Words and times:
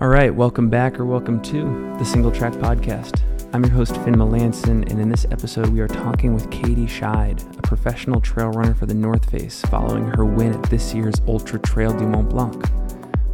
All 0.00 0.08
right, 0.08 0.34
welcome 0.34 0.70
back 0.70 0.98
or 0.98 1.04
welcome 1.04 1.42
to 1.42 1.62
the 1.98 2.04
Single 2.06 2.32
Track 2.32 2.54
Podcast. 2.54 3.20
I'm 3.52 3.62
your 3.62 3.74
host, 3.74 3.96
Finn 3.96 4.14
Melanson, 4.14 4.90
and 4.90 4.98
in 4.98 5.10
this 5.10 5.26
episode, 5.30 5.68
we 5.68 5.80
are 5.80 5.88
talking 5.88 6.32
with 6.32 6.50
Katie 6.50 6.86
Schide, 6.86 7.42
a 7.58 7.60
professional 7.60 8.18
trail 8.18 8.48
runner 8.48 8.72
for 8.72 8.86
the 8.86 8.94
North 8.94 9.30
Face, 9.30 9.60
following 9.66 10.06
her 10.06 10.24
win 10.24 10.54
at 10.54 10.62
this 10.70 10.94
year's 10.94 11.20
Ultra 11.28 11.58
Trail 11.58 11.92
du 11.92 12.06
Mont 12.06 12.30
Blanc. 12.30 12.66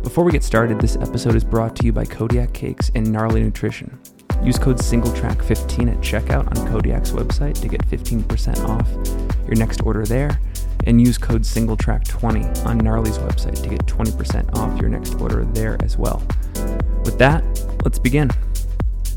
Before 0.03 0.25
we 0.25 0.33
get 0.33 0.43
started, 0.43 0.81
this 0.81 0.97
episode 0.97 1.37
is 1.37 1.45
brought 1.45 1.76
to 1.76 1.87
you 1.87 1.92
by 1.92 2.04
Kodiak 2.04 2.53
Cakes 2.53 2.90
and 2.96 3.12
Gnarly 3.12 3.44
Nutrition. 3.44 4.01
Use 4.45 4.59
code 4.59 4.79
SingleTrack15 4.79 5.91
at 5.91 5.99
checkout 5.99 6.47
on 6.47 6.69
Kodiak's 6.69 7.11
website 7.11 7.61
to 7.61 7.69
get 7.69 7.87
15% 7.89 8.69
off 8.69 8.89
your 9.47 9.57
next 9.57 9.83
order 9.83 10.05
there, 10.05 10.41
and 10.87 11.01
use 11.01 11.19
code 11.19 11.43
SingleTrack20 11.43 12.67
on 12.67 12.79
Gnarly's 12.79 13.19
website 13.19 13.63
to 13.63 13.69
get 13.69 13.85
20% 13.87 14.57
off 14.57 14.81
your 14.81 14.89
next 14.89 15.15
order 15.17 15.45
there 15.45 15.77
as 15.83 15.97
well. 15.97 16.23
With 17.05 17.19
that, 17.19 17.43
let's 17.85 17.99
begin. 17.99 18.30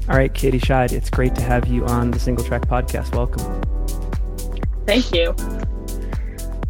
All 0.10 0.16
right, 0.16 0.34
Katie 0.34 0.60
Schide, 0.60 0.92
it's 0.92 1.10
great 1.10 1.36
to 1.36 1.42
have 1.42 1.68
you 1.68 1.86
on 1.86 2.10
the 2.10 2.20
Single 2.20 2.44
Track 2.44 2.64
Podcast. 2.64 3.16
Welcome. 3.16 3.62
Thank 4.88 5.14
you. 5.14 5.36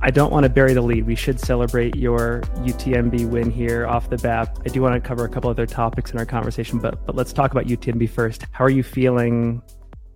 I 0.02 0.12
don't 0.12 0.32
want 0.32 0.46
to 0.46 0.50
bury 0.50 0.74
the 0.74 0.82
lead. 0.82 1.06
We 1.06 1.16
should 1.16 1.42
celebrate 1.42 1.98
your 1.98 2.40
UTMB 2.60 3.30
win 3.30 3.52
here 3.52 3.86
off 3.86 4.10
the 4.10 4.18
bat. 4.18 4.58
I 4.66 4.70
do 4.70 4.82
want 4.82 4.96
to 4.96 5.06
cover 5.06 5.26
a 5.26 5.30
couple 5.30 5.50
other 5.50 5.66
topics 5.66 6.12
in 6.12 6.18
our 6.18 6.26
conversation, 6.26 6.80
but 6.80 7.06
but 7.06 7.16
let's 7.16 7.34
talk 7.34 7.52
about 7.52 7.66
UTMB 7.66 8.10
first. 8.10 8.46
How 8.52 8.64
are 8.64 8.70
you 8.70 8.82
feeling 8.82 9.62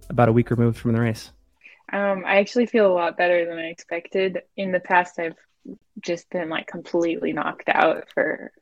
about 0.09 0.29
a 0.29 0.31
week 0.31 0.51
removed 0.51 0.77
from 0.77 0.93
the 0.93 1.01
race? 1.01 1.31
Um, 1.91 2.23
I 2.25 2.37
actually 2.37 2.67
feel 2.67 2.87
a 2.87 2.93
lot 2.93 3.17
better 3.17 3.45
than 3.45 3.57
I 3.57 3.67
expected. 3.67 4.43
In 4.55 4.71
the 4.71 4.79
past, 4.79 5.19
I've 5.19 5.35
just 5.99 6.29
been 6.29 6.47
like 6.47 6.67
completely 6.67 7.33
knocked 7.33 7.67
out 7.67 8.05
for 8.13 8.53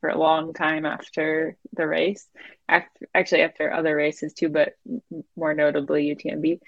for 0.00 0.08
a 0.08 0.18
long 0.18 0.54
time 0.54 0.86
after 0.86 1.58
the 1.74 1.86
race. 1.86 2.26
After, 2.66 3.08
actually, 3.14 3.42
after 3.42 3.70
other 3.70 3.94
races 3.94 4.32
too, 4.32 4.48
but 4.48 4.74
more 5.36 5.52
notably 5.52 6.16
UTMB. 6.16 6.60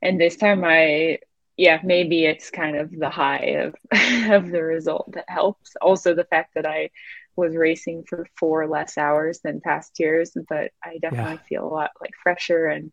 And 0.00 0.20
this 0.20 0.36
time, 0.36 0.62
I 0.64 1.18
yeah, 1.60 1.78
maybe 1.84 2.24
it's 2.24 2.50
kind 2.50 2.74
of 2.74 2.90
the 2.90 3.10
high 3.10 3.58
of 3.64 3.74
of 4.32 4.50
the 4.50 4.62
result 4.62 5.12
that 5.12 5.26
helps. 5.28 5.76
Also, 5.82 6.14
the 6.14 6.24
fact 6.24 6.54
that 6.54 6.64
I 6.64 6.88
was 7.36 7.54
racing 7.54 8.04
for 8.08 8.26
four 8.38 8.66
less 8.66 8.96
hours 8.96 9.40
than 9.44 9.60
past 9.60 10.00
years, 10.00 10.32
but 10.48 10.70
I 10.82 10.96
definitely 11.02 11.34
yeah. 11.34 11.48
feel 11.50 11.66
a 11.66 11.68
lot 11.68 11.90
like 12.00 12.12
fresher 12.22 12.66
and 12.66 12.92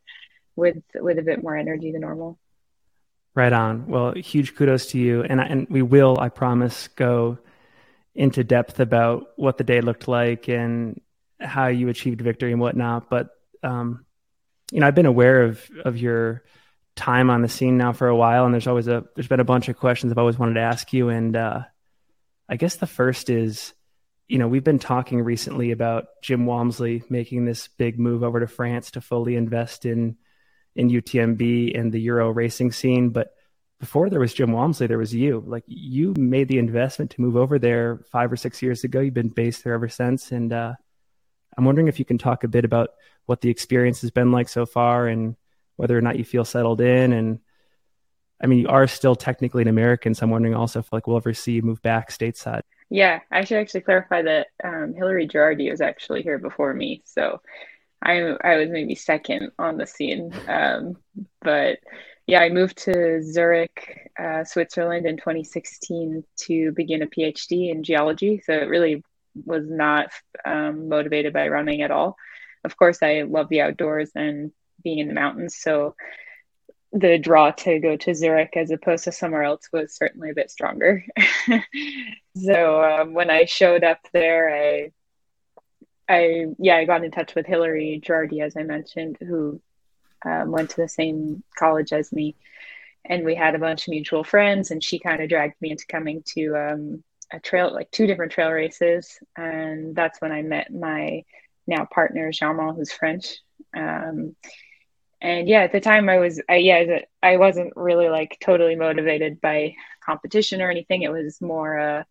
with 0.57 0.83
with 0.95 1.17
a 1.17 1.21
bit 1.21 1.41
more 1.41 1.55
energy 1.55 1.93
than 1.93 2.01
normal. 2.01 2.37
Right 3.35 3.53
on. 3.53 3.87
Well, 3.87 4.11
huge 4.11 4.53
kudos 4.53 4.87
to 4.87 4.97
you, 4.97 5.23
and 5.23 5.39
and 5.39 5.67
we 5.69 5.81
will, 5.81 6.19
I 6.19 6.27
promise, 6.27 6.89
go 6.89 7.37
into 8.15 8.43
depth 8.43 8.81
about 8.81 9.27
what 9.37 9.57
the 9.57 9.63
day 9.63 9.79
looked 9.79 10.09
like 10.09 10.49
and 10.49 10.99
how 11.39 11.67
you 11.67 11.87
achieved 11.87 12.19
victory 12.19 12.51
and 12.51 12.59
whatnot. 12.59 13.09
But 13.09 13.29
um, 13.63 14.05
you 14.73 14.81
know, 14.81 14.87
I've 14.87 14.95
been 14.95 15.05
aware 15.05 15.43
of 15.43 15.65
of 15.85 15.95
your 15.95 16.43
time 16.97 17.29
on 17.29 17.41
the 17.41 17.49
scene 17.49 17.77
now 17.77 17.93
for 17.93 18.07
a 18.07 18.15
while, 18.15 18.45
and 18.45 18.53
there's 18.53 18.67
always 18.67 18.87
a 18.87 19.05
there's 19.15 19.27
been 19.27 19.39
a 19.39 19.45
bunch 19.45 19.69
of 19.69 19.77
questions 19.77 20.11
I've 20.11 20.17
always 20.17 20.37
wanted 20.37 20.55
to 20.55 20.61
ask 20.61 20.91
you. 20.91 21.09
And 21.09 21.35
uh, 21.35 21.61
I 22.49 22.57
guess 22.57 22.75
the 22.75 22.87
first 22.87 23.29
is, 23.29 23.73
you 24.27 24.37
know, 24.37 24.47
we've 24.47 24.63
been 24.63 24.79
talking 24.79 25.21
recently 25.21 25.71
about 25.71 26.07
Jim 26.21 26.45
Walmsley 26.45 27.03
making 27.09 27.45
this 27.45 27.69
big 27.69 27.99
move 27.99 28.23
over 28.23 28.39
to 28.39 28.47
France 28.47 28.91
to 28.91 29.01
fully 29.01 29.35
invest 29.35 29.85
in 29.85 30.17
in 30.75 30.89
UTMB 30.89 31.77
and 31.77 31.91
the 31.91 32.01
Euro 32.01 32.29
racing 32.29 32.71
scene, 32.71 33.09
but 33.09 33.33
before 33.79 34.09
there 34.09 34.19
was 34.19 34.33
Jim 34.33 34.51
Walmsley, 34.51 34.87
there 34.87 34.97
was 34.97 35.13
you. 35.13 35.43
Like 35.45 35.63
you 35.67 36.13
made 36.17 36.47
the 36.47 36.57
investment 36.57 37.11
to 37.11 37.21
move 37.21 37.35
over 37.35 37.59
there 37.59 37.99
five 38.11 38.31
or 38.31 38.35
six 38.35 38.61
years 38.61 38.83
ago. 38.83 38.99
You've 38.99 39.13
been 39.13 39.29
based 39.29 39.63
there 39.63 39.73
ever 39.73 39.89
since, 39.89 40.31
and 40.31 40.51
uh, 40.51 40.73
I'm 41.57 41.65
wondering 41.65 41.87
if 41.87 41.99
you 41.99 42.05
can 42.05 42.17
talk 42.17 42.43
a 42.43 42.47
bit 42.47 42.65
about 42.65 42.91
what 43.25 43.41
the 43.41 43.49
experience 43.49 44.01
has 44.01 44.11
been 44.11 44.31
like 44.31 44.49
so 44.49 44.65
far, 44.65 45.07
and 45.07 45.35
whether 45.77 45.97
or 45.97 46.01
not 46.01 46.17
you 46.17 46.25
feel 46.25 46.45
settled 46.45 46.81
in. 46.81 47.13
And 47.13 47.39
I 48.41 48.47
mean, 48.47 48.59
you 48.59 48.67
are 48.67 48.87
still 48.87 49.15
technically 49.15 49.61
an 49.61 49.67
American, 49.67 50.13
so 50.13 50.25
I'm 50.25 50.29
wondering 50.29 50.53
also 50.53 50.79
if 50.79 50.91
like 50.91 51.07
we'll 51.07 51.17
ever 51.17 51.33
see 51.33 51.53
you 51.53 51.61
move 51.61 51.81
back 51.81 52.11
stateside. 52.11 52.61
Yeah, 52.89 53.21
I 53.31 53.43
should 53.43 53.57
actually 53.57 53.81
clarify 53.81 54.21
that 54.21 54.47
um, 54.63 54.93
Hillary 54.93 55.27
Gerardi 55.27 55.69
was 55.71 55.81
actually 55.81 56.21
here 56.23 56.37
before 56.37 56.73
me, 56.73 57.01
so 57.05 57.41
I 58.01 58.35
I 58.43 58.57
was 58.57 58.69
maybe 58.69 58.95
second 58.95 59.51
on 59.57 59.77
the 59.77 59.87
scene, 59.87 60.33
um, 60.47 60.97
but 61.41 61.79
yeah, 62.27 62.41
I 62.41 62.49
moved 62.49 62.77
to 62.79 63.23
Zurich, 63.23 64.11
uh, 64.19 64.43
Switzerland 64.43 65.05
in 65.05 65.15
2016 65.15 66.25
to 66.41 66.71
begin 66.73 67.01
a 67.01 67.07
PhD 67.07 67.71
in 67.71 67.83
geology. 67.83 68.41
So 68.45 68.51
it 68.51 68.67
really 68.67 69.01
was 69.45 69.63
not 69.69 70.11
um, 70.43 70.89
motivated 70.89 71.31
by 71.31 71.47
running 71.47 71.81
at 71.81 71.91
all. 71.91 72.17
Of 72.65 72.75
course, 72.75 73.01
I 73.01 73.21
love 73.21 73.47
the 73.47 73.61
outdoors 73.61 74.11
and 74.13 74.51
being 74.87 74.99
in 74.99 75.09
the 75.09 75.13
mountains. 75.13 75.57
So 75.57 75.95
the 76.93 77.17
draw 77.17 77.51
to 77.51 77.79
go 77.79 77.97
to 77.97 78.15
Zurich 78.15 78.55
as 78.55 78.71
opposed 78.71 79.03
to 79.03 79.11
somewhere 79.11 79.43
else 79.43 79.67
was 79.73 79.93
certainly 79.93 80.29
a 80.29 80.33
bit 80.33 80.49
stronger. 80.49 81.03
so 82.37 82.83
um, 82.85 83.13
when 83.13 83.29
I 83.29 83.43
showed 83.43 83.83
up 83.83 83.99
there, 84.13 84.49
I, 84.55 84.91
I 86.07 86.45
yeah, 86.57 86.77
I 86.77 86.85
got 86.85 87.03
in 87.03 87.11
touch 87.11 87.35
with 87.35 87.45
Hillary 87.45 88.01
Gerardi, 88.01 88.41
as 88.41 88.55
I 88.55 88.63
mentioned, 88.63 89.17
who 89.19 89.61
um, 90.25 90.51
went 90.51 90.69
to 90.69 90.77
the 90.77 90.87
same 90.87 91.43
college 91.59 91.91
as 91.91 92.13
me, 92.13 92.37
and 93.03 93.25
we 93.25 93.35
had 93.35 93.55
a 93.55 93.59
bunch 93.59 93.87
of 93.87 93.91
mutual 93.91 94.23
friends. 94.23 94.71
And 94.71 94.81
she 94.81 94.99
kind 94.99 95.21
of 95.21 95.27
dragged 95.27 95.61
me 95.61 95.71
into 95.71 95.85
coming 95.85 96.23
to 96.35 96.55
um, 96.55 97.03
a 97.29 97.41
trail, 97.41 97.73
like 97.73 97.91
two 97.91 98.07
different 98.07 98.31
trail 98.31 98.51
races, 98.51 99.19
and 99.35 99.93
that's 99.93 100.21
when 100.21 100.31
I 100.31 100.43
met 100.43 100.73
my 100.73 101.25
now 101.67 101.83
partner 101.83 102.31
Jean 102.31 102.57
who's 102.73 102.93
French. 102.93 103.27
And 105.21 105.47
yeah, 105.47 105.61
at 105.61 105.71
the 105.71 105.79
time 105.79 106.09
I 106.09 106.19
was, 106.19 106.41
I, 106.47 106.57
yeah, 106.57 106.99
I 107.23 107.37
wasn't 107.37 107.73
really 107.75 108.09
like 108.09 108.37
totally 108.43 108.75
motivated 108.75 109.41
by 109.41 109.75
competition 110.05 110.61
or 110.61 110.69
anything. 110.69 111.01
It 111.01 111.11
was 111.11 111.41
more 111.41 111.79
uh, 111.79 112.03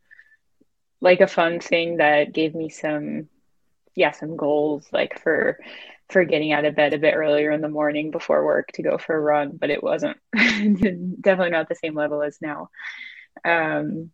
like 1.00 1.20
a 1.20 1.28
fun 1.28 1.60
thing 1.60 1.98
that 1.98 2.32
gave 2.32 2.54
me 2.54 2.68
some, 2.68 3.28
yeah, 3.94 4.10
some 4.10 4.36
goals 4.36 4.86
like 4.92 5.20
for 5.20 5.58
for 6.08 6.24
getting 6.24 6.52
out 6.52 6.64
of 6.64 6.76
bed 6.76 6.94
a 6.94 6.98
bit 6.98 7.14
earlier 7.14 7.50
in 7.50 7.60
the 7.60 7.68
morning 7.68 8.10
before 8.10 8.44
work 8.44 8.70
to 8.72 8.82
go 8.82 8.96
for 8.96 9.16
a 9.16 9.20
run, 9.20 9.56
but 9.56 9.70
it 9.70 9.82
wasn't 9.82 10.16
definitely 10.34 11.50
not 11.50 11.68
the 11.68 11.74
same 11.74 11.94
level 11.94 12.22
as 12.22 12.38
now. 12.40 12.70
Um, 13.44 14.10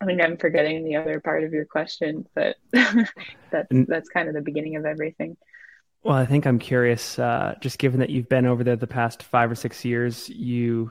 I 0.00 0.04
think 0.04 0.22
I'm 0.22 0.36
forgetting 0.36 0.84
the 0.84 0.96
other 0.96 1.20
part 1.20 1.44
of 1.44 1.52
your 1.52 1.64
question, 1.64 2.26
but 2.34 2.56
that's 2.72 3.68
that's 3.70 4.08
kind 4.08 4.28
of 4.28 4.34
the 4.34 4.40
beginning 4.42 4.76
of 4.76 4.84
everything. 4.84 5.36
Well, 6.04 6.16
I 6.16 6.26
think 6.26 6.46
I'm 6.46 6.58
curious. 6.58 7.18
Uh, 7.18 7.54
just 7.60 7.78
given 7.78 8.00
that 8.00 8.10
you've 8.10 8.28
been 8.28 8.46
over 8.46 8.64
there 8.64 8.76
the 8.76 8.86
past 8.86 9.22
five 9.22 9.50
or 9.50 9.54
six 9.54 9.84
years, 9.84 10.28
you, 10.28 10.90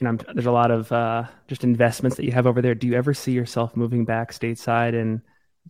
you 0.00 0.06
know, 0.06 0.16
there's 0.32 0.46
a 0.46 0.52
lot 0.52 0.70
of 0.70 0.92
uh, 0.92 1.24
just 1.48 1.64
investments 1.64 2.16
that 2.16 2.24
you 2.24 2.32
have 2.32 2.46
over 2.46 2.62
there. 2.62 2.74
Do 2.74 2.86
you 2.86 2.94
ever 2.94 3.14
see 3.14 3.32
yourself 3.32 3.76
moving 3.76 4.04
back 4.04 4.32
stateside 4.32 4.98
and 5.00 5.22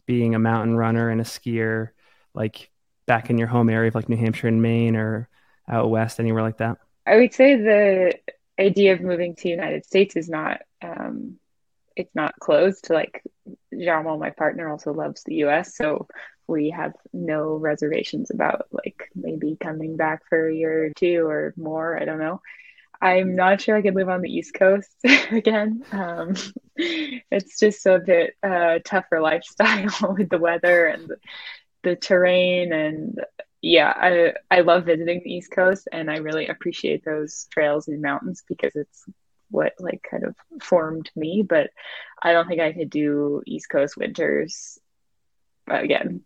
being 0.06 0.34
a 0.34 0.38
mountain 0.38 0.76
runner 0.76 1.08
and 1.08 1.20
a 1.20 1.24
skier, 1.24 1.90
like 2.34 2.70
back 3.06 3.30
in 3.30 3.38
your 3.38 3.48
home 3.48 3.70
area 3.70 3.88
of 3.88 3.94
like 3.94 4.10
New 4.10 4.18
Hampshire 4.18 4.48
and 4.48 4.60
Maine 4.60 4.96
or 4.96 5.30
out 5.66 5.88
west, 5.88 6.20
anywhere 6.20 6.42
like 6.42 6.58
that? 6.58 6.76
I 7.06 7.16
would 7.16 7.32
say 7.32 7.56
the 7.56 8.12
idea 8.60 8.92
of 8.92 9.00
moving 9.00 9.34
to 9.34 9.42
the 9.44 9.48
United 9.48 9.86
States 9.86 10.14
is 10.14 10.28
not 10.28 10.60
um, 10.82 11.38
it's 11.96 12.14
not 12.14 12.38
closed. 12.38 12.90
Like 12.90 13.22
Germain, 13.72 14.18
my 14.18 14.30
partner, 14.30 14.68
also 14.68 14.92
loves 14.92 15.22
the 15.24 15.36
U.S., 15.36 15.74
so 15.74 16.06
we 16.48 16.70
have 16.70 16.94
no 17.12 17.54
reservations 17.56 18.30
about 18.30 18.66
like 18.72 19.10
maybe 19.14 19.56
coming 19.60 19.96
back 19.96 20.22
for 20.28 20.48
a 20.48 20.54
year 20.54 20.86
or 20.86 20.90
two 20.90 21.26
or 21.26 21.54
more. 21.56 22.00
I 22.00 22.04
don't 22.04 22.18
know. 22.18 22.40
I'm 23.00 23.36
not 23.36 23.60
sure 23.60 23.76
I 23.76 23.82
could 23.82 23.94
live 23.94 24.08
on 24.08 24.22
the 24.22 24.32
East 24.32 24.54
Coast 24.54 24.90
again. 25.30 25.84
Um, 25.92 26.34
it's 26.76 27.60
just 27.60 27.86
a 27.86 28.00
bit 28.00 28.34
uh, 28.42 28.80
tougher 28.84 29.20
lifestyle 29.20 30.14
with 30.18 30.30
the 30.30 30.38
weather 30.38 30.86
and 30.86 31.12
the 31.84 31.94
terrain 31.94 32.72
and 32.72 33.20
yeah, 33.60 33.92
I 33.96 34.32
I 34.50 34.60
love 34.60 34.84
visiting 34.84 35.20
the 35.22 35.32
East 35.32 35.50
Coast 35.50 35.88
and 35.92 36.10
I 36.10 36.18
really 36.18 36.46
appreciate 36.46 37.04
those 37.04 37.46
trails 37.50 37.88
and 37.88 38.00
mountains 38.00 38.44
because 38.48 38.74
it's 38.76 39.04
what 39.50 39.74
like 39.80 40.06
kind 40.08 40.24
of 40.24 40.36
formed 40.62 41.10
me. 41.16 41.44
But 41.48 41.70
I 42.22 42.32
don't 42.32 42.46
think 42.48 42.60
I 42.60 42.72
could 42.72 42.90
do 42.90 43.42
East 43.46 43.68
Coast 43.68 43.96
winters 43.96 44.78
again. 45.68 46.22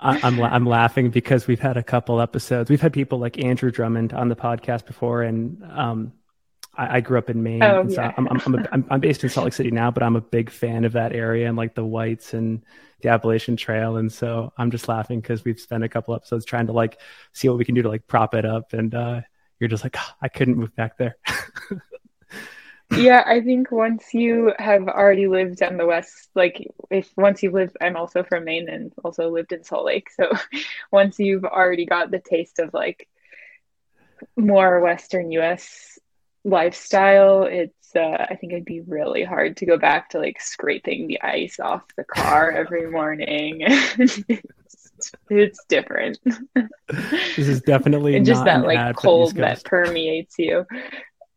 I'm 0.00 0.40
I'm 0.42 0.66
laughing 0.66 1.10
because 1.10 1.46
we've 1.46 1.60
had 1.60 1.76
a 1.76 1.82
couple 1.82 2.20
episodes. 2.20 2.68
We've 2.68 2.80
had 2.80 2.92
people 2.92 3.18
like 3.18 3.42
Andrew 3.42 3.70
Drummond 3.70 4.12
on 4.12 4.28
the 4.28 4.36
podcast 4.36 4.86
before, 4.86 5.22
and 5.22 5.62
um, 5.72 6.12
I, 6.76 6.96
I, 6.96 7.00
grew 7.00 7.18
up 7.18 7.30
in 7.30 7.42
Maine. 7.42 7.62
Oh, 7.62 7.86
yeah. 7.88 8.12
I'm, 8.16 8.28
I'm, 8.28 8.40
I'm, 8.44 8.54
a, 8.54 8.68
I'm, 8.72 8.86
I'm 8.90 9.00
based 9.00 9.22
in 9.24 9.30
Salt 9.30 9.44
Lake 9.44 9.54
City 9.54 9.70
now, 9.70 9.90
but 9.90 10.02
I'm 10.02 10.16
a 10.16 10.20
big 10.20 10.50
fan 10.50 10.84
of 10.84 10.92
that 10.92 11.12
area 11.12 11.48
and 11.48 11.56
like 11.56 11.74
the 11.74 11.84
whites 11.84 12.34
and 12.34 12.62
the 13.02 13.08
Appalachian 13.10 13.56
Trail. 13.56 13.96
And 13.96 14.12
so 14.12 14.52
I'm 14.58 14.70
just 14.70 14.88
laughing 14.88 15.20
because 15.20 15.44
we've 15.44 15.60
spent 15.60 15.84
a 15.84 15.88
couple 15.88 16.14
episodes 16.14 16.44
trying 16.44 16.66
to 16.66 16.72
like 16.72 17.00
see 17.32 17.48
what 17.48 17.58
we 17.58 17.64
can 17.64 17.74
do 17.74 17.82
to 17.82 17.88
like 17.88 18.06
prop 18.06 18.34
it 18.34 18.44
up. 18.44 18.72
And 18.72 18.94
uh, 18.94 19.20
you're 19.60 19.68
just 19.68 19.84
like, 19.84 19.96
oh, 19.98 20.10
I 20.20 20.28
couldn't 20.28 20.56
move 20.56 20.74
back 20.74 20.98
there. 20.98 21.16
yeah, 22.92 23.22
I 23.26 23.40
think 23.40 23.70
once 23.70 24.12
you 24.12 24.52
have 24.58 24.88
already 24.88 25.26
lived 25.26 25.62
on 25.62 25.76
the 25.76 25.86
west, 25.86 26.28
like 26.34 26.70
if 26.90 27.10
once 27.16 27.42
you've 27.42 27.54
lived, 27.54 27.76
I'm 27.80 27.96
also 27.96 28.22
from 28.22 28.44
Maine 28.44 28.68
and 28.68 28.92
also 29.02 29.30
lived 29.30 29.52
in 29.52 29.64
Salt 29.64 29.86
Lake. 29.86 30.10
So 30.10 30.30
once 30.92 31.18
you've 31.18 31.44
already 31.44 31.86
got 31.86 32.10
the 32.10 32.20
taste 32.20 32.58
of 32.58 32.74
like 32.74 33.08
more 34.36 34.80
Western 34.80 35.30
US 35.32 35.98
lifestyle, 36.44 37.44
it's, 37.44 37.96
uh, 37.96 38.26
I 38.28 38.36
think 38.36 38.52
it'd 38.52 38.64
be 38.64 38.80
really 38.80 39.24
hard 39.24 39.56
to 39.58 39.66
go 39.66 39.78
back 39.78 40.10
to 40.10 40.18
like 40.18 40.40
scraping 40.40 41.06
the 41.06 41.22
ice 41.22 41.58
off 41.58 41.82
the 41.96 42.04
car 42.04 42.50
every 42.50 42.90
morning. 42.90 43.60
it's, 45.30 45.64
different. 45.68 46.18
This 47.36 47.48
is 47.48 47.60
definitely 47.62 48.16
and 48.16 48.24
just 48.24 48.44
that 48.44 48.64
like 48.64 48.96
cold 48.96 49.34
that 49.36 49.64
permeates 49.64 50.38
you. 50.38 50.66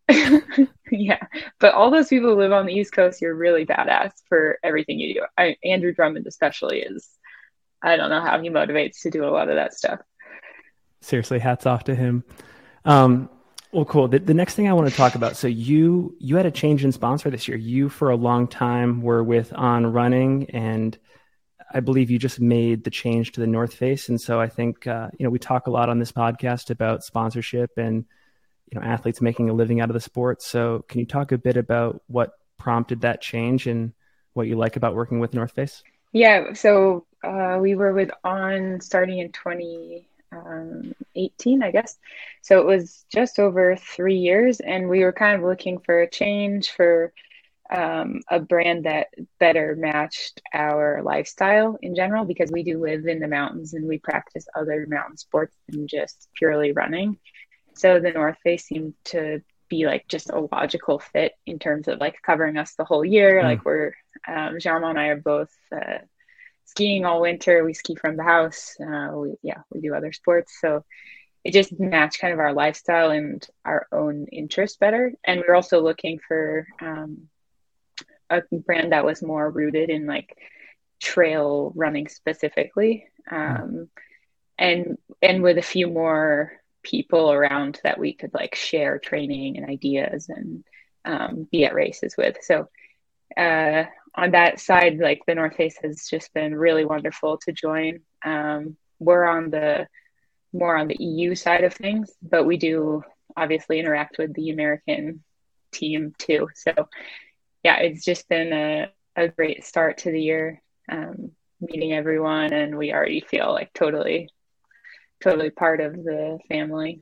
yeah, 0.91 1.19
but 1.59 1.73
all 1.73 1.91
those 1.91 2.07
people 2.07 2.29
who 2.29 2.39
live 2.39 2.51
on 2.51 2.65
the 2.65 2.73
East 2.73 2.93
Coast, 2.93 3.21
you're 3.21 3.35
really 3.35 3.65
badass 3.65 4.11
for 4.29 4.57
everything 4.63 4.99
you 4.99 5.15
do. 5.15 5.25
I, 5.37 5.57
Andrew 5.63 5.93
Drummond, 5.93 6.27
especially, 6.27 6.79
is 6.79 7.09
I 7.81 7.97
don't 7.97 8.09
know 8.09 8.21
how 8.21 8.41
he 8.41 8.49
motivates 8.49 9.01
to 9.01 9.11
do 9.11 9.25
a 9.25 9.29
lot 9.29 9.49
of 9.49 9.55
that 9.55 9.73
stuff. 9.73 9.99
Seriously, 11.01 11.39
hats 11.39 11.65
off 11.65 11.83
to 11.85 11.95
him. 11.95 12.23
Um, 12.85 13.29
well, 13.71 13.85
cool. 13.85 14.07
The, 14.07 14.19
the 14.19 14.33
next 14.33 14.55
thing 14.55 14.69
I 14.69 14.73
want 14.73 14.89
to 14.89 14.95
talk 14.95 15.15
about. 15.15 15.35
So 15.35 15.47
you 15.47 16.15
you 16.19 16.37
had 16.37 16.45
a 16.45 16.51
change 16.51 16.85
in 16.85 16.91
sponsor 16.91 17.29
this 17.29 17.47
year. 17.47 17.57
You 17.57 17.89
for 17.89 18.09
a 18.09 18.15
long 18.15 18.47
time 18.47 19.01
were 19.01 19.23
with 19.23 19.51
On 19.53 19.85
Running, 19.85 20.49
and 20.51 20.97
I 21.73 21.81
believe 21.81 22.09
you 22.09 22.17
just 22.17 22.39
made 22.39 22.85
the 22.85 22.89
change 22.89 23.33
to 23.33 23.41
the 23.41 23.47
North 23.47 23.73
Face. 23.73 24.07
And 24.07 24.19
so 24.19 24.39
I 24.39 24.47
think 24.47 24.87
uh, 24.87 25.09
you 25.19 25.25
know 25.25 25.29
we 25.29 25.39
talk 25.39 25.67
a 25.67 25.71
lot 25.71 25.89
on 25.89 25.99
this 25.99 26.13
podcast 26.13 26.69
about 26.69 27.03
sponsorship 27.03 27.71
and 27.77 28.05
you 28.71 28.79
know 28.79 28.85
athletes 28.85 29.21
making 29.21 29.49
a 29.49 29.53
living 29.53 29.81
out 29.81 29.89
of 29.89 29.93
the 29.93 29.99
sport. 29.99 30.41
So 30.41 30.85
can 30.87 30.99
you 30.99 31.05
talk 31.05 31.31
a 31.31 31.37
bit 31.37 31.57
about 31.57 32.01
what 32.07 32.31
prompted 32.57 33.01
that 33.01 33.21
change 33.21 33.67
and 33.67 33.93
what 34.33 34.47
you 34.47 34.55
like 34.55 34.75
about 34.75 34.95
working 34.95 35.19
with 35.19 35.33
North 35.33 35.51
Face? 35.51 35.83
Yeah, 36.13 36.53
so 36.53 37.05
uh, 37.23 37.57
we 37.59 37.75
were 37.75 37.93
with 37.93 38.11
On 38.23 38.79
starting 38.81 39.19
in 39.19 39.31
2018, 39.31 40.03
um, 40.33 41.63
I 41.63 41.71
guess. 41.71 41.97
So 42.41 42.59
it 42.59 42.65
was 42.65 43.05
just 43.13 43.39
over 43.39 43.75
three 43.75 44.17
years, 44.17 44.59
and 44.59 44.89
we 44.89 45.03
were 45.03 45.13
kind 45.13 45.35
of 45.35 45.47
looking 45.47 45.79
for 45.79 46.01
a 46.01 46.09
change 46.09 46.71
for 46.71 47.13
um, 47.69 48.21
a 48.29 48.39
brand 48.39 48.85
that 48.85 49.07
better 49.39 49.75
matched 49.77 50.41
our 50.53 51.01
lifestyle 51.03 51.77
in 51.81 51.95
general 51.95 52.23
because 52.23 52.49
we 52.51 52.63
do 52.63 52.79
live 52.79 53.05
in 53.07 53.19
the 53.19 53.27
mountains 53.27 53.73
and 53.73 53.85
we 53.87 53.97
practice 53.97 54.47
other 54.55 54.85
mountain 54.87 55.17
sports 55.17 55.55
than 55.67 55.87
just 55.87 56.29
purely 56.37 56.71
running. 56.71 57.17
So 57.77 57.99
the 57.99 58.11
North 58.11 58.37
Face 58.43 58.65
seemed 58.65 58.93
to 59.05 59.41
be 59.69 59.85
like 59.85 60.07
just 60.07 60.29
a 60.29 60.47
logical 60.51 60.99
fit 60.99 61.33
in 61.45 61.59
terms 61.59 61.87
of 61.87 61.99
like 61.99 62.21
covering 62.21 62.57
us 62.57 62.75
the 62.75 62.85
whole 62.85 63.03
year. 63.03 63.41
Mm. 63.41 63.43
Like 63.43 63.65
we're 63.65 63.93
um, 64.27 64.59
Germain 64.59 64.91
and 64.91 64.99
I 64.99 65.07
are 65.07 65.21
both 65.21 65.51
uh, 65.71 65.99
skiing 66.65 67.05
all 67.05 67.21
winter. 67.21 67.63
We 67.63 67.73
ski 67.73 67.95
from 67.95 68.17
the 68.17 68.23
house. 68.23 68.75
Uh, 68.79 69.11
we 69.13 69.35
yeah 69.41 69.61
we 69.71 69.81
do 69.81 69.93
other 69.93 70.11
sports, 70.11 70.57
so 70.59 70.83
it 71.43 71.53
just 71.53 71.79
matched 71.79 72.19
kind 72.19 72.33
of 72.33 72.39
our 72.39 72.53
lifestyle 72.53 73.11
and 73.11 73.45
our 73.63 73.87
own 73.91 74.27
interest 74.31 74.79
better. 74.79 75.13
And 75.23 75.39
we 75.39 75.47
are 75.47 75.55
also 75.55 75.81
looking 75.81 76.19
for 76.27 76.67
um, 76.81 77.29
a 78.29 78.41
brand 78.51 78.91
that 78.91 79.05
was 79.05 79.21
more 79.21 79.49
rooted 79.49 79.89
in 79.89 80.05
like 80.05 80.37
trail 80.99 81.71
running 81.75 82.07
specifically, 82.07 83.05
mm. 83.31 83.61
um, 83.61 83.89
and 84.57 84.97
and 85.21 85.41
with 85.43 85.57
a 85.57 85.63
few 85.63 85.87
more 85.87 86.53
people 86.89 87.31
around 87.31 87.79
that 87.83 87.99
we 87.99 88.13
could 88.13 88.33
like 88.33 88.55
share 88.55 88.97
training 88.97 89.57
and 89.57 89.69
ideas 89.69 90.29
and 90.29 90.63
um, 91.03 91.47
be 91.51 91.65
at 91.65 91.73
races 91.73 92.15
with. 92.17 92.37
So 92.41 92.69
uh, 93.35 93.83
on 94.15 94.31
that 94.31 94.59
side, 94.59 94.97
like 94.99 95.21
the 95.27 95.35
North 95.35 95.55
Face 95.55 95.77
has 95.83 96.07
just 96.09 96.33
been 96.33 96.55
really 96.55 96.85
wonderful 96.85 97.37
to 97.39 97.51
join. 97.51 97.99
Um, 98.23 98.77
we're 98.99 99.25
on 99.25 99.49
the 99.49 99.87
more 100.53 100.77
on 100.77 100.87
the 100.87 100.97
EU 100.99 101.35
side 101.35 101.65
of 101.65 101.73
things, 101.73 102.11
but 102.21 102.45
we 102.45 102.57
do 102.57 103.03
obviously 103.35 103.79
interact 103.79 104.17
with 104.17 104.33
the 104.33 104.49
American 104.49 105.23
team 105.71 106.13
too. 106.17 106.47
So 106.55 106.73
yeah, 107.63 107.77
it's 107.77 108.05
just 108.05 108.29
been 108.29 108.53
a, 108.53 108.91
a 109.15 109.27
great 109.27 109.65
start 109.65 109.99
to 109.99 110.11
the 110.11 110.21
year, 110.21 110.61
um, 110.89 111.31
meeting 111.59 111.93
everyone, 111.93 112.53
and 112.53 112.77
we 112.77 112.93
already 112.93 113.19
feel 113.19 113.51
like 113.51 113.73
totally 113.73 114.29
totally 115.21 115.49
part 115.49 115.81
of 115.81 115.93
the 115.93 116.39
family. 116.47 117.01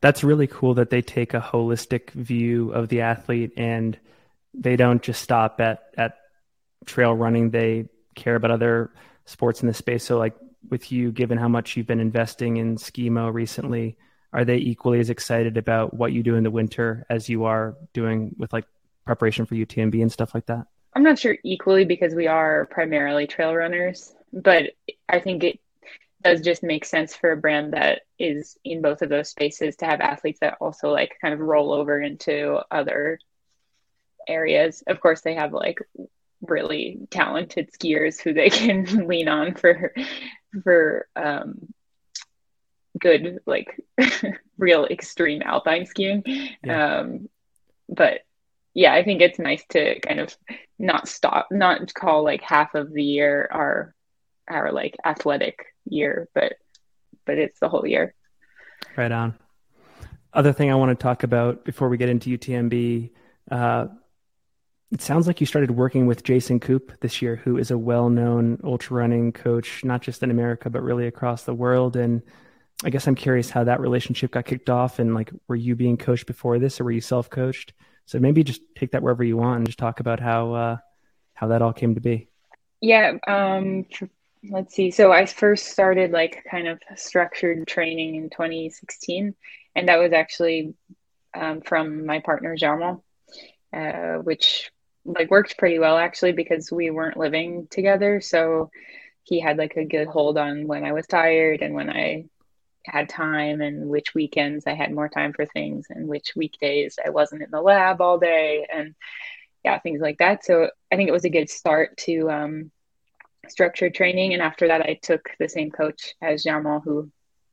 That's 0.00 0.24
really 0.24 0.46
cool 0.46 0.74
that 0.74 0.90
they 0.90 1.02
take 1.02 1.34
a 1.34 1.40
holistic 1.40 2.10
view 2.10 2.72
of 2.72 2.88
the 2.88 3.02
athlete 3.02 3.52
and 3.56 3.98
they 4.54 4.76
don't 4.76 5.02
just 5.02 5.22
stop 5.22 5.60
at 5.60 5.82
at 5.96 6.16
trail 6.86 7.14
running. 7.14 7.50
They 7.50 7.88
care 8.14 8.34
about 8.34 8.50
other 8.50 8.90
sports 9.26 9.62
in 9.62 9.68
the 9.68 9.74
space. 9.74 10.04
So 10.04 10.18
like 10.18 10.34
with 10.68 10.90
you, 10.90 11.12
given 11.12 11.38
how 11.38 11.48
much 11.48 11.76
you've 11.76 11.86
been 11.86 12.00
investing 12.00 12.56
in 12.56 12.76
Skimo 12.76 13.32
recently, 13.32 13.96
are 14.32 14.44
they 14.44 14.56
equally 14.56 15.00
as 15.00 15.10
excited 15.10 15.56
about 15.56 15.94
what 15.94 16.12
you 16.12 16.22
do 16.22 16.36
in 16.36 16.44
the 16.44 16.50
winter 16.50 17.06
as 17.10 17.28
you 17.28 17.44
are 17.44 17.76
doing 17.92 18.34
with 18.38 18.52
like 18.52 18.64
preparation 19.04 19.46
for 19.46 19.54
UTMB 19.54 20.00
and 20.00 20.12
stuff 20.12 20.34
like 20.34 20.46
that? 20.46 20.66
I'm 20.94 21.02
not 21.02 21.18
sure 21.18 21.36
equally 21.44 21.84
because 21.84 22.14
we 22.14 22.26
are 22.26 22.66
primarily 22.66 23.26
trail 23.26 23.54
runners, 23.54 24.14
but 24.32 24.72
I 25.08 25.20
think 25.20 25.44
it 25.44 25.60
does 26.22 26.40
just 26.40 26.62
make 26.62 26.84
sense 26.84 27.14
for 27.14 27.32
a 27.32 27.36
brand 27.36 27.72
that 27.72 28.02
is 28.18 28.58
in 28.64 28.82
both 28.82 29.02
of 29.02 29.08
those 29.08 29.30
spaces 29.30 29.76
to 29.76 29.86
have 29.86 30.00
athletes 30.00 30.40
that 30.40 30.58
also 30.60 30.90
like 30.90 31.16
kind 31.20 31.32
of 31.32 31.40
roll 31.40 31.72
over 31.72 32.00
into 32.00 32.58
other 32.70 33.18
areas. 34.28 34.82
Of 34.86 35.00
course, 35.00 35.22
they 35.22 35.34
have 35.34 35.52
like 35.52 35.78
really 36.42 36.98
talented 37.10 37.70
skiers 37.72 38.20
who 38.20 38.32
they 38.32 38.50
can 38.50 39.06
lean 39.06 39.28
on 39.28 39.54
for 39.54 39.94
for 40.62 41.06
um, 41.16 41.72
good 42.98 43.40
like 43.46 43.80
real 44.58 44.86
extreme 44.86 45.42
alpine 45.42 45.86
skiing. 45.86 46.22
Yeah. 46.64 46.98
Um, 46.98 47.28
but 47.88 48.20
yeah, 48.74 48.94
I 48.94 49.02
think 49.02 49.20
it's 49.20 49.38
nice 49.38 49.64
to 49.70 49.98
kind 50.00 50.20
of 50.20 50.36
not 50.78 51.08
stop, 51.08 51.48
not 51.50 51.92
call 51.92 52.22
like 52.22 52.42
half 52.42 52.74
of 52.74 52.92
the 52.92 53.02
year 53.02 53.48
our 53.50 53.94
our 54.50 54.72
like 54.72 54.96
athletic 55.04 55.64
year, 55.84 56.28
but 56.34 56.54
but 57.24 57.38
it's 57.38 57.60
the 57.60 57.68
whole 57.68 57.86
year. 57.86 58.14
Right 58.96 59.12
on. 59.12 59.38
Other 60.32 60.52
thing 60.52 60.70
I 60.70 60.74
want 60.74 60.96
to 60.96 61.02
talk 61.02 61.22
about 61.22 61.64
before 61.64 61.88
we 61.88 61.96
get 61.96 62.08
into 62.08 62.36
UTMB, 62.36 63.10
uh, 63.50 63.86
it 64.92 65.00
sounds 65.00 65.26
like 65.26 65.40
you 65.40 65.46
started 65.46 65.70
working 65.70 66.06
with 66.06 66.24
Jason 66.24 66.60
Koop 66.60 67.00
this 67.00 67.22
year, 67.22 67.36
who 67.36 67.56
is 67.56 67.70
a 67.70 67.78
well-known 67.78 68.60
ultra 68.64 68.96
running 68.96 69.32
coach, 69.32 69.84
not 69.84 70.02
just 70.02 70.22
in 70.22 70.30
America 70.30 70.70
but 70.70 70.82
really 70.82 71.06
across 71.06 71.44
the 71.44 71.54
world. 71.54 71.96
And 71.96 72.22
I 72.84 72.90
guess 72.90 73.06
I'm 73.06 73.14
curious 73.14 73.50
how 73.50 73.64
that 73.64 73.80
relationship 73.80 74.32
got 74.32 74.46
kicked 74.46 74.70
off, 74.70 74.98
and 74.98 75.14
like, 75.14 75.30
were 75.48 75.56
you 75.56 75.76
being 75.76 75.96
coached 75.96 76.26
before 76.26 76.58
this, 76.58 76.80
or 76.80 76.84
were 76.84 76.92
you 76.92 77.00
self-coached? 77.00 77.72
So 78.06 78.18
maybe 78.18 78.42
just 78.42 78.62
take 78.74 78.92
that 78.92 79.02
wherever 79.02 79.22
you 79.22 79.36
want 79.36 79.58
and 79.58 79.66
just 79.66 79.78
talk 79.78 80.00
about 80.00 80.18
how 80.18 80.52
uh, 80.52 80.76
how 81.34 81.48
that 81.48 81.62
all 81.62 81.72
came 81.72 81.94
to 81.94 82.00
be. 82.00 82.28
Yeah, 82.80 83.18
um, 83.28 83.84
let's 84.48 84.74
see. 84.74 84.90
So 84.90 85.12
I 85.12 85.26
first 85.26 85.66
started 85.66 86.12
like 86.12 86.44
kind 86.50 86.68
of 86.68 86.80
structured 86.96 87.66
training 87.66 88.16
in 88.16 88.30
2016, 88.30 89.34
and 89.74 89.88
that 89.88 89.98
was 89.98 90.12
actually 90.12 90.74
um, 91.34 91.60
from 91.60 92.06
my 92.06 92.20
partner 92.20 92.56
Germain, 92.56 93.00
uh, 93.72 94.16
which 94.16 94.70
like 95.04 95.30
worked 95.30 95.58
pretty 95.58 95.78
well 95.78 95.96
actually 95.96 96.32
because 96.32 96.70
we 96.70 96.90
weren't 96.90 97.16
living 97.16 97.66
together. 97.70 98.20
So 98.20 98.70
he 99.24 99.40
had 99.40 99.58
like 99.58 99.76
a 99.76 99.84
good 99.84 100.08
hold 100.08 100.38
on 100.38 100.66
when 100.66 100.84
I 100.84 100.92
was 100.92 101.06
tired 101.06 101.62
and 101.62 101.74
when 101.74 101.90
I 101.90 102.24
had 102.86 103.08
time 103.08 103.60
and 103.60 103.88
which 103.88 104.14
weekends 104.14 104.66
I 104.66 104.74
had 104.74 104.92
more 104.92 105.08
time 105.08 105.32
for 105.32 105.46
things 105.46 105.86
and 105.90 106.08
which 106.08 106.32
weekdays 106.34 106.98
I 107.04 107.10
wasn't 107.10 107.42
in 107.42 107.50
the 107.50 107.60
lab 107.60 108.00
all 108.00 108.18
day 108.18 108.66
and 108.72 108.94
yeah, 109.64 109.78
things 109.78 110.00
like 110.00 110.18
that. 110.18 110.44
So 110.44 110.70
I 110.90 110.96
think 110.96 111.08
it 111.08 111.12
was 111.12 111.26
a 111.26 111.30
good 111.30 111.50
start 111.50 111.96
to 111.98 112.30
um, 112.30 112.70
structured 113.50 113.94
training. 113.94 114.32
And 114.32 114.42
after 114.42 114.68
that, 114.68 114.82
I 114.82 114.98
took 115.00 115.30
the 115.38 115.48
same 115.48 115.70
coach 115.70 116.14
as 116.22 116.44
Germain, 116.44 116.80
who 116.84 117.10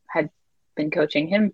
had 0.07 0.29
been 0.75 0.91
coaching 0.91 1.27
him. 1.27 1.53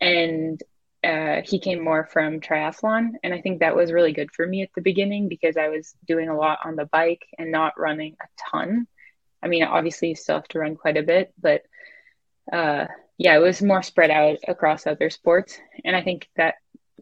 And 0.00 0.62
uh, 1.02 1.42
he 1.44 1.58
came 1.58 1.82
more 1.82 2.04
from 2.04 2.40
triathlon. 2.40 3.12
And 3.22 3.32
I 3.32 3.40
think 3.40 3.60
that 3.60 3.76
was 3.76 3.92
really 3.92 4.12
good 4.12 4.30
for 4.32 4.46
me 4.46 4.62
at 4.62 4.70
the 4.74 4.82
beginning 4.82 5.28
because 5.28 5.56
I 5.56 5.68
was 5.68 5.94
doing 6.06 6.28
a 6.28 6.36
lot 6.36 6.58
on 6.64 6.76
the 6.76 6.84
bike 6.86 7.26
and 7.38 7.50
not 7.50 7.78
running 7.78 8.16
a 8.20 8.26
ton. 8.50 8.86
I 9.42 9.48
mean, 9.48 9.64
obviously, 9.64 10.08
you 10.08 10.14
still 10.14 10.36
have 10.36 10.48
to 10.48 10.58
run 10.58 10.76
quite 10.76 10.98
a 10.98 11.02
bit, 11.02 11.32
but 11.40 11.62
uh, 12.52 12.86
yeah, 13.16 13.36
it 13.36 13.40
was 13.40 13.62
more 13.62 13.82
spread 13.82 14.10
out 14.10 14.38
across 14.46 14.86
other 14.86 15.10
sports. 15.10 15.58
And 15.84 15.96
I 15.96 16.02
think 16.02 16.28
that 16.36 16.56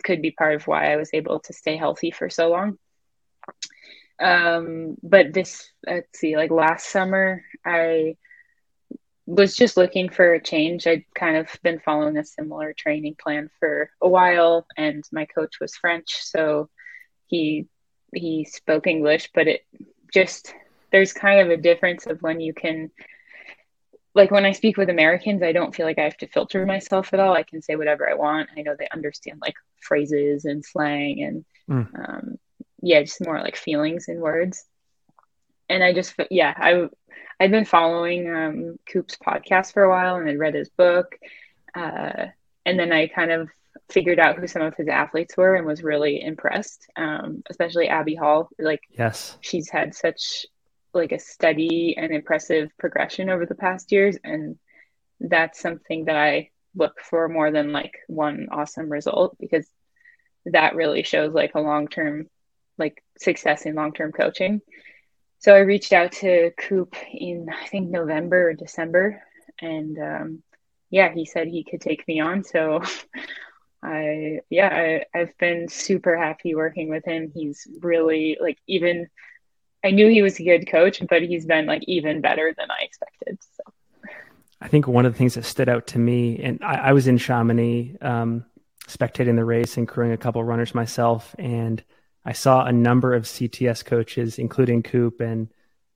could 0.04 0.22
be 0.22 0.30
part 0.30 0.54
of 0.54 0.66
why 0.66 0.92
I 0.92 0.96
was 0.96 1.10
able 1.12 1.40
to 1.40 1.52
stay 1.52 1.76
healthy 1.76 2.10
for 2.10 2.30
so 2.30 2.50
long. 2.50 2.78
Um, 4.20 4.96
but 5.02 5.32
this, 5.32 5.70
let's 5.86 6.18
see, 6.18 6.36
like 6.36 6.50
last 6.50 6.90
summer, 6.90 7.44
I 7.64 8.16
was 9.26 9.54
just 9.54 9.76
looking 9.76 10.08
for 10.08 10.32
a 10.32 10.42
change. 10.42 10.86
I'd 10.86 11.04
kind 11.14 11.36
of 11.36 11.48
been 11.62 11.80
following 11.80 12.16
a 12.16 12.24
similar 12.24 12.72
training 12.72 13.16
plan 13.22 13.50
for 13.60 13.90
a 14.00 14.08
while, 14.08 14.66
and 14.76 15.04
my 15.12 15.26
coach 15.26 15.60
was 15.60 15.76
French, 15.76 16.16
so 16.22 16.68
he 17.26 17.66
he 18.14 18.44
spoke 18.44 18.86
English, 18.86 19.30
but 19.34 19.46
it 19.46 19.66
just 20.12 20.54
there's 20.90 21.12
kind 21.12 21.40
of 21.40 21.50
a 21.50 21.60
difference 21.60 22.06
of 22.06 22.22
when 22.22 22.40
you 22.40 22.54
can 22.54 22.90
like 24.14 24.30
when 24.30 24.46
I 24.46 24.52
speak 24.52 24.76
with 24.76 24.88
Americans, 24.88 25.42
I 25.42 25.52
don't 25.52 25.74
feel 25.74 25.86
like 25.86 25.98
I 25.98 26.04
have 26.04 26.16
to 26.18 26.26
filter 26.26 26.64
myself 26.66 27.12
at 27.12 27.20
all. 27.20 27.34
I 27.34 27.42
can 27.42 27.62
say 27.62 27.76
whatever 27.76 28.08
I 28.08 28.14
want. 28.14 28.48
I 28.56 28.62
know 28.62 28.74
they 28.76 28.88
understand 28.92 29.40
like 29.40 29.54
phrases 29.80 30.44
and 30.44 30.64
slang 30.64 31.22
and 31.22 31.44
mm. 31.70 32.08
um, 32.08 32.38
yeah, 32.88 33.02
just 33.02 33.24
more 33.24 33.38
like 33.38 33.56
feelings 33.56 34.08
and 34.08 34.18
words. 34.18 34.64
And 35.68 35.84
I 35.84 35.92
just 35.92 36.14
yeah, 36.30 36.54
I 36.56 36.88
I'd 37.38 37.50
been 37.50 37.66
following 37.66 38.34
um, 38.34 38.78
Koop's 38.90 39.18
podcast 39.18 39.74
for 39.74 39.82
a 39.82 39.90
while 39.90 40.16
and 40.16 40.28
I'd 40.28 40.38
read 40.38 40.54
his 40.54 40.70
book. 40.70 41.18
Uh, 41.74 42.28
and 42.64 42.78
then 42.78 42.90
I 42.90 43.06
kind 43.08 43.30
of 43.30 43.50
figured 43.90 44.18
out 44.18 44.38
who 44.38 44.46
some 44.46 44.62
of 44.62 44.74
his 44.74 44.88
athletes 44.88 45.36
were 45.36 45.54
and 45.54 45.66
was 45.66 45.82
really 45.82 46.22
impressed, 46.22 46.86
um, 46.96 47.42
especially 47.50 47.88
Abby 47.88 48.14
Hall. 48.14 48.48
Like, 48.58 48.80
yes, 48.90 49.36
she's 49.42 49.68
had 49.68 49.94
such 49.94 50.46
like 50.94 51.12
a 51.12 51.18
steady 51.18 51.94
and 51.98 52.10
impressive 52.10 52.70
progression 52.78 53.28
over 53.28 53.44
the 53.44 53.54
past 53.54 53.92
years. 53.92 54.16
And 54.24 54.56
that's 55.20 55.60
something 55.60 56.06
that 56.06 56.16
I 56.16 56.50
look 56.74 57.00
for 57.02 57.28
more 57.28 57.50
than 57.50 57.70
like 57.70 57.92
one 58.06 58.48
awesome 58.50 58.90
result 58.90 59.36
because 59.38 59.68
that 60.46 60.74
really 60.74 61.02
shows 61.02 61.34
like 61.34 61.54
a 61.54 61.60
long 61.60 61.86
term 61.86 62.28
like 62.78 63.02
success 63.18 63.66
in 63.66 63.74
long 63.74 63.92
term 63.92 64.12
coaching 64.12 64.60
so 65.40 65.54
I 65.54 65.60
reached 65.60 65.92
out 65.92 66.12
to 66.12 66.50
Koop 66.58 66.96
in 67.12 67.48
I 67.48 67.66
think 67.66 67.90
November 67.90 68.50
or 68.50 68.54
December, 68.54 69.22
and 69.60 69.96
um, 69.98 70.42
yeah, 70.90 71.12
he 71.12 71.24
said 71.24 71.46
he 71.46 71.64
could 71.64 71.80
take 71.80 72.06
me 72.08 72.20
on. 72.20 72.42
So 72.42 72.82
I 73.82 74.40
yeah, 74.50 75.02
I, 75.14 75.18
I've 75.18 75.38
been 75.38 75.68
super 75.68 76.16
happy 76.16 76.54
working 76.54 76.90
with 76.90 77.04
him. 77.04 77.30
He's 77.32 77.68
really 77.80 78.36
like 78.40 78.58
even 78.66 79.08
I 79.84 79.92
knew 79.92 80.08
he 80.08 80.22
was 80.22 80.40
a 80.40 80.44
good 80.44 80.68
coach, 80.68 81.00
but 81.08 81.22
he's 81.22 81.46
been 81.46 81.66
like 81.66 81.84
even 81.86 82.20
better 82.20 82.52
than 82.58 82.68
I 82.70 82.82
expected. 82.82 83.38
So 83.56 83.62
I 84.60 84.66
think 84.66 84.88
one 84.88 85.06
of 85.06 85.12
the 85.12 85.18
things 85.18 85.34
that 85.34 85.44
stood 85.44 85.68
out 85.68 85.86
to 85.88 86.00
me, 86.00 86.40
and 86.42 86.58
I, 86.64 86.88
I 86.88 86.92
was 86.92 87.06
in 87.06 87.16
Chamonix, 87.16 87.96
um, 88.00 88.44
spectating 88.88 89.36
the 89.36 89.44
race 89.44 89.76
and 89.76 89.86
crewing 89.86 90.10
a 90.10 90.16
couple 90.16 90.42
runners 90.42 90.74
myself, 90.74 91.36
and 91.38 91.84
I 92.28 92.32
saw 92.32 92.66
a 92.66 92.72
number 92.72 93.14
of 93.14 93.22
CTS 93.22 93.86
coaches, 93.86 94.38
including 94.38 94.82
Koop, 94.82 95.22
and 95.22 95.48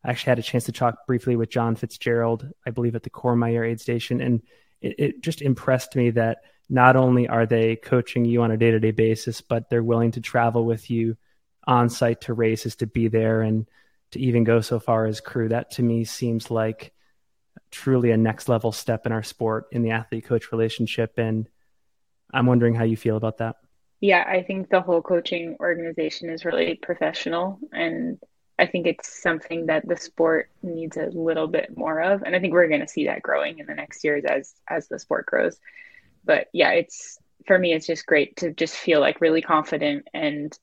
I 0.02 0.08
actually 0.08 0.30
had 0.30 0.38
a 0.38 0.42
chance 0.42 0.64
to 0.64 0.72
talk 0.72 1.06
briefly 1.06 1.36
with 1.36 1.50
John 1.50 1.76
Fitzgerald, 1.76 2.48
I 2.66 2.70
believe, 2.70 2.96
at 2.96 3.02
the 3.02 3.10
Courmayeur 3.10 3.68
aid 3.68 3.82
station, 3.82 4.22
and 4.22 4.40
it, 4.80 4.94
it 4.98 5.20
just 5.20 5.42
impressed 5.42 5.94
me 5.94 6.08
that 6.12 6.38
not 6.70 6.96
only 6.96 7.28
are 7.28 7.44
they 7.44 7.76
coaching 7.76 8.24
you 8.24 8.40
on 8.40 8.50
a 8.50 8.56
day-to-day 8.56 8.92
basis, 8.92 9.42
but 9.42 9.68
they're 9.68 9.82
willing 9.82 10.12
to 10.12 10.22
travel 10.22 10.64
with 10.64 10.90
you 10.90 11.18
on 11.66 11.90
site 11.90 12.22
to 12.22 12.32
races 12.32 12.76
to 12.76 12.86
be 12.86 13.08
there 13.08 13.42
and 13.42 13.68
to 14.12 14.18
even 14.18 14.42
go 14.42 14.62
so 14.62 14.80
far 14.80 15.04
as 15.04 15.20
crew. 15.20 15.50
That 15.50 15.72
to 15.72 15.82
me 15.82 16.04
seems 16.04 16.50
like 16.50 16.94
truly 17.70 18.10
a 18.10 18.16
next 18.16 18.48
level 18.48 18.72
step 18.72 19.04
in 19.04 19.12
our 19.12 19.22
sport 19.22 19.66
in 19.70 19.82
the 19.82 19.90
athlete 19.90 20.24
coach 20.24 20.50
relationship. 20.50 21.18
And 21.18 21.46
I'm 22.32 22.46
wondering 22.46 22.74
how 22.74 22.84
you 22.84 22.96
feel 22.96 23.18
about 23.18 23.36
that. 23.36 23.56
Yeah, 24.02 24.24
I 24.26 24.42
think 24.42 24.68
the 24.68 24.80
whole 24.80 25.00
coaching 25.00 25.56
organization 25.60 26.28
is 26.28 26.44
really 26.44 26.74
professional 26.74 27.60
and 27.72 28.18
I 28.58 28.66
think 28.66 28.88
it's 28.88 29.22
something 29.22 29.66
that 29.66 29.86
the 29.86 29.96
sport 29.96 30.50
needs 30.60 30.96
a 30.96 31.06
little 31.06 31.46
bit 31.46 31.76
more 31.76 32.00
of. 32.02 32.22
And 32.22 32.34
I 32.34 32.40
think 32.40 32.52
we're 32.52 32.68
going 32.68 32.80
to 32.80 32.88
see 32.88 33.06
that 33.06 33.22
growing 33.22 33.60
in 33.60 33.66
the 33.66 33.74
next 33.74 34.02
years 34.02 34.24
as 34.24 34.54
as 34.68 34.88
the 34.88 34.98
sport 34.98 35.26
grows. 35.26 35.56
But 36.24 36.48
yeah, 36.52 36.72
it's 36.72 37.16
for 37.46 37.56
me 37.56 37.72
it's 37.72 37.86
just 37.86 38.04
great 38.04 38.36
to 38.38 38.52
just 38.52 38.74
feel 38.74 39.00
like 39.00 39.20
really 39.20 39.40
confident 39.40 40.08
and 40.12 40.56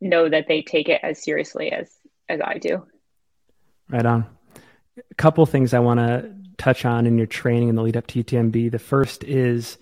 know 0.00 0.28
that 0.28 0.46
they 0.46 0.62
take 0.62 0.88
it 0.88 1.00
as 1.02 1.22
seriously 1.22 1.72
as 1.72 1.90
as 2.28 2.40
I 2.40 2.58
do. 2.58 2.86
Right 3.88 4.06
on. 4.06 4.26
A 4.96 5.14
couple 5.16 5.44
things 5.44 5.74
I 5.74 5.80
want 5.80 5.98
to 5.98 6.32
touch 6.56 6.84
on 6.84 7.04
in 7.04 7.18
your 7.18 7.26
training 7.26 7.68
in 7.68 7.74
the 7.74 7.82
lead 7.82 7.96
up 7.96 8.06
to 8.08 8.22
UTMB. 8.22 8.70
The 8.70 8.78
first 8.78 9.24
is 9.24 9.76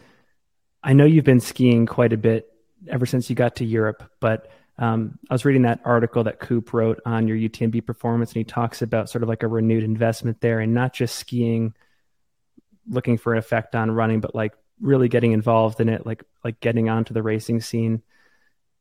I 0.82 0.94
know 0.94 1.04
you've 1.04 1.24
been 1.24 1.40
skiing 1.40 1.84
quite 1.84 2.14
a 2.14 2.16
bit 2.16 2.50
ever 2.86 3.06
since 3.06 3.28
you 3.28 3.36
got 3.36 3.56
to 3.56 3.64
Europe. 3.64 4.10
But 4.20 4.50
um, 4.78 5.18
I 5.28 5.34
was 5.34 5.44
reading 5.44 5.62
that 5.62 5.80
article 5.84 6.24
that 6.24 6.38
Koop 6.38 6.72
wrote 6.72 7.00
on 7.04 7.26
your 7.26 7.36
UTMB 7.36 7.84
performance, 7.84 8.30
and 8.30 8.38
he 8.38 8.44
talks 8.44 8.82
about 8.82 9.10
sort 9.10 9.22
of 9.22 9.28
like 9.28 9.42
a 9.42 9.48
renewed 9.48 9.82
investment 9.82 10.40
there, 10.40 10.60
and 10.60 10.72
not 10.72 10.92
just 10.92 11.16
skiing, 11.16 11.74
looking 12.88 13.18
for 13.18 13.32
an 13.32 13.38
effect 13.38 13.74
on 13.74 13.90
running, 13.90 14.20
but 14.20 14.34
like 14.34 14.52
really 14.80 15.08
getting 15.08 15.32
involved 15.32 15.80
in 15.80 15.88
it, 15.88 16.06
like 16.06 16.22
like 16.44 16.60
getting 16.60 16.88
onto 16.88 17.12
the 17.12 17.22
racing 17.22 17.60
scene. 17.60 18.02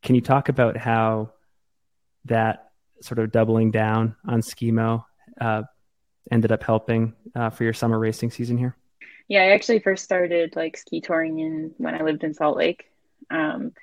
Can 0.03 0.13
you 0.13 0.21
talk 0.21 0.49
about 0.49 0.77
how 0.77 1.31
that 2.25 2.71
sort 3.01 3.19
of 3.19 3.31
doubling 3.31 3.71
down 3.71 4.15
on 4.27 4.41
skimo 4.41 5.03
uh, 5.39 5.63
ended 6.31 6.51
up 6.51 6.63
helping 6.63 7.13
uh, 7.35 7.49
for 7.49 7.63
your 7.63 7.73
summer 7.73 7.97
racing 7.97 8.31
season 8.31 8.57
here? 8.57 8.75
Yeah, 9.27 9.41
I 9.41 9.51
actually 9.51 9.79
first 9.79 10.03
started 10.03 10.55
like 10.55 10.77
ski 10.77 11.01
touring 11.01 11.39
in 11.39 11.73
when 11.77 11.95
I 11.95 12.03
lived 12.03 12.23
in 12.23 12.33
Salt 12.33 12.57
Lake. 12.57 12.85
Um, 13.29 13.73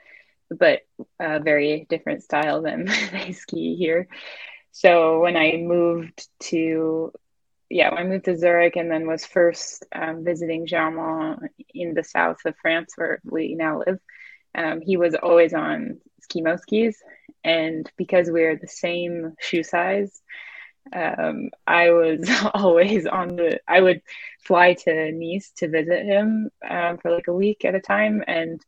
but 0.51 0.81
a 1.21 1.41
very 1.41 1.87
different 1.89 2.23
style 2.23 2.63
than 2.63 2.87
they 3.13 3.33
ski 3.33 3.77
here. 3.77 4.09
So 4.73 5.21
when 5.21 5.37
I 5.37 5.57
moved 5.57 6.27
to, 6.45 7.13
yeah, 7.71 7.91
I 7.91 8.05
moved 8.05 8.25
to 8.27 8.37
Zurich 8.37 8.77
and 8.77 8.91
then 8.91 9.07
was 9.07 9.25
first 9.25 9.85
um, 9.95 10.25
visiting 10.25 10.67
Germain 10.67 11.39
in 11.75 11.95
the 11.95 12.05
south 12.05 12.39
of 12.45 12.57
France 12.57 12.93
where 12.97 13.21
we 13.25 13.55
now 13.55 13.81
live, 13.87 14.01
um, 14.55 14.81
he 14.81 14.97
was 14.97 15.15
always 15.15 15.55
on 15.55 16.01
skimo 16.23 16.59
skis. 16.59 16.97
And 17.45 17.91
because 17.97 18.31
we're 18.31 18.57
the 18.57 18.69
same 18.69 19.35
shoe 19.41 19.63
size, 19.63 20.23
um, 20.93 21.51
I 21.67 21.91
was 21.91 22.29
always 22.55 23.07
on 23.07 23.37
the, 23.37 23.61
I 23.69 23.81
would 23.81 24.03
fly 24.45 24.75
to 24.75 25.13
Nice 25.13 25.51
to 25.59 25.69
visit 25.69 26.05
him 26.05 26.51
um, 26.69 26.99
for 26.99 27.11
like 27.11 27.29
a 27.29 27.35
week 27.35 27.65
at 27.65 27.75
a 27.75 27.81
time. 27.81 28.23
And 28.27 28.61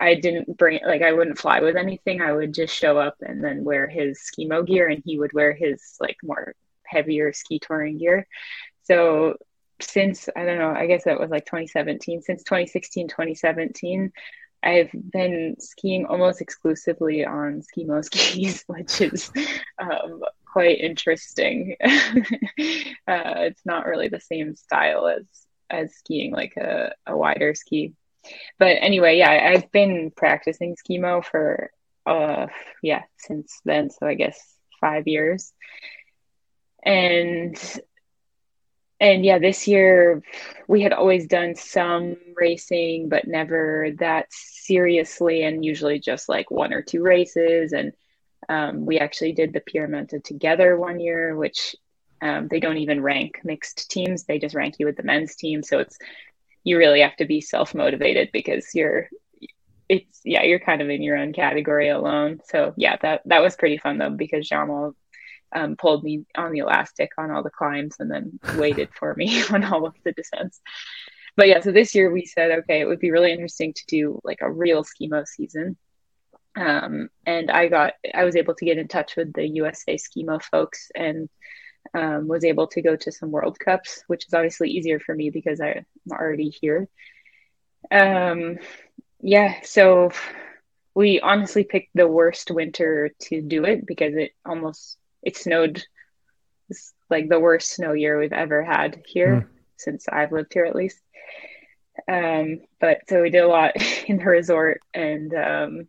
I 0.00 0.14
didn't 0.14 0.56
bring 0.56 0.80
like 0.84 1.02
I 1.02 1.12
wouldn't 1.12 1.38
fly 1.38 1.60
with 1.60 1.76
anything. 1.76 2.22
I 2.22 2.32
would 2.32 2.54
just 2.54 2.74
show 2.74 2.98
up 2.98 3.16
and 3.20 3.44
then 3.44 3.64
wear 3.64 3.86
his 3.86 4.18
skimo 4.18 4.66
gear, 4.66 4.88
and 4.88 5.02
he 5.04 5.18
would 5.18 5.32
wear 5.32 5.52
his 5.52 5.96
like 6.00 6.16
more 6.22 6.54
heavier 6.84 7.32
ski 7.32 7.58
touring 7.58 7.98
gear. 7.98 8.26
So 8.84 9.36
since 9.80 10.28
I 10.34 10.44
don't 10.44 10.58
know, 10.58 10.72
I 10.72 10.86
guess 10.86 11.04
that 11.04 11.20
was 11.20 11.30
like 11.30 11.44
2017. 11.44 12.22
Since 12.22 12.44
2016, 12.44 13.08
2017, 13.08 14.10
I've 14.62 14.90
been 14.92 15.56
skiing 15.58 16.06
almost 16.06 16.40
exclusively 16.40 17.24
on 17.24 17.62
skimo 17.62 18.04
skis, 18.04 18.64
which 18.66 19.00
is 19.02 19.30
um, 19.78 20.22
quite 20.50 20.80
interesting. 20.80 21.76
uh, 21.82 21.84
it's 23.06 23.64
not 23.66 23.86
really 23.86 24.08
the 24.08 24.20
same 24.20 24.54
style 24.54 25.06
as 25.06 25.26
as 25.68 25.94
skiing 25.94 26.32
like 26.32 26.56
a, 26.56 26.92
a 27.06 27.16
wider 27.16 27.54
ski 27.54 27.94
but 28.58 28.76
anyway, 28.80 29.18
yeah, 29.18 29.52
I've 29.54 29.70
been 29.72 30.12
practicing 30.14 30.76
skimo 30.76 31.24
for 31.24 31.70
uh 32.06 32.46
yeah, 32.82 33.02
since 33.18 33.60
then, 33.64 33.90
so 33.90 34.06
I 34.06 34.14
guess 34.14 34.38
5 34.80 35.06
years. 35.06 35.52
And 36.82 37.58
and 39.00 39.24
yeah, 39.24 39.38
this 39.38 39.66
year 39.66 40.22
we 40.68 40.82
had 40.82 40.92
always 40.92 41.26
done 41.26 41.54
some 41.54 42.16
racing, 42.36 43.08
but 43.08 43.26
never 43.26 43.88
that 43.98 44.26
seriously, 44.30 45.42
and 45.42 45.64
usually 45.64 45.98
just 45.98 46.28
like 46.28 46.50
one 46.50 46.74
or 46.74 46.82
two 46.82 47.02
races. 47.02 47.72
And 47.72 47.92
um, 48.48 48.84
we 48.84 48.98
actually 48.98 49.32
did 49.32 49.52
the 49.52 49.60
Pierra 49.60 49.88
Menta 49.88 50.22
together 50.22 50.76
one 50.76 51.00
year, 51.00 51.34
which 51.34 51.74
um, 52.20 52.48
they 52.48 52.60
don't 52.60 52.76
even 52.76 53.02
rank 53.02 53.40
mixed 53.42 53.90
teams; 53.90 54.24
they 54.24 54.38
just 54.38 54.54
rank 54.54 54.74
you 54.78 54.84
with 54.84 54.96
the 54.96 55.02
men's 55.02 55.34
team. 55.34 55.62
So 55.62 55.78
it's 55.78 55.98
you 56.64 56.78
really 56.78 57.00
have 57.00 57.16
to 57.16 57.24
be 57.24 57.40
self 57.40 57.74
motivated 57.74 58.30
because 58.32 58.74
you're 58.74 59.08
it's 59.88 60.20
yeah 60.24 60.42
you're 60.44 60.60
kind 60.60 60.80
of 60.80 60.88
in 60.88 61.02
your 61.02 61.16
own 61.16 61.32
category 61.32 61.88
alone. 61.88 62.40
So 62.44 62.74
yeah 62.76 62.96
that 63.02 63.22
that 63.26 63.42
was 63.42 63.56
pretty 63.56 63.78
fun 63.78 63.98
though 63.98 64.10
because 64.10 64.48
Germain 64.48 64.92
um, 65.52 65.74
pulled 65.74 66.04
me 66.04 66.24
on 66.36 66.52
the 66.52 66.60
elastic 66.60 67.10
on 67.18 67.32
all 67.32 67.42
the 67.42 67.50
climbs 67.50 67.96
and 67.98 68.10
then 68.10 68.38
waited 68.56 68.90
for 68.94 69.14
me 69.16 69.42
on 69.50 69.64
all 69.64 69.86
of 69.86 69.94
the 70.04 70.12
descents. 70.12 70.60
But 71.36 71.48
yeah 71.48 71.60
so 71.60 71.72
this 71.72 71.94
year 71.94 72.10
we 72.12 72.24
said 72.24 72.50
okay 72.50 72.80
it 72.80 72.86
would 72.86 73.00
be 73.00 73.10
really 73.10 73.32
interesting 73.32 73.72
to 73.72 73.82
do 73.86 74.20
like 74.22 74.38
a 74.42 74.50
real 74.50 74.84
skimo 74.84 75.26
season. 75.26 75.76
Um, 76.56 77.10
and 77.26 77.48
i 77.48 77.68
got 77.68 77.94
i 78.12 78.24
was 78.24 78.34
able 78.34 78.56
to 78.56 78.64
get 78.64 78.76
in 78.76 78.88
touch 78.88 79.14
with 79.14 79.32
the 79.34 79.46
usa 79.46 79.96
skimo 79.96 80.42
folks 80.42 80.90
and 80.96 81.28
um, 81.94 82.28
was 82.28 82.44
able 82.44 82.66
to 82.68 82.82
go 82.82 82.96
to 82.96 83.12
some 83.12 83.30
World 83.30 83.58
Cups, 83.58 84.04
which 84.06 84.26
is 84.26 84.34
obviously 84.34 84.70
easier 84.70 85.00
for 85.00 85.14
me 85.14 85.30
because 85.30 85.60
I'm 85.60 85.84
already 86.10 86.50
here. 86.50 86.88
Um, 87.90 88.58
yeah, 89.20 89.60
so 89.62 90.10
we 90.94 91.20
honestly 91.20 91.64
picked 91.64 91.90
the 91.94 92.08
worst 92.08 92.50
winter 92.50 93.10
to 93.22 93.42
do 93.42 93.64
it 93.64 93.86
because 93.86 94.14
it 94.14 94.32
almost 94.44 94.96
it 95.22 95.36
snowed 95.36 95.82
it's 96.68 96.92
like 97.08 97.28
the 97.28 97.40
worst 97.40 97.72
snow 97.72 97.92
year 97.92 98.18
we've 98.18 98.32
ever 98.32 98.62
had 98.62 99.02
here. 99.06 99.48
Mm. 99.48 99.60
since 99.80 100.06
I've 100.08 100.32
lived 100.32 100.52
here 100.52 100.66
at 100.66 100.76
least. 100.76 101.00
Um, 102.06 102.60
but 102.80 103.00
so 103.08 103.22
we 103.22 103.30
did 103.30 103.42
a 103.42 103.48
lot 103.48 103.72
in 104.06 104.18
the 104.18 104.24
resort, 104.24 104.80
and 104.94 105.34
um, 105.34 105.88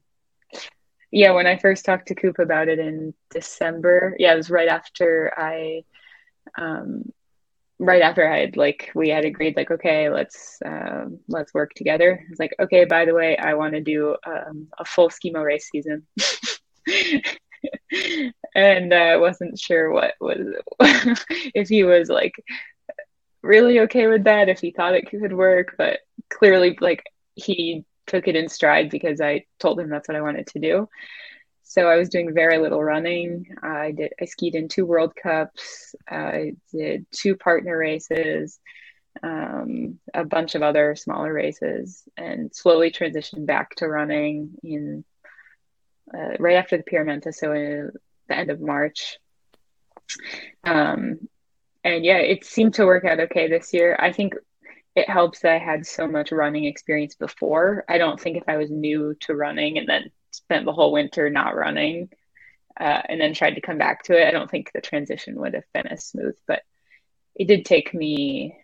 yeah, 1.12 1.32
when 1.32 1.48
I 1.48 1.58
first 1.58 1.86
talked 1.86 2.08
to 2.08 2.16
Koop 2.16 2.40
about 2.40 2.70
it 2.70 2.80
in 2.80 3.14
December, 3.30 4.16
yeah, 4.18 4.34
it 4.34 4.38
was 4.38 4.50
right 4.50 4.70
after 4.70 5.34
I, 5.38 5.84
um, 6.58 7.12
right 7.80 8.02
after 8.02 8.28
I 8.28 8.40
had 8.40 8.58
like 8.58 8.92
we 8.94 9.10
had 9.10 9.26
agreed 9.26 9.58
like 9.58 9.72
okay, 9.72 10.10
let's 10.10 10.60
um, 10.66 11.20
let's 11.28 11.54
work 11.54 11.72
together. 11.76 12.24
It's 12.30 12.40
like 12.40 12.56
okay, 12.60 12.86
by 12.86 13.06
the 13.06 13.14
way, 13.14 13.38
I 13.38 13.56
want 13.56 13.74
to 13.74 13.82
do 13.82 14.16
um, 14.26 14.68
a 14.78 14.86
full 14.86 15.10
skimo 15.10 15.44
race 15.44 15.70
season. 15.70 16.08
and 18.56 18.94
I 18.94 19.14
uh, 19.14 19.20
wasn't 19.20 19.60
sure 19.60 19.92
what 19.92 20.14
was 20.22 20.40
if 21.54 21.68
he 21.68 21.84
was 21.84 22.10
like 22.10 22.34
really 23.42 23.82
okay 23.82 24.08
with 24.08 24.24
that, 24.26 24.50
if 24.50 24.62
he 24.62 24.72
thought 24.72 24.96
it 24.96 25.10
could 25.10 25.34
work, 25.34 25.76
but 25.78 26.00
clearly 26.30 26.78
like 26.80 27.04
he 27.36 27.84
took 28.12 28.28
it 28.28 28.36
in 28.36 28.50
stride 28.50 28.90
because 28.90 29.22
I 29.22 29.46
told 29.58 29.80
him 29.80 29.90
that's 29.90 30.08
what 30.08 30.18
I 30.18 30.22
wanted 30.22 30.48
to 30.48 30.60
do. 30.60 30.90
So 31.64 31.88
I 31.88 31.96
was 31.96 32.10
doing 32.10 32.34
very 32.34 32.58
little 32.58 32.84
running. 32.84 33.46
I 33.64 33.92
did 33.92 34.12
I 34.22 34.26
skied 34.26 34.56
in 34.56 34.68
two 34.68 34.86
World 34.86 35.14
Cups. 35.16 35.96
I 36.10 36.56
did 36.74 37.06
two 37.12 37.38
partner 37.38 37.78
races, 37.78 38.60
um, 39.24 39.98
a 40.14 40.26
bunch 40.26 40.56
of 40.56 40.64
other 40.64 40.96
smaller 40.96 41.32
races, 41.32 42.04
and 42.18 42.54
slowly 42.54 42.92
transitioned 42.92 43.46
back 43.46 43.76
to 43.76 43.88
running 43.88 44.52
in 44.62 45.06
uh, 46.14 46.36
right 46.40 46.58
after 46.58 46.76
the 46.76 46.84
Pierra 46.84 47.06
Menta, 47.06 47.34
so 47.34 47.54
in 47.54 47.92
the 48.28 48.38
end 48.38 48.52
of 48.52 48.60
March. 48.60 49.18
Um, 50.66 51.30
and 51.86 52.04
yeah, 52.04 52.18
it 52.18 52.44
seemed 52.44 52.74
to 52.74 52.86
work 52.86 53.06
out 53.06 53.22
okay 53.22 53.48
this 53.48 53.74
year. 53.74 53.96
I 53.98 54.12
think 54.12 54.36
it 54.96 55.10
helps 55.10 55.40
that 55.40 55.54
I 55.54 55.58
had 55.58 55.86
so 55.86 56.08
much 56.08 56.32
running 56.32 56.66
experience 56.66 57.16
before. 57.16 57.86
I 57.88 57.98
don't 57.98 58.20
think 58.20 58.38
if 58.38 58.44
I 58.48 58.58
was 58.58 58.70
new 58.70 59.16
to 59.22 59.36
running 59.36 59.78
and 59.78 59.88
then 59.88 60.12
spent 60.32 60.66
the 60.66 60.74
whole 60.74 60.92
winter 60.92 61.30
not 61.30 61.56
running 61.56 62.10
uh, 62.80 63.02
and 63.08 63.20
then 63.20 63.34
tried 63.34 63.56
to 63.56 63.62
come 63.62 63.78
back 63.78 64.04
to 64.04 64.20
it, 64.20 64.28
I 64.28 64.32
don't 64.32 64.52
think 64.52 64.72
the 64.72 64.82
transition 64.82 65.40
would 65.40 65.54
have 65.54 65.72
been 65.74 65.88
as 65.88 66.06
smooth. 66.06 66.36
But 66.48 66.64
it 67.36 67.48
did 67.48 67.66
take 67.66 67.94
me 67.94 68.58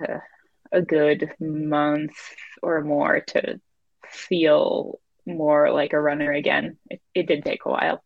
uh, 0.00 0.18
a 0.72 0.82
good 0.82 1.32
month 1.38 2.16
or 2.62 2.82
more 2.82 3.20
to 3.20 3.60
feel 4.08 4.98
more 5.26 5.70
like 5.70 5.92
a 5.92 6.00
runner 6.00 6.32
again. 6.32 6.78
It, 6.90 7.00
it 7.14 7.26
did 7.26 7.44
take 7.44 7.64
a 7.64 7.70
while. 7.70 8.02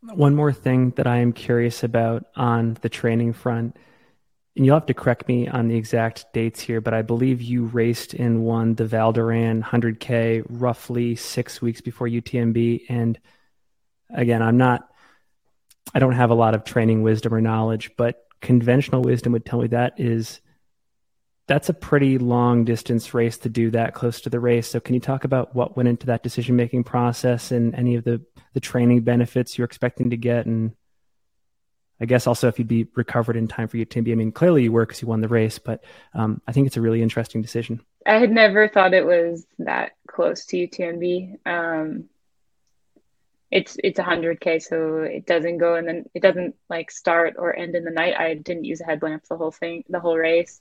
One 0.00 0.34
more 0.34 0.52
thing 0.52 0.90
that 0.96 1.06
I 1.06 1.18
am 1.18 1.32
curious 1.32 1.82
about 1.82 2.26
on 2.36 2.78
the 2.82 2.88
training 2.88 3.32
front, 3.32 3.76
and 4.58 4.66
you'll 4.66 4.74
have 4.74 4.86
to 4.86 4.94
correct 4.94 5.28
me 5.28 5.46
on 5.46 5.68
the 5.68 5.76
exact 5.76 6.26
dates 6.32 6.58
here, 6.58 6.80
but 6.80 6.92
I 6.92 7.02
believe 7.02 7.40
you 7.40 7.66
raced 7.66 8.12
and 8.12 8.42
won 8.42 8.74
the 8.74 8.86
Val 8.86 9.12
d'Aran 9.12 9.62
100K 9.62 10.44
roughly 10.48 11.14
six 11.14 11.62
weeks 11.62 11.80
before 11.80 12.08
UTMB. 12.08 12.86
And 12.88 13.20
again, 14.12 14.42
I'm 14.42 14.56
not, 14.56 14.88
I 15.94 16.00
don't 16.00 16.14
have 16.14 16.30
a 16.30 16.34
lot 16.34 16.56
of 16.56 16.64
training 16.64 17.02
wisdom 17.02 17.34
or 17.34 17.40
knowledge, 17.40 17.92
but 17.96 18.24
conventional 18.40 19.02
wisdom 19.02 19.32
would 19.32 19.46
tell 19.46 19.60
me 19.60 19.68
that 19.68 20.00
is 20.00 20.40
that's 21.46 21.68
a 21.68 21.74
pretty 21.74 22.18
long 22.18 22.64
distance 22.64 23.14
race 23.14 23.38
to 23.38 23.48
do 23.48 23.70
that 23.70 23.94
close 23.94 24.20
to 24.22 24.28
the 24.28 24.40
race. 24.40 24.66
So 24.66 24.80
can 24.80 24.94
you 24.94 25.00
talk 25.00 25.22
about 25.22 25.54
what 25.54 25.76
went 25.76 25.88
into 25.88 26.06
that 26.06 26.24
decision 26.24 26.56
making 26.56 26.82
process 26.82 27.52
and 27.52 27.76
any 27.76 27.94
of 27.94 28.02
the 28.02 28.20
the 28.54 28.60
training 28.60 29.02
benefits 29.02 29.56
you're 29.56 29.64
expecting 29.64 30.10
to 30.10 30.16
get 30.16 30.46
and 30.46 30.72
I 32.00 32.06
guess 32.06 32.26
also 32.26 32.48
if 32.48 32.58
you'd 32.58 32.68
be 32.68 32.86
recovered 32.94 33.36
in 33.36 33.48
time 33.48 33.68
for 33.68 33.76
UTMB. 33.76 34.12
I 34.12 34.14
mean, 34.14 34.32
clearly 34.32 34.62
you 34.62 34.72
were 34.72 34.86
because 34.86 35.02
you 35.02 35.08
won 35.08 35.20
the 35.20 35.28
race, 35.28 35.58
but 35.58 35.84
um, 36.14 36.40
I 36.46 36.52
think 36.52 36.66
it's 36.66 36.76
a 36.76 36.80
really 36.80 37.02
interesting 37.02 37.42
decision. 37.42 37.80
I 38.06 38.18
had 38.18 38.30
never 38.30 38.68
thought 38.68 38.94
it 38.94 39.04
was 39.04 39.46
that 39.58 39.92
close 40.06 40.46
to 40.46 40.56
UTMB. 40.56 41.46
Um, 41.46 42.04
it's 43.50 43.76
it's 43.82 43.98
100k, 43.98 44.62
so 44.62 44.98
it 44.98 45.26
doesn't 45.26 45.58
go 45.58 45.74
and 45.74 45.88
then 45.88 46.04
it 46.14 46.22
doesn't 46.22 46.54
like 46.68 46.90
start 46.90 47.34
or 47.38 47.56
end 47.56 47.74
in 47.74 47.84
the 47.84 47.90
night. 47.90 48.14
I 48.16 48.34
didn't 48.34 48.64
use 48.64 48.80
a 48.80 48.84
headlamp 48.84 49.24
the 49.28 49.36
whole 49.36 49.50
thing, 49.50 49.84
the 49.88 50.00
whole 50.00 50.16
race 50.16 50.60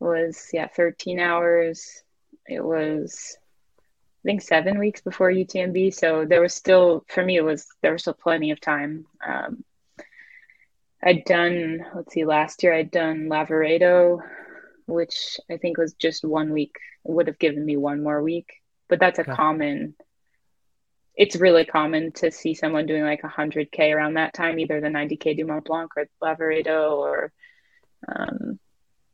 was 0.00 0.50
yeah 0.52 0.68
13 0.68 1.18
hours 1.18 2.02
it 2.46 2.64
was 2.64 3.36
i 3.78 4.22
think 4.24 4.42
seven 4.42 4.78
weeks 4.78 5.00
before 5.00 5.30
utmb 5.30 5.92
so 5.92 6.24
there 6.24 6.40
was 6.40 6.54
still 6.54 7.04
for 7.08 7.24
me 7.24 7.36
it 7.36 7.44
was 7.44 7.66
there 7.82 7.92
was 7.92 8.02
still 8.02 8.14
plenty 8.14 8.50
of 8.50 8.60
time 8.60 9.06
um, 9.26 9.64
i'd 11.02 11.24
done 11.24 11.84
let's 11.94 12.12
see 12.12 12.24
last 12.24 12.62
year 12.62 12.74
i'd 12.74 12.90
done 12.90 13.28
lavaredo 13.28 14.20
which 14.86 15.38
i 15.50 15.56
think 15.56 15.78
was 15.78 15.94
just 15.94 16.24
one 16.24 16.52
week 16.52 16.76
it 17.04 17.10
would 17.10 17.26
have 17.26 17.38
given 17.38 17.64
me 17.64 17.76
one 17.76 18.02
more 18.02 18.22
week 18.22 18.48
but 18.88 18.98
that's 18.98 19.18
a 19.18 19.22
okay. 19.22 19.32
common 19.32 19.94
it's 21.14 21.36
really 21.36 21.64
common 21.64 22.12
to 22.12 22.30
see 22.30 22.54
someone 22.54 22.86
doing 22.86 23.02
like 23.02 23.22
100k 23.22 23.94
around 23.94 24.14
that 24.14 24.34
time 24.34 24.58
either 24.58 24.80
the 24.80 24.88
90k 24.88 25.36
du 25.36 25.44
mont 25.44 25.64
blanc 25.64 25.90
or 25.96 26.08
lavaredo 26.22 26.92
or 26.92 27.32
um, 28.08 28.58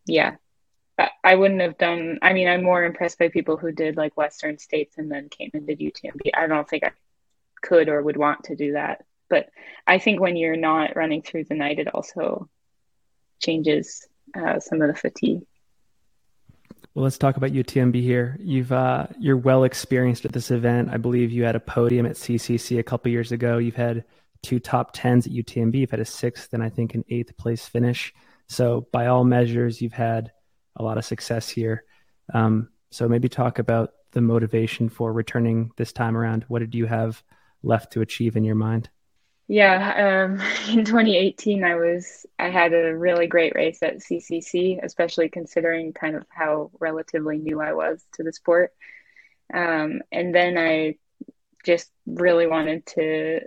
yeah 0.07 0.37
I 1.25 1.35
wouldn't 1.35 1.61
have 1.61 1.77
done. 1.77 2.19
I 2.23 2.33
mean, 2.33 2.47
I'm 2.47 2.63
more 2.63 2.85
impressed 2.85 3.19
by 3.19 3.29
people 3.29 3.57
who 3.57 3.73
did 3.73 3.97
like 3.97 4.17
Western 4.17 4.59
states 4.59 4.97
and 4.97 5.11
then 5.11 5.29
came 5.29 5.51
and 5.53 5.67
did 5.67 5.81
UTMB. 5.81 6.31
I 6.35 6.47
don't 6.47 6.69
think 6.69 6.85
I 6.85 6.93
could 7.63 7.89
or 7.89 8.01
would 8.03 8.17
want 8.17 8.45
to 8.45 8.57
do 8.57 8.73
that. 8.73 9.05
But 9.35 9.51
I 9.89 9.99
think 9.99 10.21
when 10.21 10.37
you're 10.37 10.55
not 10.55 10.95
running 10.95 11.21
through 11.21 11.47
the 11.47 11.57
night, 11.57 11.81
it 11.81 11.93
also 11.93 12.49
changes 13.43 14.07
uh, 14.33 14.61
some 14.61 14.81
of 14.81 14.87
the 14.87 14.95
fatigue. 14.95 15.41
Well, 16.95 17.03
let's 17.03 17.19
talk 17.19 17.37
about 17.37 17.51
UTMB 17.51 18.01
here. 18.01 18.37
You've 18.39 18.71
uh, 18.71 19.09
you're 19.19 19.37
well 19.37 19.65
experienced 19.65 20.25
at 20.25 20.33
this 20.33 20.53
event. 20.53 20.91
I 20.93 20.99
believe 20.99 21.33
you 21.33 21.43
had 21.43 21.57
a 21.57 21.61
podium 21.61 22.07
at 22.07 22.13
CCC 22.13 22.79
a 22.79 22.85
couple 22.85 23.11
years 23.11 23.33
ago. 23.33 23.59
You've 23.59 23.75
had 23.75 24.05
two 24.45 24.61
top 24.61 24.93
tens 24.93 25.27
at 25.27 25.33
UTMB. 25.33 25.75
You've 25.75 25.91
had 25.91 25.99
a 25.99 26.05
sixth 26.05 26.53
and 26.53 26.63
I 26.63 26.69
think 26.69 26.95
an 26.95 27.05
eighth 27.09 27.37
place 27.37 27.67
finish. 27.67 28.15
So 28.49 28.87
by 28.93 29.09
all 29.09 29.25
measures, 29.25 29.83
you've 29.83 29.95
had 29.95 30.31
a 30.77 30.85
lot 30.85 30.97
of 30.97 31.05
success 31.05 31.49
here. 31.49 31.83
Um, 32.33 32.69
so 32.93 33.09
maybe 33.09 33.29
talk 33.29 33.59
about 33.59 33.95
the 34.13 34.21
motivation 34.21 34.89
for 34.89 35.13
returning 35.13 35.73
this 35.77 35.93
time 35.93 36.17
around. 36.17 36.45
What 36.47 36.61
did 36.61 36.73
you 36.73 36.87
have 36.87 37.21
left 37.65 37.93
to 37.95 38.01
achieve 38.01 38.37
in 38.37 38.45
your 38.45 38.55
mind? 38.55 38.91
Yeah, 39.47 40.25
um, 40.27 40.41
in 40.79 40.85
2018, 40.85 41.65
I 41.65 41.75
was 41.77 42.27
I 42.39 42.49
had 42.51 42.73
a 42.73 42.97
really 42.97 43.27
great 43.27 43.55
race 43.55 43.83
at 43.83 44.03
CCC, 44.03 44.79
especially 44.83 45.29
considering 45.29 45.93
kind 45.93 46.17
of 46.17 46.25
how 46.31 46.71
relatively 46.81 47.39
new 47.39 47.61
I 47.61 47.73
was 47.73 48.05
to 48.15 48.23
the 48.23 48.33
sport. 48.33 48.73
Um, 49.53 50.03
and 50.13 50.35
then 50.35 50.59
I 50.59 50.97
just 51.65 51.91
really 52.07 52.47
wanted 52.47 52.87
to 52.87 53.41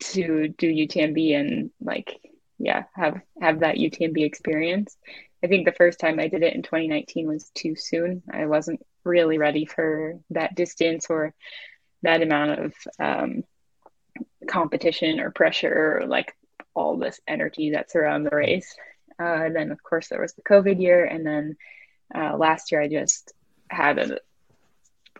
to 0.00 0.48
do 0.48 0.68
UTMB 0.68 1.34
and 1.34 1.70
like 1.80 2.20
yeah 2.58 2.84
have 2.94 3.20
have 3.40 3.60
that 3.60 3.76
UTMB 3.78 4.24
experience. 4.24 4.96
I 5.42 5.46
think 5.48 5.66
the 5.66 5.72
first 5.72 6.00
time 6.00 6.20
I 6.20 6.28
did 6.28 6.42
it 6.42 6.54
in 6.54 6.62
2019 6.62 7.28
was 7.28 7.50
too 7.54 7.76
soon. 7.76 8.22
I 8.32 8.46
wasn't 8.46 8.84
really 9.04 9.38
ready 9.38 9.66
for 9.66 10.18
that 10.30 10.54
distance 10.54 11.06
or 11.10 11.34
that 12.02 12.22
amount 12.22 12.60
of 12.60 12.74
um, 12.98 13.44
competition 14.48 15.20
or 15.20 15.30
pressure 15.30 16.00
or 16.00 16.06
like 16.06 16.34
all 16.74 16.96
this 16.96 17.20
energy 17.26 17.70
that's 17.70 17.96
around 17.96 18.24
the 18.24 18.34
race. 18.34 18.74
Uh, 19.18 19.48
then, 19.50 19.70
of 19.70 19.82
course, 19.82 20.08
there 20.08 20.20
was 20.20 20.32
the 20.34 20.42
COVID 20.42 20.80
year. 20.80 21.04
And 21.04 21.26
then 21.26 21.56
uh, 22.14 22.36
last 22.36 22.72
year, 22.72 22.80
I 22.80 22.88
just 22.88 23.32
had 23.68 23.98
a, 23.98 24.18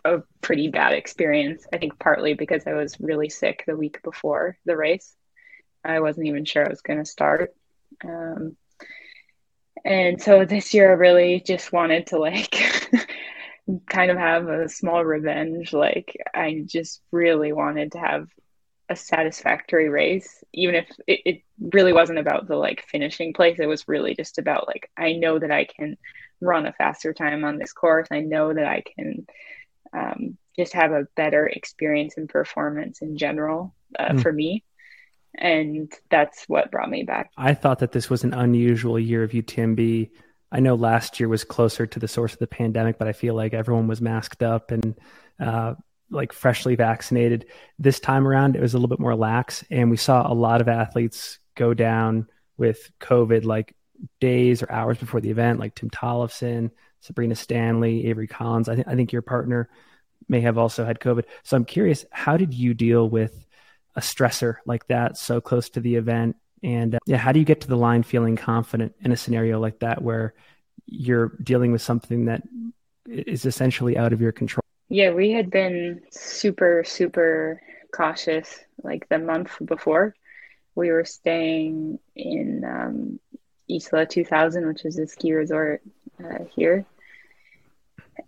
a 0.03 0.23
pretty 0.41 0.69
bad 0.69 0.93
experience. 0.93 1.67
I 1.71 1.77
think 1.77 1.99
partly 1.99 2.33
because 2.33 2.65
I 2.65 2.73
was 2.73 2.99
really 2.99 3.29
sick 3.29 3.63
the 3.67 3.77
week 3.77 4.01
before 4.03 4.57
the 4.65 4.75
race. 4.75 5.13
I 5.83 5.99
wasn't 5.99 6.27
even 6.27 6.45
sure 6.45 6.65
I 6.65 6.69
was 6.69 6.81
going 6.81 6.99
to 6.99 7.05
start. 7.05 7.53
Um, 8.03 8.55
and 9.83 10.21
so 10.21 10.45
this 10.45 10.73
year 10.73 10.91
I 10.91 10.95
really 10.95 11.43
just 11.45 11.71
wanted 11.73 12.07
to 12.07 12.19
like 12.19 12.55
kind 13.87 14.11
of 14.11 14.17
have 14.17 14.47
a 14.47 14.69
small 14.69 15.03
revenge. 15.03 15.73
Like 15.73 16.15
I 16.33 16.63
just 16.65 17.01
really 17.11 17.51
wanted 17.53 17.93
to 17.93 17.99
have 17.99 18.27
a 18.91 18.95
satisfactory 18.95 19.89
race, 19.89 20.43
even 20.53 20.75
if 20.75 20.89
it, 21.07 21.21
it 21.25 21.41
really 21.59 21.93
wasn't 21.93 22.19
about 22.19 22.47
the 22.47 22.55
like 22.55 22.85
finishing 22.87 23.33
place. 23.33 23.57
It 23.59 23.65
was 23.65 23.87
really 23.87 24.13
just 24.15 24.37
about 24.37 24.67
like 24.67 24.91
I 24.97 25.13
know 25.13 25.39
that 25.39 25.51
I 25.51 25.65
can 25.65 25.97
run 26.41 26.65
a 26.65 26.73
faster 26.73 27.13
time 27.13 27.45
on 27.45 27.57
this 27.57 27.73
course. 27.73 28.07
I 28.11 28.19
know 28.19 28.53
that 28.53 28.65
I 28.65 28.83
can 28.95 29.27
um, 29.93 30.37
just 30.57 30.73
have 30.73 30.91
a 30.91 31.07
better 31.15 31.47
experience 31.47 32.15
and 32.17 32.27
performance 32.27 33.01
in 33.01 33.17
general 33.17 33.73
uh, 33.97 34.09
mm. 34.09 34.21
for 34.21 34.31
me 34.31 34.63
and 35.37 35.91
that's 36.09 36.43
what 36.47 36.71
brought 36.71 36.89
me 36.89 37.03
back. 37.03 37.31
I 37.37 37.53
thought 37.53 37.79
that 37.79 37.91
this 37.91 38.09
was 38.09 38.23
an 38.23 38.33
unusual 38.33 38.99
year 38.99 39.23
of 39.23 39.31
UTMB. 39.31 40.09
I 40.51 40.59
know 40.59 40.75
last 40.75 41.19
year 41.19 41.29
was 41.29 41.43
closer 41.43 41.87
to 41.87 41.99
the 41.99 42.07
source 42.07 42.33
of 42.33 42.39
the 42.39 42.47
pandemic, 42.47 42.97
but 42.97 43.07
I 43.07 43.13
feel 43.13 43.33
like 43.33 43.53
everyone 43.53 43.87
was 43.87 44.01
masked 44.01 44.43
up 44.43 44.71
and 44.71 44.99
uh, 45.39 45.75
like 46.11 46.33
freshly 46.33 46.75
vaccinated. 46.75 47.45
This 47.79 47.99
time 47.99 48.27
around, 48.27 48.55
it 48.55 48.61
was 48.61 48.73
a 48.73 48.77
little 48.77 48.89
bit 48.89 48.99
more 48.99 49.15
lax, 49.15 49.63
and 49.71 49.89
we 49.89 49.97
saw 49.97 50.31
a 50.31 50.33
lot 50.33 50.61
of 50.61 50.67
athletes 50.67 51.39
go 51.55 51.73
down 51.73 52.27
with 52.57 52.91
COVID 52.99 53.45
like 53.45 53.75
days 54.19 54.61
or 54.61 54.71
hours 54.71 54.97
before 54.97 55.21
the 55.21 55.31
event, 55.31 55.59
like 55.59 55.75
Tim 55.75 55.89
Tollefson, 55.89 56.71
Sabrina 56.99 57.35
Stanley, 57.35 58.07
Avery 58.07 58.27
Collins. 58.27 58.69
I, 58.69 58.75
th- 58.75 58.87
I 58.87 58.95
think 58.95 59.11
your 59.11 59.21
partner 59.21 59.69
may 60.27 60.41
have 60.41 60.57
also 60.57 60.85
had 60.85 60.99
COVID. 60.99 61.23
So 61.43 61.57
I'm 61.57 61.65
curious, 61.65 62.05
how 62.11 62.37
did 62.37 62.53
you 62.53 62.73
deal 62.73 63.09
with 63.09 63.45
a 63.95 64.01
stressor 64.01 64.55
like 64.65 64.87
that 64.87 65.17
so 65.17 65.41
close 65.41 65.69
to 65.71 65.79
the 65.79 65.95
event? 65.95 66.35
And 66.63 66.95
uh, 66.95 66.99
yeah, 67.05 67.17
how 67.17 67.31
do 67.31 67.39
you 67.39 67.45
get 67.45 67.61
to 67.61 67.67
the 67.67 67.75
line 67.75 68.03
feeling 68.03 68.35
confident 68.35 68.93
in 69.01 69.11
a 69.11 69.17
scenario 69.17 69.59
like 69.59 69.79
that 69.79 70.01
where 70.01 70.33
you're 70.85 71.33
dealing 71.43 71.71
with 71.71 71.81
something 71.81 72.25
that 72.25 72.43
is 73.07 73.45
essentially 73.45 73.97
out 73.97 74.13
of 74.13 74.21
your 74.21 74.31
control? 74.31 74.61
Yeah, 74.91 75.11
we 75.11 75.31
had 75.31 75.49
been 75.49 76.01
super, 76.09 76.83
super 76.85 77.61
cautious 77.95 78.59
like 78.83 79.07
the 79.07 79.19
month 79.19 79.55
before. 79.63 80.13
We 80.75 80.91
were 80.91 81.05
staying 81.05 81.97
in 82.13 82.65
um, 82.65 83.19
Isola 83.73 84.05
2000, 84.05 84.67
which 84.67 84.83
is 84.83 84.99
a 84.99 85.07
ski 85.07 85.31
resort 85.31 85.81
uh, 86.21 86.43
here, 86.53 86.85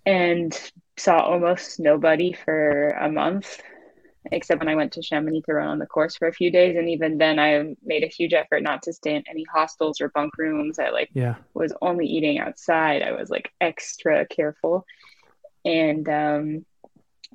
and 0.05 0.57
saw 0.95 1.19
almost 1.19 1.81
nobody 1.81 2.31
for 2.31 2.91
a 2.91 3.11
month, 3.11 3.61
except 4.31 4.61
when 4.61 4.69
I 4.69 4.75
went 4.75 4.93
to 4.93 5.01
Chamonix 5.01 5.41
to 5.41 5.55
run 5.55 5.67
on 5.67 5.79
the 5.79 5.85
course 5.85 6.15
for 6.15 6.29
a 6.29 6.33
few 6.33 6.49
days. 6.49 6.77
And 6.77 6.87
even 6.87 7.17
then, 7.17 7.39
I 7.39 7.75
made 7.83 8.05
a 8.05 8.07
huge 8.07 8.33
effort 8.33 8.63
not 8.63 8.83
to 8.83 8.93
stay 8.93 9.15
in 9.15 9.23
any 9.29 9.43
hostels 9.53 9.99
or 9.99 10.07
bunk 10.15 10.37
rooms. 10.37 10.79
I 10.79 10.91
like 10.91 11.09
yeah. 11.13 11.35
was 11.53 11.73
only 11.81 12.05
eating 12.05 12.39
outside. 12.39 13.01
I 13.01 13.11
was 13.11 13.29
like 13.29 13.51
extra 13.59 14.25
careful, 14.25 14.85
and 15.65 16.07
um, 16.09 16.65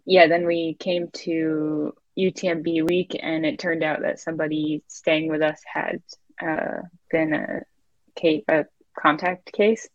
yeah, 0.04 0.26
then 0.26 0.46
we 0.46 0.74
came 0.74 1.08
to 1.08 1.94
UTMB 2.18 2.88
week, 2.88 3.18
and 3.20 3.46
it 3.46 3.58
turned 3.58 3.82
out 3.82 4.02
that 4.02 4.20
somebody 4.20 4.82
staying 4.88 5.28
with 5.28 5.42
us 5.42 5.60
had 5.72 6.02
uh, 6.42 6.82
been 7.10 7.32
a, 7.34 8.42
a 8.48 8.66
contact 8.98 9.52
case, 9.52 9.88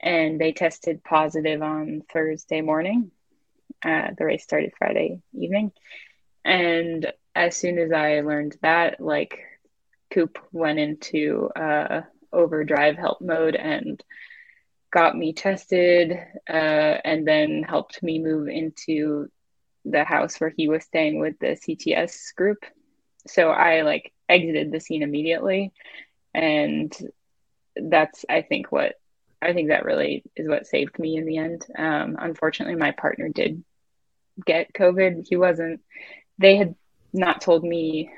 and 0.00 0.40
they 0.40 0.52
tested 0.52 1.04
positive 1.04 1.62
on 1.62 2.02
Thursday 2.12 2.60
morning. 2.60 3.10
Uh, 3.84 4.08
the 4.16 4.24
race 4.24 4.42
started 4.42 4.72
Friday 4.78 5.20
evening, 5.34 5.72
and 6.44 7.12
as 7.34 7.56
soon 7.56 7.78
as 7.78 7.92
I 7.92 8.20
learned 8.20 8.56
that, 8.62 9.00
like, 9.00 9.38
Koop 10.12 10.38
went 10.52 10.78
into 10.78 11.50
uh, 11.56 12.02
overdrive 12.32 12.96
help 12.96 13.20
mode 13.20 13.56
and 13.56 14.02
got 14.94 15.18
me 15.18 15.32
tested, 15.32 16.12
uh, 16.48 16.52
and 17.04 17.26
then 17.26 17.64
helped 17.64 18.00
me 18.00 18.20
move 18.20 18.46
into 18.46 19.28
the 19.84 20.04
house 20.04 20.40
where 20.40 20.54
he 20.56 20.68
was 20.68 20.84
staying 20.84 21.18
with 21.18 21.36
the 21.40 21.56
CTS 21.56 22.32
group. 22.36 22.64
So 23.26 23.50
I 23.50 23.82
like 23.82 24.12
exited 24.28 24.70
the 24.70 24.78
scene 24.78 25.02
immediately. 25.02 25.72
And 26.32 26.96
that's, 27.74 28.24
I 28.30 28.42
think, 28.42 28.70
what 28.70 28.94
I 29.42 29.52
think 29.52 29.68
that 29.68 29.84
really 29.84 30.22
is 30.36 30.48
what 30.48 30.68
saved 30.68 30.96
me 31.00 31.16
in 31.16 31.26
the 31.26 31.38
end. 31.38 31.66
Um, 31.76 32.16
unfortunately, 32.18 32.76
my 32.76 32.92
partner 32.92 33.28
did 33.28 33.64
get 34.46 34.72
COVID. 34.72 35.26
He 35.28 35.36
wasn't, 35.36 35.80
they 36.38 36.56
had 36.56 36.76
not 37.12 37.40
told 37.40 37.64
me 37.64 38.10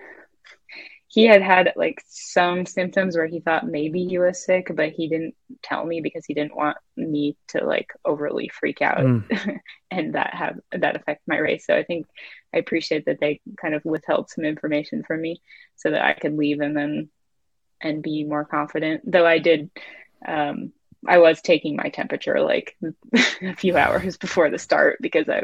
he 1.17 1.25
had 1.25 1.41
had 1.41 1.73
like 1.77 2.05
some 2.07 2.67
symptoms 2.67 3.17
where 3.17 3.27
he 3.27 3.41
thought 3.41 3.67
maybe 3.67 4.05
he 4.05 4.19
was 4.19 4.45
sick, 4.45 4.71
but 4.75 4.91
he 4.91 5.09
didn't 5.09 5.35
tell 5.63 5.83
me 5.83 6.03
because 6.03 6.27
he 6.27 6.35
didn't 6.35 6.55
want 6.55 6.77
me 6.95 7.39
to 7.49 7.65
like 7.65 7.91
overly 8.05 8.51
freak 8.51 8.83
out 8.83 8.99
mm. 8.99 9.59
and 9.91 10.15
that 10.15 10.35
have 10.35 10.61
that 10.73 10.95
affect 10.95 11.23
my 11.27 11.39
race. 11.39 11.65
So 11.65 11.75
I 11.75 11.85
think 11.85 12.07
I 12.55 12.59
appreciate 12.59 13.07
that 13.07 13.19
they 13.19 13.41
kind 13.59 13.75
of 13.75 13.83
withheld 13.87 14.29
some 14.29 14.45
information 14.45 15.05
from 15.05 15.23
me 15.23 15.41
so 15.75 15.91
that 15.91 16.05
I 16.05 16.13
could 16.13 16.37
leave 16.37 16.61
and 16.61 16.77
then 16.77 17.09
and 17.81 18.03
be 18.03 18.23
more 18.25 18.45
confident. 18.45 19.11
Though 19.11 19.27
I 19.27 19.39
did 19.39 19.71
um, 20.29 20.75
I 21.07 21.19
was 21.19 21.41
taking 21.41 21.77
my 21.77 21.89
temperature 21.89 22.41
like 22.41 22.77
a 23.43 23.55
few 23.55 23.77
hours 23.77 24.17
before 24.17 24.51
the 24.51 24.59
start 24.59 24.99
because 25.01 25.29
I 25.29 25.43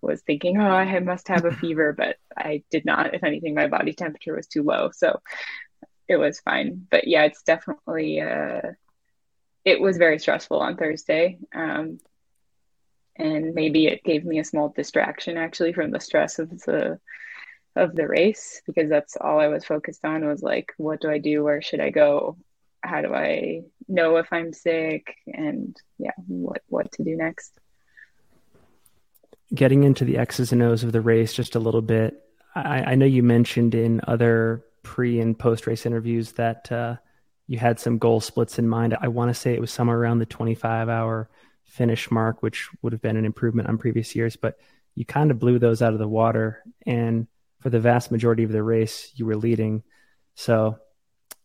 was 0.00 0.22
thinking, 0.22 0.60
oh, 0.60 0.66
I 0.66 0.98
must 1.00 1.28
have 1.28 1.44
a 1.44 1.52
fever, 1.56 1.92
but 1.92 2.16
I 2.36 2.62
did 2.70 2.84
not. 2.84 3.14
If 3.14 3.24
anything, 3.24 3.54
my 3.54 3.68
body 3.68 3.92
temperature 3.92 4.34
was 4.34 4.46
too 4.46 4.62
low, 4.62 4.90
so 4.92 5.20
it 6.08 6.16
was 6.16 6.40
fine. 6.40 6.86
But 6.90 7.06
yeah, 7.06 7.24
it's 7.24 7.42
definitely 7.42 8.20
uh, 8.20 8.72
it 9.64 9.80
was 9.80 9.96
very 9.96 10.18
stressful 10.18 10.60
on 10.60 10.76
Thursday, 10.76 11.38
um, 11.54 11.98
and 13.16 13.54
maybe 13.54 13.86
it 13.86 14.04
gave 14.04 14.24
me 14.24 14.38
a 14.38 14.44
small 14.44 14.68
distraction 14.68 15.36
actually 15.36 15.72
from 15.72 15.90
the 15.90 16.00
stress 16.00 16.38
of 16.38 16.50
the 16.60 16.98
of 17.74 17.94
the 17.94 18.08
race 18.08 18.62
because 18.66 18.88
that's 18.88 19.16
all 19.20 19.38
I 19.38 19.48
was 19.48 19.64
focused 19.64 20.04
on 20.04 20.26
was 20.26 20.42
like, 20.42 20.72
what 20.78 21.00
do 21.00 21.10
I 21.10 21.18
do? 21.18 21.44
Where 21.44 21.60
should 21.60 21.80
I 21.80 21.90
go? 21.90 22.38
How 22.86 23.02
do 23.02 23.14
I 23.14 23.62
know 23.88 24.16
if 24.16 24.32
I'm 24.32 24.52
sick 24.52 25.14
and 25.26 25.76
yeah, 25.98 26.12
what 26.26 26.62
what 26.68 26.92
to 26.92 27.04
do 27.04 27.16
next. 27.16 27.58
Getting 29.54 29.84
into 29.84 30.04
the 30.04 30.18
X's 30.18 30.52
and 30.52 30.62
O's 30.62 30.82
of 30.82 30.92
the 30.92 31.00
race 31.00 31.32
just 31.32 31.54
a 31.54 31.60
little 31.60 31.82
bit. 31.82 32.22
I, 32.54 32.92
I 32.92 32.94
know 32.94 33.06
you 33.06 33.22
mentioned 33.22 33.74
in 33.74 34.00
other 34.06 34.64
pre 34.82 35.20
and 35.20 35.38
post 35.38 35.66
race 35.66 35.86
interviews 35.86 36.32
that 36.32 36.70
uh, 36.72 36.96
you 37.46 37.58
had 37.58 37.78
some 37.78 37.98
goal 37.98 38.20
splits 38.20 38.58
in 38.58 38.68
mind. 38.68 38.96
I 39.00 39.08
want 39.08 39.30
to 39.30 39.34
say 39.34 39.52
it 39.52 39.60
was 39.60 39.70
somewhere 39.70 39.98
around 39.98 40.18
the 40.18 40.26
25 40.26 40.88
hour 40.88 41.28
finish 41.64 42.10
mark, 42.10 42.42
which 42.42 42.68
would 42.82 42.92
have 42.92 43.02
been 43.02 43.16
an 43.16 43.24
improvement 43.24 43.68
on 43.68 43.78
previous 43.78 44.14
years, 44.16 44.36
but 44.36 44.58
you 44.94 45.04
kind 45.04 45.30
of 45.30 45.38
blew 45.38 45.58
those 45.58 45.82
out 45.82 45.92
of 45.92 45.98
the 45.98 46.08
water. 46.08 46.62
And 46.86 47.26
for 47.60 47.70
the 47.70 47.80
vast 47.80 48.10
majority 48.10 48.44
of 48.44 48.52
the 48.52 48.62
race, 48.62 49.12
you 49.14 49.26
were 49.26 49.36
leading. 49.36 49.82
So 50.34 50.78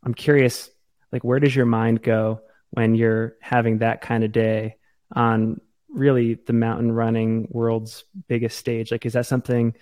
I'm 0.04 0.13
curious 0.13 0.69
like 1.12 1.24
where 1.24 1.39
does 1.39 1.56
your 1.56 1.65
mind 1.65 2.02
go 2.02 2.41
when 2.71 2.95
you're 2.95 3.36
having 3.41 3.80
that 3.80 4.02
kind 4.02 4.24
of 4.24 4.32
day 4.32 4.78
on 5.13 5.60
really 5.89 6.36
the 6.36 6.54
mountain 6.54 6.91
running 6.91 7.47
world's 7.50 8.04
biggest 8.28 8.58
stage? 8.58 8.91
Like 8.91 9.06
is 9.06 9.13
that 9.13 9.26
something 9.26 9.76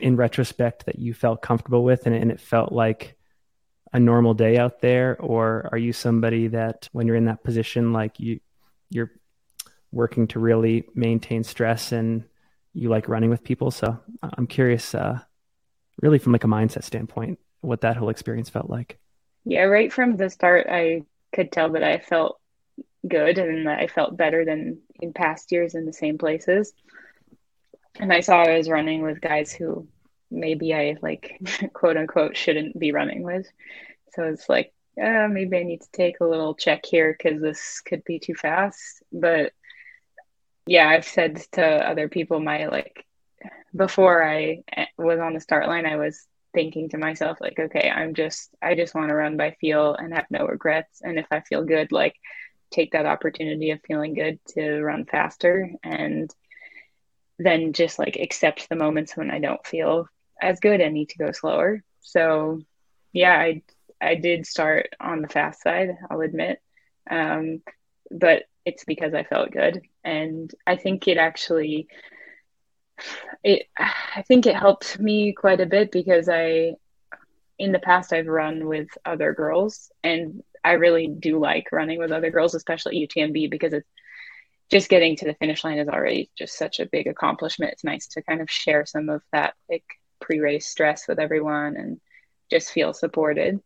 in 0.00 0.16
retrospect 0.16 0.86
that 0.86 0.98
you 0.98 1.14
felt 1.14 1.42
comfortable 1.42 1.84
with 1.84 2.06
and, 2.06 2.14
and 2.14 2.30
it 2.30 2.40
felt 2.40 2.72
like 2.72 3.16
a 3.92 4.00
normal 4.00 4.34
day 4.34 4.58
out 4.58 4.80
there? 4.80 5.16
Or 5.20 5.68
are 5.72 5.78
you 5.78 5.92
somebody 5.92 6.48
that 6.48 6.88
when 6.92 7.06
you're 7.06 7.16
in 7.16 7.26
that 7.26 7.44
position 7.44 7.92
like 7.92 8.18
you 8.18 8.40
you're 8.90 9.12
working 9.92 10.26
to 10.28 10.38
really 10.38 10.84
maintain 10.94 11.44
stress 11.44 11.92
and 11.92 12.24
you 12.74 12.88
like 12.88 13.08
running 13.08 13.30
with 13.30 13.44
people? 13.44 13.70
So 13.70 13.98
i'm 14.22 14.46
curious 14.46 14.94
uh, 14.94 15.20
really 16.02 16.18
from 16.18 16.32
like 16.32 16.44
a 16.44 16.48
mindset 16.48 16.84
standpoint 16.84 17.38
what 17.60 17.80
that 17.80 17.96
whole 17.96 18.08
experience 18.08 18.48
felt 18.48 18.70
like 18.70 18.98
yeah, 19.46 19.62
right 19.62 19.92
from 19.92 20.16
the 20.16 20.28
start, 20.28 20.66
I 20.68 21.02
could 21.32 21.52
tell 21.52 21.70
that 21.70 21.84
I 21.84 21.98
felt 21.98 22.40
good 23.06 23.38
and 23.38 23.68
that 23.68 23.78
I 23.78 23.86
felt 23.86 24.16
better 24.16 24.44
than 24.44 24.80
in 25.00 25.12
past 25.12 25.52
years 25.52 25.76
in 25.76 25.86
the 25.86 25.92
same 25.92 26.18
places. 26.18 26.74
And 28.00 28.12
I 28.12 28.20
saw 28.20 28.42
I 28.42 28.58
was 28.58 28.68
running 28.68 29.02
with 29.02 29.20
guys 29.20 29.52
who 29.52 29.86
maybe 30.32 30.74
I 30.74 30.96
like 31.00 31.40
quote 31.72 31.96
unquote 31.96 32.36
shouldn't 32.36 32.76
be 32.76 32.90
running 32.90 33.22
with. 33.22 33.46
So 34.14 34.24
it's 34.24 34.48
like, 34.48 34.72
uh, 35.00 35.28
maybe 35.30 35.56
I 35.58 35.62
need 35.62 35.82
to 35.82 35.92
take 35.92 36.18
a 36.18 36.26
little 36.26 36.54
check 36.56 36.84
here 36.84 37.14
because 37.16 37.40
this 37.40 37.80
could 37.80 38.02
be 38.04 38.18
too 38.18 38.34
fast. 38.34 39.00
But 39.12 39.52
yeah, 40.66 40.88
I've 40.88 41.06
said 41.06 41.36
to 41.52 41.64
other 41.64 42.08
people, 42.08 42.40
my 42.40 42.66
like, 42.66 43.04
before 43.74 44.24
I 44.24 44.64
eh, 44.76 44.86
was 44.98 45.20
on 45.20 45.34
the 45.34 45.40
start 45.40 45.68
line, 45.68 45.86
I 45.86 45.96
was 45.96 46.26
thinking 46.56 46.88
to 46.88 46.96
myself 46.96 47.36
like 47.38 47.58
okay 47.58 47.92
i'm 47.94 48.14
just 48.14 48.48
i 48.62 48.74
just 48.74 48.94
want 48.94 49.10
to 49.10 49.14
run 49.14 49.36
by 49.36 49.54
feel 49.60 49.94
and 49.94 50.14
have 50.14 50.24
no 50.30 50.46
regrets. 50.46 51.02
And 51.02 51.18
if 51.18 51.26
i 51.30 51.40
feel 51.40 51.62
good 51.62 51.92
like 51.92 52.14
take 52.70 52.92
that 52.92 53.04
opportunity 53.04 53.72
of 53.72 53.80
feeling 53.86 54.14
good 54.14 54.40
to 54.54 54.80
run 54.80 55.04
faster 55.04 55.70
and 55.84 56.34
then 57.38 57.74
just 57.74 57.98
like 57.98 58.16
accept 58.16 58.70
the 58.70 58.74
moments 58.74 59.14
when 59.14 59.30
i 59.30 59.38
don't 59.38 59.66
feel 59.66 60.08
as 60.40 60.58
good 60.58 60.80
and 60.80 60.94
need 60.94 61.10
to 61.10 61.18
go 61.18 61.30
slower. 61.30 61.84
So 62.00 62.62
yeah 63.12 63.36
i 63.38 63.62
i 64.00 64.14
did 64.14 64.46
start 64.46 64.88
on 64.98 65.20
the 65.20 65.28
fast 65.28 65.62
side 65.62 65.90
i'll 66.08 66.22
admit. 66.22 66.62
Um, 67.10 67.60
but 68.10 68.44
it's 68.64 68.84
because 68.84 69.12
i 69.12 69.24
felt 69.24 69.50
good. 69.50 69.82
And 70.04 70.50
i 70.66 70.76
think 70.76 71.06
it 71.06 71.18
actually 71.18 71.88
it 73.42 73.68
I 73.78 74.22
think 74.22 74.46
it 74.46 74.56
helped 74.56 74.98
me 74.98 75.32
quite 75.32 75.60
a 75.60 75.66
bit 75.66 75.90
because 75.92 76.28
I 76.28 76.76
in 77.58 77.72
the 77.72 77.78
past 77.78 78.12
I've 78.12 78.26
run 78.26 78.66
with 78.66 78.88
other 79.04 79.32
girls 79.32 79.90
and 80.02 80.42
I 80.64 80.72
really 80.72 81.06
do 81.06 81.38
like 81.38 81.68
running 81.72 81.98
with 81.98 82.10
other 82.12 82.30
girls, 82.30 82.54
especially 82.54 83.06
UTMB 83.06 83.50
because 83.50 83.72
it's 83.72 83.88
just 84.70 84.88
getting 84.88 85.16
to 85.16 85.24
the 85.24 85.34
finish 85.34 85.62
line 85.62 85.78
is 85.78 85.88
already 85.88 86.28
just 86.36 86.58
such 86.58 86.80
a 86.80 86.86
big 86.86 87.06
accomplishment. 87.06 87.72
It's 87.72 87.84
nice 87.84 88.08
to 88.08 88.22
kind 88.22 88.40
of 88.40 88.50
share 88.50 88.84
some 88.84 89.08
of 89.08 89.22
that 89.32 89.54
like 89.70 89.84
pre-race 90.20 90.66
stress 90.66 91.06
with 91.06 91.18
everyone 91.18 91.76
and 91.76 92.00
just 92.50 92.72
feel 92.72 92.92
supported. 92.92 93.60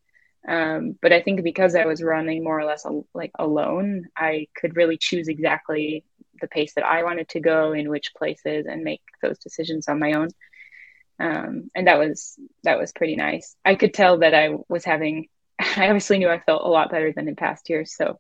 Um, 0.46 0.98
but 1.00 1.12
I 1.12 1.22
think 1.22 1.42
because 1.42 1.74
I 1.74 1.86
was 1.86 2.02
running 2.02 2.44
more 2.44 2.58
or 2.58 2.64
less 2.64 2.86
like 3.14 3.32
alone, 3.38 4.08
I 4.16 4.48
could 4.54 4.76
really 4.76 4.98
choose 4.98 5.28
exactly 5.28 6.04
the 6.40 6.48
pace 6.48 6.74
that 6.74 6.84
I 6.84 7.02
wanted 7.02 7.28
to 7.30 7.40
go 7.40 7.72
in 7.72 7.88
which 7.88 8.14
places 8.16 8.66
and 8.66 8.82
make 8.82 9.02
those 9.22 9.38
decisions 9.38 9.88
on 9.88 9.98
my 9.98 10.12
own. 10.12 10.28
Um, 11.18 11.70
and 11.74 11.86
that 11.86 11.98
was 11.98 12.38
that 12.64 12.78
was 12.78 12.92
pretty 12.92 13.16
nice. 13.16 13.56
I 13.64 13.74
could 13.74 13.92
tell 13.92 14.18
that 14.18 14.34
I 14.34 14.56
was 14.68 14.84
having 14.84 15.28
I 15.76 15.86
obviously 15.86 16.18
knew 16.18 16.28
I 16.28 16.40
felt 16.40 16.64
a 16.64 16.68
lot 16.68 16.90
better 16.90 17.12
than 17.12 17.28
in 17.28 17.36
past 17.36 17.68
years. 17.68 17.94
So 17.94 18.18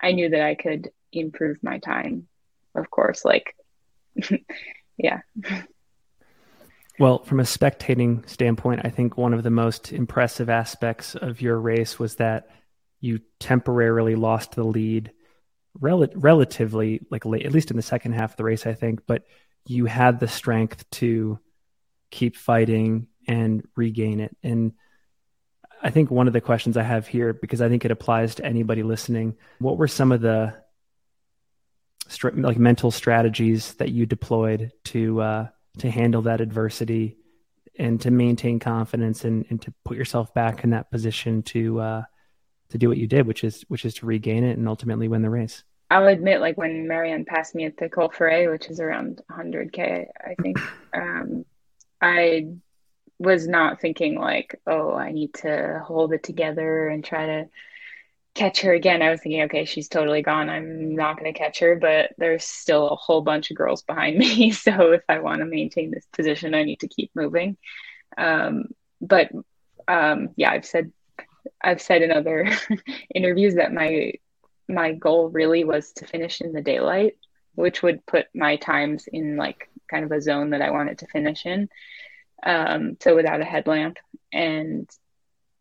I 0.00 0.12
knew 0.12 0.28
that 0.30 0.42
I 0.42 0.54
could 0.54 0.90
improve 1.12 1.58
my 1.62 1.78
time, 1.78 2.28
of 2.74 2.90
course. 2.90 3.24
Like, 3.24 3.56
yeah. 4.96 5.20
Well, 6.98 7.24
from 7.24 7.40
a 7.40 7.44
spectating 7.44 8.28
standpoint, 8.28 8.82
I 8.84 8.90
think 8.90 9.16
one 9.16 9.34
of 9.34 9.42
the 9.42 9.50
most 9.50 9.92
impressive 9.92 10.48
aspects 10.48 11.14
of 11.14 11.40
your 11.40 11.60
race 11.60 11.98
was 11.98 12.16
that 12.16 12.48
you 13.00 13.20
temporarily 13.38 14.16
lost 14.16 14.52
the 14.52 14.64
lead 14.64 15.12
rel- 15.80 16.06
relatively 16.14 17.00
like 17.10 17.24
late, 17.24 17.46
at 17.46 17.52
least 17.52 17.70
in 17.70 17.76
the 17.76 17.82
second 17.82 18.12
half 18.12 18.32
of 18.32 18.36
the 18.36 18.44
race, 18.44 18.66
I 18.66 18.74
think, 18.74 19.06
but 19.06 19.24
you 19.66 19.86
had 19.86 20.20
the 20.20 20.28
strength 20.28 20.88
to 20.90 21.38
keep 22.10 22.36
fighting 22.36 23.08
and 23.26 23.66
regain 23.76 24.20
it. 24.20 24.36
And 24.42 24.72
I 25.82 25.90
think 25.90 26.10
one 26.10 26.26
of 26.26 26.32
the 26.32 26.40
questions 26.40 26.76
I 26.76 26.82
have 26.82 27.06
here, 27.06 27.32
because 27.32 27.60
I 27.60 27.68
think 27.68 27.84
it 27.84 27.90
applies 27.90 28.36
to 28.36 28.44
anybody 28.44 28.82
listening, 28.82 29.36
what 29.58 29.76
were 29.76 29.88
some 29.88 30.12
of 30.12 30.20
the 30.20 30.54
like 32.34 32.58
mental 32.58 32.90
strategies 32.90 33.74
that 33.74 33.90
you 33.90 34.06
deployed 34.06 34.72
to 34.82 35.20
uh, 35.20 35.48
to 35.78 35.90
handle 35.90 36.22
that 36.22 36.40
adversity 36.40 37.18
and 37.78 38.00
to 38.00 38.10
maintain 38.10 38.58
confidence 38.58 39.24
and, 39.24 39.44
and 39.50 39.62
to 39.62 39.72
put 39.84 39.96
yourself 39.96 40.32
back 40.34 40.64
in 40.64 40.70
that 40.70 40.90
position 40.90 41.42
to 41.42 41.80
uh, 41.80 42.02
to 42.70 42.78
do 42.78 42.88
what 42.88 42.98
you 42.98 43.06
did, 43.06 43.26
which 43.26 43.44
is 43.44 43.64
which 43.68 43.84
is 43.84 43.94
to 43.94 44.06
regain 44.06 44.44
it 44.44 44.58
and 44.58 44.68
ultimately 44.68 45.06
win 45.06 45.22
the 45.22 45.30
race. 45.30 45.62
I'll 45.90 46.08
admit, 46.08 46.40
like 46.40 46.58
when 46.58 46.86
Marianne 46.86 47.24
passed 47.24 47.54
me 47.54 47.64
at 47.64 47.76
the 47.76 47.88
Col 47.88 48.10
Ferret, 48.10 48.50
which 48.50 48.68
is 48.68 48.80
around 48.80 49.22
100k, 49.30 50.06
I 50.20 50.34
think, 50.40 50.58
um, 50.94 51.44
I 52.00 52.48
was 53.18 53.48
not 53.48 53.80
thinking 53.80 54.18
like, 54.18 54.60
oh, 54.66 54.92
I 54.92 55.12
need 55.12 55.34
to 55.34 55.82
hold 55.84 56.12
it 56.12 56.22
together 56.22 56.88
and 56.88 57.04
try 57.04 57.26
to 57.26 57.48
catch 58.34 58.60
her 58.60 58.72
again. 58.72 59.02
I 59.02 59.10
was 59.10 59.20
thinking, 59.20 59.42
okay, 59.42 59.64
she's 59.64 59.88
totally 59.88 60.22
gone. 60.22 60.48
I'm 60.48 60.94
not 60.94 61.18
going 61.18 61.32
to 61.32 61.38
catch 61.38 61.58
her, 61.58 61.74
but 61.74 62.12
there's 62.18 62.44
still 62.44 62.88
a 62.88 62.96
whole 62.96 63.22
bunch 63.22 63.50
of 63.50 63.56
girls 63.56 63.82
behind 63.82 64.16
me. 64.16 64.52
So 64.58 64.92
if 64.92 65.02
I 65.08 65.18
want 65.18 65.40
to 65.40 65.46
maintain 65.46 65.90
this 65.90 66.06
position, 66.12 66.54
I 66.54 66.62
need 66.62 66.80
to 66.80 66.88
keep 66.88 67.10
moving. 67.14 67.56
Um, 68.16 68.66
but 69.00 69.30
um, 69.88 70.30
yeah, 70.36 70.50
I've 70.50 70.66
said 70.66 70.92
I've 71.62 71.80
said 71.80 72.02
in 72.02 72.12
other 72.12 72.46
interviews 73.14 73.54
that 73.54 73.72
my 73.72 74.12
my 74.68 74.92
goal 74.92 75.28
really 75.28 75.64
was 75.64 75.92
to 75.94 76.06
finish 76.06 76.40
in 76.40 76.52
the 76.52 76.62
daylight, 76.62 77.16
which 77.54 77.82
would 77.82 78.04
put 78.06 78.26
my 78.34 78.56
times 78.56 79.08
in 79.10 79.36
like 79.36 79.68
kind 79.90 80.04
of 80.04 80.12
a 80.12 80.20
zone 80.20 80.50
that 80.50 80.62
I 80.62 80.70
wanted 80.70 80.98
to 80.98 81.06
finish 81.06 81.46
in. 81.46 81.68
Um, 82.42 82.96
so 83.00 83.16
without 83.16 83.40
a 83.40 83.44
headlamp 83.44 83.96
and 84.32 84.88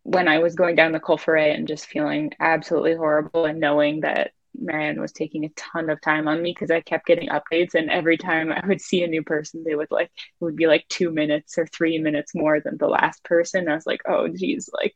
when 0.04 0.28
I 0.28 0.40
was 0.40 0.56
going 0.56 0.76
down 0.76 0.92
the 0.92 1.00
Col 1.00 1.18
Ferret 1.18 1.58
and 1.58 1.68
just 1.68 1.88
feeling 1.88 2.32
absolutely 2.40 2.96
horrible 2.96 3.46
and 3.46 3.60
knowing 3.60 4.02
that 4.02 4.32
Marianne 4.58 5.02
was 5.02 5.12
taking 5.12 5.46
a 5.46 5.50
ton 5.50 5.90
of 5.90 6.02
time 6.02 6.28
on 6.28 6.42
me 6.42 6.52
because 6.52 6.72
I 6.72 6.82
kept 6.82 7.06
getting 7.06 7.30
updates 7.30 7.76
and 7.76 7.90
every 7.90 8.18
time 8.18 8.52
I 8.52 8.66
would 8.66 8.82
see 8.82 9.04
a 9.04 9.08
new 9.08 9.24
person, 9.24 9.64
they 9.64 9.76
would 9.76 9.92
like 9.92 10.08
it 10.08 10.44
would 10.44 10.56
be 10.56 10.68
like 10.68 10.86
two 10.88 11.12
minutes 11.12 11.58
or 11.58 11.68
three 11.68 12.00
minutes 12.00 12.34
more 12.34 12.60
than 12.60 12.78
the 12.78 12.88
last 12.88 13.24
person. 13.24 13.68
I 13.68 13.76
was 13.76 13.86
like, 13.86 14.02
oh 14.08 14.28
geez, 14.28 14.70
like 14.74 14.96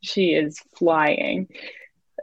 she 0.00 0.30
is 0.30 0.58
flying. 0.76 1.48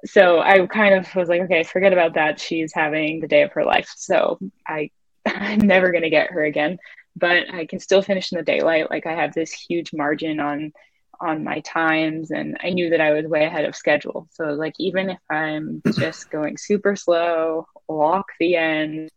So 0.03 0.39
I 0.39 0.65
kind 0.67 0.95
of 0.95 1.15
was 1.15 1.29
like, 1.29 1.41
okay, 1.41 1.63
forget 1.63 1.93
about 1.93 2.15
that. 2.15 2.39
She's 2.39 2.73
having 2.73 3.19
the 3.19 3.27
day 3.27 3.43
of 3.43 3.51
her 3.53 3.63
life. 3.63 3.91
So 3.95 4.39
I 4.67 4.91
I'm 5.25 5.60
never 5.60 5.91
gonna 5.91 6.10
get 6.10 6.31
her 6.31 6.43
again. 6.43 6.77
But 7.15 7.53
I 7.53 7.65
can 7.65 7.79
still 7.79 8.01
finish 8.01 8.31
in 8.31 8.38
the 8.38 8.43
daylight. 8.43 8.89
Like 8.89 9.05
I 9.05 9.13
have 9.13 9.34
this 9.34 9.51
huge 9.51 9.93
margin 9.93 10.39
on 10.39 10.73
on 11.21 11.43
my 11.43 11.62
times 11.62 12.31
and 12.31 12.58
I 12.62 12.71
knew 12.71 12.89
that 12.89 12.99
I 13.01 13.12
was 13.12 13.25
way 13.25 13.45
ahead 13.45 13.65
of 13.65 13.75
schedule. 13.75 14.27
So 14.31 14.45
like 14.45 14.73
even 14.79 15.10
if 15.10 15.19
I'm 15.29 15.81
just 15.97 16.29
going 16.29 16.58
super 16.58 16.95
slow, 16.95 17.67
walk 17.88 18.27
the 18.39 18.55
end, 18.55 19.10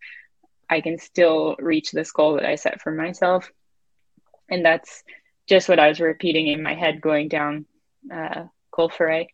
I 0.71 0.81
can 0.81 0.99
still 0.99 1.57
reach 1.59 1.91
this 1.91 2.13
goal 2.13 2.35
that 2.35 2.45
I 2.45 2.55
set 2.55 2.81
for 2.81 2.93
myself. 2.93 3.51
And 4.49 4.65
that's 4.65 5.03
just 5.49 5.69
what 5.69 5.81
I 5.81 5.89
was 5.89 6.01
repeating 6.01 6.49
in 6.49 6.63
my 6.63 6.75
head 6.75 7.01
going 7.01 7.29
down 7.29 7.67
uh 8.13 8.45
Col 8.71 8.91
Ferret. 8.91 9.29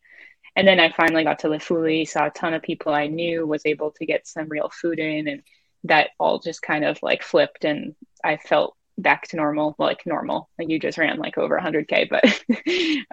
And 0.56 0.68
then 0.68 0.78
I 0.78 0.92
finally 0.92 1.24
got 1.24 1.40
to 1.40 1.48
Fouly, 1.48 2.06
saw 2.06 2.26
a 2.26 2.30
ton 2.30 2.54
of 2.54 2.62
people 2.62 2.94
I 2.94 3.08
knew, 3.08 3.46
was 3.46 3.66
able 3.66 3.90
to 3.92 4.06
get 4.06 4.26
some 4.26 4.48
real 4.48 4.70
food 4.70 4.98
in 4.98 5.26
and 5.26 5.42
that 5.84 6.10
all 6.18 6.38
just 6.38 6.62
kind 6.62 6.84
of 6.84 6.98
like 7.02 7.22
flipped 7.22 7.64
and 7.64 7.94
I 8.22 8.36
felt 8.38 8.76
back 8.96 9.28
to 9.28 9.36
normal, 9.36 9.74
like 9.78 10.06
normal. 10.06 10.48
Like 10.58 10.70
you 10.70 10.78
just 10.78 10.98
ran 10.98 11.18
like 11.18 11.36
over 11.36 11.58
100k, 11.58 12.08
but 12.08 12.24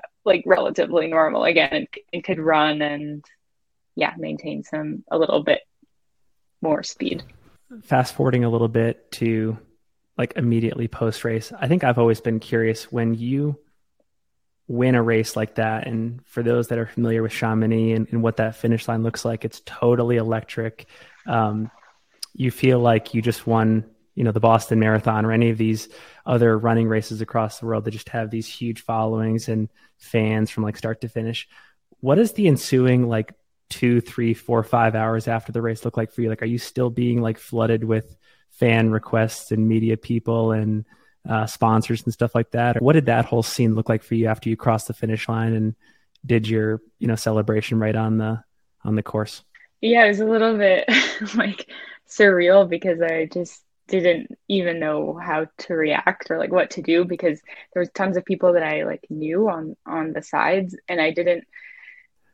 like 0.26 0.44
relatively 0.46 1.08
normal 1.08 1.44
again, 1.44 1.70
and, 1.72 1.88
and 2.14 2.24
could 2.24 2.40
run 2.40 2.82
and 2.82 3.26
yeah, 3.96 4.14
maintain 4.18 4.64
some 4.64 5.04
a 5.12 5.18
little 5.18 5.44
bit 5.44 5.62
more 6.62 6.84
speed. 6.84 7.24
Fast 7.84 8.14
forwarding 8.14 8.44
a 8.44 8.50
little 8.50 8.68
bit 8.68 9.12
to 9.14 9.58
like 10.18 10.34
immediately 10.36 10.88
post 10.88 11.24
race, 11.24 11.52
I 11.58 11.68
think 11.68 11.84
I've 11.84 11.98
always 11.98 12.22
been 12.22 12.40
curious 12.40 12.92
when 12.92 13.16
you 13.16 13.58
win 14.72 14.96
a 14.96 15.04
race 15.04 15.36
like 15.36 15.56
that. 15.56 15.86
And 15.86 16.26
for 16.26 16.42
those 16.44 16.70
that 16.70 16.80
are 16.80 16.88
familiar 16.88 17.22
with 17.22 17.32
Chamonix 17.34 17.92
and, 17.94 18.08
and 18.12 18.24
what 18.24 18.38
that 18.38 18.56
finish 18.56 18.88
line 18.88 19.04
looks 19.04 19.26
like, 19.26 19.44
it's 19.44 19.62
totally 19.66 20.18
electric. 20.18 20.88
Um, 21.26 21.70
you 22.34 22.52
feel 22.52 22.80
like 22.80 23.14
you 23.14 23.22
just 23.22 23.46
won 23.46 23.86
you 24.16 24.24
know 24.24 24.32
the 24.32 24.40
Boston 24.40 24.80
Marathon 24.80 25.26
or 25.26 25.32
any 25.32 25.50
of 25.50 25.58
these 25.58 25.90
other 26.26 26.58
running 26.58 26.88
races 26.88 27.22
across 27.22 27.60
the 27.60 27.66
world 27.66 27.86
that 27.86 27.92
just 27.92 28.10
have 28.10 28.30
these 28.30 28.48
huge 28.48 28.82
followings 28.82 29.48
and 29.48 29.70
fans 29.98 30.50
from 30.50 30.64
like 30.64 30.78
start 30.78 31.02
to 31.02 31.10
finish. 31.10 31.48
What 32.02 32.16
does 32.16 32.34
the 32.34 32.48
ensuing 32.48 33.08
like 33.08 33.34
two, 33.70 34.02
three, 34.02 34.34
four, 34.34 34.64
five 34.64 34.96
hours 34.96 35.28
after 35.28 35.52
the 35.52 35.62
race 35.62 35.86
look 35.86 35.98
like 35.98 36.12
for 36.12 36.22
you? 36.22 36.30
Like, 36.30 36.42
are 36.42 36.48
you 36.48 36.58
still 36.58 36.90
being 36.90 37.22
like 37.22 37.38
flooded 37.38 37.84
with 37.84 38.16
fan 38.50 38.92
requests 38.92 39.52
and 39.52 39.68
media 39.68 39.96
people 39.98 40.52
and 40.52 40.86
uh, 41.28 41.46
sponsors 41.46 42.04
and 42.04 42.14
stuff 42.14 42.36
like 42.36 42.52
that? 42.52 42.78
Or 42.78 42.80
what 42.80 42.94
did 42.94 43.06
that 43.08 43.26
whole 43.26 43.44
scene 43.44 43.76
look 43.76 43.90
like 43.90 44.04
for 44.04 44.16
you 44.16 44.28
after 44.28 44.50
you 44.50 44.58
crossed 44.58 44.88
the 44.88 44.94
finish 44.94 45.28
line 45.30 45.54
and 45.54 45.76
did 46.26 46.48
your 46.48 46.82
you 47.00 47.08
know 47.08 47.16
celebration 47.16 47.80
right 47.80 47.96
on 47.96 48.18
the 48.18 48.44
on 48.84 48.96
the 48.96 49.04
course? 49.04 49.44
Yeah, 49.82 50.06
it 50.06 50.10
was 50.10 50.20
a 50.20 50.26
little 50.26 50.58
bit 50.58 50.88
like 51.36 51.68
surreal 52.08 52.70
because 52.70 53.02
I 53.02 53.26
just 53.32 53.64
didn't 53.88 54.38
even 54.48 54.80
know 54.80 55.20
how 55.22 55.48
to 55.58 55.74
react 55.74 56.32
or 56.32 56.38
like 56.38 56.52
what 56.52 56.72
to 56.72 56.82
do 56.82 57.04
because 57.04 57.42
there 57.74 57.82
was 57.82 57.90
tons 57.92 58.16
of 58.16 58.24
people 58.24 58.54
that 58.54 58.64
I 58.64 58.84
like 58.84 59.06
knew 59.10 59.50
on 59.50 59.76
on 59.86 60.14
the 60.14 60.22
sides 60.22 60.76
and 60.88 61.02
I 61.02 61.12
didn't 61.12 61.46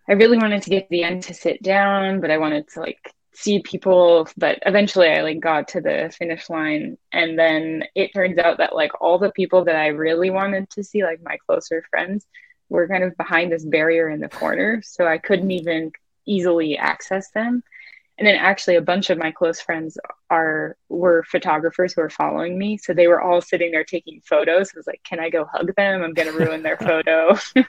I 0.08 0.14
really 0.14 0.38
wanted 0.38 0.62
to 0.64 0.70
get 0.70 0.88
the 0.90 1.04
end 1.04 1.24
to 1.24 1.34
sit 1.34 1.64
down 1.64 2.22
but 2.22 2.30
I 2.30 2.38
wanted 2.38 2.68
to 2.70 2.82
like 2.82 3.12
see 3.38 3.62
people 3.62 4.28
but 4.36 4.58
eventually 4.66 5.10
I 5.10 5.22
like 5.22 5.40
got 5.40 5.68
to 5.70 5.82
the 5.82 6.12
finish 6.18 6.50
line. 6.50 6.98
And 7.12 7.38
then 7.38 7.84
it 7.94 8.12
turns 8.12 8.40
out 8.40 8.58
that 8.58 8.76
like 8.76 9.00
all 9.00 9.20
the 9.20 9.32
people 9.32 9.66
that 9.66 9.76
I 9.76 9.88
really 9.88 10.32
wanted 10.32 10.72
to 10.72 10.84
see 10.84 11.04
like 11.04 11.22
my 11.24 11.38
closer 11.46 11.86
friends 11.92 12.26
were 12.70 12.88
kind 12.88 13.04
of 13.04 13.16
behind 13.16 13.52
this 13.52 13.64
barrier 13.64 14.10
in 14.10 14.22
the 14.22 14.28
corner. 14.28 14.82
So 14.84 15.06
I 15.06 15.20
couldn't 15.20 15.52
even 15.52 15.92
easily 16.26 16.80
access 16.80 17.30
them. 17.30 17.64
And 18.18 18.28
then 18.28 18.36
actually 18.36 18.78
a 18.78 18.82
bunch 18.82 19.12
of 19.12 19.20
my 19.20 19.30
close 19.30 19.62
friends 19.62 20.00
are 20.32 20.76
were 20.90 21.24
photographers 21.30 21.94
who 21.94 22.02
are 22.02 22.10
following 22.10 22.58
me. 22.58 22.78
So 22.78 22.96
they 22.96 23.08
were 23.08 23.22
all 23.22 23.42
sitting 23.42 23.70
there 23.70 23.84
taking 23.84 24.20
photos. 24.26 24.72
I 24.74 24.80
was 24.80 24.88
like 24.88 25.04
can 25.04 25.20
i 25.20 25.30
go 25.30 25.46
hug 25.46 25.76
them? 25.76 26.02
I'm 26.02 26.16
going 26.16 26.28
to 26.28 26.38
ruin 26.38 26.64
their 26.64 26.78
photo 26.90 27.38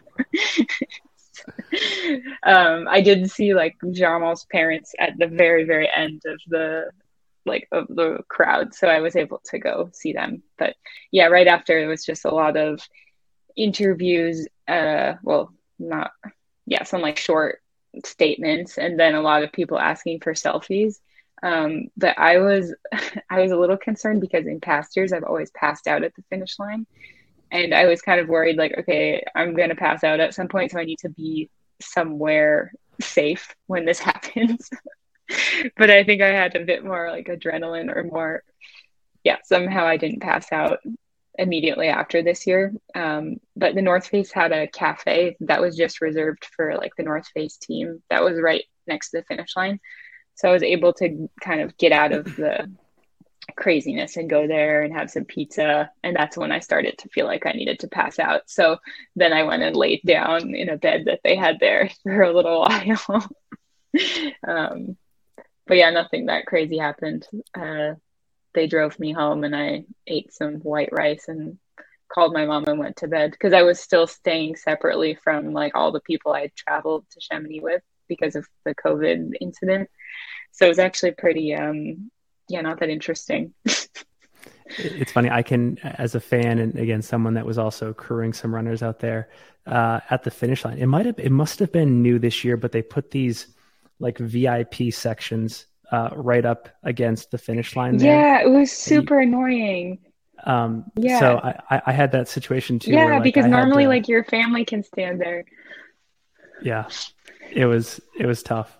um, 2.45 2.87
i 2.89 3.01
did 3.01 3.31
see 3.31 3.55
like 3.55 3.77
germain's 3.91 4.45
parents 4.51 4.95
at 4.99 5.17
the 5.19 5.27
very 5.27 5.65
very 5.65 5.89
end 5.95 6.23
of 6.27 6.41
the 6.49 6.91
like 7.47 7.67
of 7.73 7.87
the 7.89 8.19
crowd 8.29 8.75
so 8.75 8.89
i 8.89 9.01
was 9.01 9.17
able 9.17 9.41
to 9.45 9.59
go 9.59 9.89
see 9.93 10.13
them 10.13 10.43
but 10.59 10.75
yeah 11.11 11.27
right 11.27 11.47
after 11.47 11.79
it 11.79 11.87
was 11.87 12.05
just 12.05 12.25
a 12.25 12.35
lot 12.35 12.57
of 12.57 12.81
interviews 13.57 14.47
uh 14.69 15.15
well 15.23 15.53
not 15.79 16.13
yeah 16.67 16.85
some 16.85 17.01
like 17.01 17.19
short 17.19 17.61
statements 18.05 18.79
and 18.79 18.99
then 18.99 19.15
a 19.15 19.21
lot 19.21 19.43
of 19.43 19.53
people 19.53 19.79
asking 19.79 20.21
for 20.21 20.35
selfies. 20.35 21.01
Um, 21.43 21.89
but 21.97 22.19
I 22.19 22.39
was 22.39 22.75
I 23.31 23.41
was 23.41 23.53
a 23.53 23.57
little 23.57 23.77
concerned 23.77 24.21
because 24.21 24.47
in 24.47 24.61
past 24.61 24.97
years 24.97 25.13
I've 25.13 25.25
always 25.25 25.51
passed 25.53 25.87
out 25.87 26.03
at 26.03 26.15
the 26.15 26.23
finish 26.31 26.59
line. 26.59 26.87
And 27.51 27.75
I 27.75 27.87
was 27.87 28.03
kind 28.03 28.21
of 28.21 28.29
worried 28.29 28.57
like, 28.57 28.75
okay, 28.79 29.25
I'm 29.35 29.55
gonna 29.55 29.75
pass 29.75 30.05
out 30.05 30.21
at 30.21 30.35
some 30.35 30.49
point, 30.49 30.73
so 30.73 30.79
I 30.79 30.85
need 30.85 30.99
to 31.01 31.09
be 31.09 31.51
somewhere 31.81 32.73
safe 33.01 33.55
when 33.67 33.85
this 33.85 33.99
happens. 34.11 34.69
but 35.77 35.91
I 35.91 36.05
think 36.05 36.23
I 36.23 36.29
had 36.29 36.57
a 36.57 36.65
bit 36.65 36.85
more 36.85 37.11
like 37.11 37.27
adrenaline 37.27 37.95
or 37.95 38.05
more 38.05 38.43
yeah, 39.25 39.37
somehow 39.45 39.85
I 39.85 39.97
didn't 39.97 40.21
pass 40.21 40.51
out 40.53 40.79
immediately 41.39 41.89
after 41.89 42.23
this 42.23 42.47
year. 42.47 42.73
Um, 42.95 43.41
but 43.57 43.75
the 43.75 43.83
North 43.83 44.07
Face 44.07 44.33
had 44.33 44.53
a 44.53 44.67
cafe 44.67 45.37
that 45.41 45.61
was 45.61 45.77
just 45.77 46.01
reserved 46.01 46.47
for 46.57 46.77
like 46.77 46.93
the 46.97 47.03
North 47.03 47.29
Face 47.29 47.57
team 47.57 48.03
that 48.11 48.25
was 48.25 48.41
right 48.41 48.65
next 48.87 49.11
to 49.11 49.19
the 49.19 49.25
finish 49.25 49.55
line. 49.57 49.81
So 50.35 50.49
I 50.49 50.53
was 50.53 50.63
able 50.63 50.93
to 50.95 51.29
kind 51.41 51.61
of 51.61 51.77
get 51.77 51.93
out 51.93 52.13
of 52.13 52.25
the 52.37 52.71
craziness 53.57 54.17
and 54.17 54.31
go 54.31 54.47
there 54.47 54.83
and 54.83 54.93
have 54.93 55.11
some 55.11 55.25
pizza. 55.25 55.91
And 56.03 56.17
that's 56.17 56.37
when 56.37 56.53
I 56.53 56.61
started 56.61 56.99
to 56.99 57.09
feel 57.09 57.27
like 57.27 57.47
I 57.47 57.53
needed 57.53 57.81
to 57.81 57.89
pass 57.89 58.19
out. 58.19 58.43
So 58.47 58.79
then 59.17 59.33
I 59.33 59.43
went 59.43 59.63
and 59.63 59.77
laid 59.77 60.03
down 60.07 60.55
in 60.55 60.69
a 60.69 60.77
bed 60.77 61.05
that 61.07 61.21
they 61.25 61.37
had 61.37 61.59
there 61.61 61.91
for 62.03 62.23
a 62.23 62.33
little 62.33 62.61
while. 62.69 63.29
um, 64.47 64.97
but 65.67 65.77
yeah, 65.77 65.91
nothing 65.91 66.27
that 66.27 66.47
crazy 66.47 66.79
happened. 66.79 67.27
Uh, 67.55 67.95
they 68.55 68.67
drove 68.67 68.99
me 68.99 69.13
home 69.13 69.45
and 69.45 69.55
I 69.55 69.85
ate 70.07 70.33
some 70.33 70.57
white 70.57 70.91
rice 70.93 71.27
and 71.29 71.59
called 72.09 72.33
my 72.33 72.47
mom 72.47 72.65
and 72.67 72.79
went 72.79 72.97
to 72.97 73.09
bed 73.09 73.33
because 73.33 73.53
I 73.53 73.63
was 73.63 73.79
still 73.79 74.07
staying 74.07 74.57
separately 74.57 75.15
from 75.23 75.53
like 75.53 75.75
all 75.75 75.93
the 75.93 76.01
people 76.01 76.33
I 76.33 76.51
traveled 76.57 77.05
to 77.11 77.21
Chamonix 77.21 77.61
with 77.61 77.83
because 78.09 78.35
of 78.35 78.47
the 78.65 78.75
COVID 78.75 79.33
incident. 79.41 79.91
So 80.53 80.65
it 80.65 80.71
was 80.71 80.79
actually 80.79 81.13
pretty, 81.13 81.55
um, 81.55 82.11
yeah, 82.49 82.61
not 82.61 82.81
that 82.81 82.89
interesting. 82.89 83.53
it's 84.77 85.13
funny. 85.13 85.31
I 85.31 85.43
can, 85.43 85.79
as 85.83 86.15
a 86.15 86.21
fan, 86.21 86.59
and 86.59 86.77
again, 86.79 87.03
someone 87.03 87.35
that 87.35 87.47
was 87.47 87.59
also 87.59 87.93
crewing 87.93 88.33
some 88.33 88.55
runners 88.55 88.83
out 88.83 89.01
there 89.01 89.29
uh, 89.67 90.01
at 90.11 90.23
the 90.23 90.31
finish 90.31 90.65
line. 90.65 90.79
It 90.79 90.87
might 90.87 91.07
have, 91.07 91.19
it 91.19 91.33
must 91.33 91.59
have 91.59 91.73
been 91.73 92.03
new 92.03 92.19
this 92.19 92.45
year, 92.45 92.57
but 92.57 92.73
they 92.73 92.83
put 92.83 93.11
these 93.11 93.49
like 93.99 94.19
VIP 94.19 94.93
sections 94.93 95.67
uh, 95.91 96.11
right 96.15 96.45
up 96.45 96.69
against 96.83 97.31
the 97.31 97.39
finish 97.39 97.77
line. 97.77 97.97
There. 97.97 98.13
Yeah, 98.13 98.43
it 98.43 98.51
was 98.51 98.71
super 98.71 99.21
you, 99.21 99.29
annoying. 99.29 99.99
Um, 100.45 100.85
yeah. 100.97 101.19
So 101.19 101.41
I, 101.43 101.83
I 101.87 101.93
had 101.93 102.13
that 102.13 102.29
situation 102.29 102.79
too. 102.79 102.93
Yeah, 102.93 103.07
where, 103.07 103.15
like, 103.15 103.25
because 103.25 103.47
I 103.47 103.49
normally 103.49 103.85
to, 103.85 103.89
like 103.89 104.09
your 104.09 104.25
family 104.25 104.65
can 104.65 104.83
stand 104.83 105.21
there. 105.21 105.45
Yeah, 106.63 106.89
it 107.51 107.67
was 107.67 108.01
it 108.17 108.27
was 108.27 108.43
tough. 108.43 108.77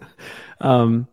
um, 0.60 1.08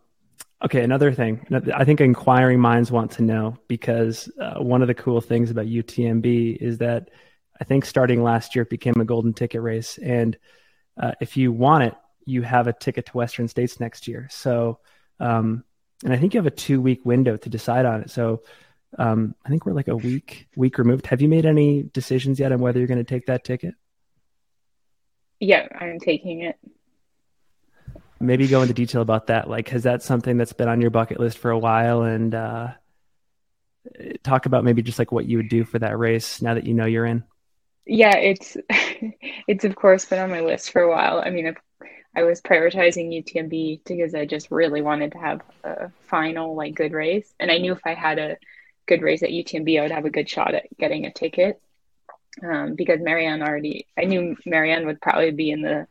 okay, 0.63 0.83
another 0.83 1.11
thing. 1.13 1.45
I 1.73 1.85
think 1.85 2.01
inquiring 2.01 2.59
minds 2.59 2.91
want 2.91 3.11
to 3.11 3.23
know 3.23 3.57
because 3.67 4.29
uh, 4.39 4.61
one 4.61 4.81
of 4.81 4.87
the 4.87 4.93
cool 4.93 5.21
things 5.21 5.51
about 5.51 5.65
UTMB 5.65 6.57
is 6.57 6.79
that 6.79 7.09
I 7.59 7.63
think 7.63 7.85
starting 7.85 8.23
last 8.23 8.55
year 8.55 8.63
it 8.63 8.69
became 8.69 8.99
a 8.99 9.05
golden 9.05 9.33
ticket 9.33 9.61
race, 9.61 9.97
and 9.97 10.37
uh, 11.01 11.13
if 11.21 11.37
you 11.37 11.51
want 11.51 11.83
it, 11.83 11.95
you 12.25 12.41
have 12.41 12.67
a 12.67 12.73
ticket 12.73 13.07
to 13.07 13.17
Western 13.17 13.47
States 13.47 13.79
next 13.79 14.07
year. 14.07 14.27
So, 14.31 14.79
um, 15.19 15.63
and 16.03 16.13
I 16.13 16.17
think 16.17 16.33
you 16.33 16.37
have 16.37 16.47
a 16.47 16.51
two 16.51 16.81
week 16.81 17.05
window 17.05 17.37
to 17.37 17.49
decide 17.49 17.85
on 17.85 18.01
it. 18.01 18.09
So 18.09 18.43
um, 18.97 19.35
I 19.45 19.49
think 19.49 19.65
we're 19.65 19.73
like 19.73 19.87
a 19.87 19.95
week 19.95 20.47
week 20.55 20.77
removed. 20.77 21.07
Have 21.07 21.21
you 21.21 21.27
made 21.27 21.45
any 21.45 21.83
decisions 21.83 22.39
yet 22.39 22.51
on 22.51 22.59
whether 22.59 22.79
you're 22.79 22.87
going 22.87 22.97
to 22.97 23.03
take 23.03 23.25
that 23.27 23.43
ticket? 23.43 23.75
Yeah, 25.39 25.67
I'm 25.79 25.99
taking 25.99 26.41
it. 26.41 26.57
Maybe 28.19 28.47
go 28.47 28.61
into 28.61 28.73
detail 28.73 29.01
about 29.01 29.27
that. 29.27 29.49
Like, 29.49 29.69
has 29.69 29.83
that 29.83 30.03
something 30.03 30.37
that's 30.37 30.53
been 30.53 30.67
on 30.67 30.81
your 30.81 30.89
bucket 30.89 31.19
list 31.19 31.37
for 31.37 31.51
a 31.51 31.57
while? 31.57 32.03
And 32.03 32.35
uh, 32.35 32.71
talk 34.23 34.45
about 34.45 34.63
maybe 34.63 34.81
just 34.81 34.99
like 34.99 35.11
what 35.11 35.25
you 35.25 35.37
would 35.37 35.49
do 35.49 35.63
for 35.63 35.79
that 35.79 35.97
race 35.97 36.41
now 36.41 36.53
that 36.53 36.65
you 36.65 36.73
know 36.73 36.85
you're 36.85 37.05
in. 37.05 37.23
Yeah, 37.85 38.15
it's 38.17 38.57
it's 39.47 39.65
of 39.65 39.75
course 39.75 40.05
been 40.05 40.19
on 40.19 40.29
my 40.29 40.41
list 40.41 40.71
for 40.71 40.81
a 40.81 40.89
while. 40.89 41.21
I 41.23 41.29
mean, 41.29 41.55
I 42.15 42.23
was 42.23 42.41
prioritizing 42.41 43.23
UTMB 43.23 43.81
because 43.85 44.15
I 44.15 44.25
just 44.25 44.51
really 44.51 44.81
wanted 44.81 45.13
to 45.13 45.17
have 45.17 45.41
a 45.63 45.89
final 46.07 46.55
like 46.55 46.75
good 46.75 46.93
race, 46.93 47.33
and 47.39 47.51
I 47.51 47.57
knew 47.57 47.73
if 47.73 47.81
I 47.85 47.93
had 47.93 48.19
a 48.19 48.37
good 48.85 49.01
race 49.01 49.23
at 49.23 49.29
UTMB, 49.29 49.79
I 49.79 49.83
would 49.83 49.91
have 49.91 50.05
a 50.05 50.09
good 50.09 50.29
shot 50.29 50.53
at 50.53 50.65
getting 50.77 51.05
a 51.05 51.13
ticket. 51.13 51.61
Um, 52.43 52.75
because 52.75 53.01
Marianne 53.01 53.41
already, 53.41 53.87
I 53.97 54.05
knew 54.05 54.37
Marianne 54.45 54.85
would 54.85 55.01
probably 55.01 55.31
be 55.31 55.49
in 55.51 55.61
the 55.61 55.87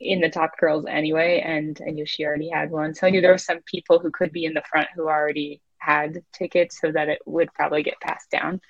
in 0.00 0.20
the 0.20 0.30
top 0.30 0.56
girls 0.58 0.84
anyway, 0.88 1.42
and 1.44 1.80
I 1.86 1.90
knew 1.90 2.06
she 2.06 2.24
already 2.24 2.48
had 2.48 2.70
one. 2.70 2.94
So 2.94 3.06
I 3.06 3.10
knew 3.10 3.20
there 3.20 3.32
were 3.32 3.38
some 3.38 3.60
people 3.64 3.98
who 3.98 4.10
could 4.10 4.32
be 4.32 4.44
in 4.44 4.54
the 4.54 4.62
front 4.70 4.88
who 4.94 5.08
already 5.08 5.60
had 5.78 6.22
tickets, 6.32 6.80
so 6.80 6.92
that 6.92 7.08
it 7.08 7.20
would 7.26 7.52
probably 7.54 7.82
get 7.82 8.00
passed 8.00 8.30
down. 8.30 8.60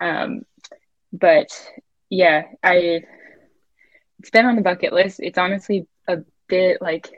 Um, 0.00 0.42
but 1.12 1.48
yeah, 2.10 2.44
I 2.62 3.02
it's 4.18 4.30
been 4.30 4.46
on 4.46 4.56
the 4.56 4.62
bucket 4.62 4.92
list. 4.92 5.20
It's 5.20 5.38
honestly 5.38 5.86
a 6.06 6.18
bit 6.48 6.82
like 6.82 7.10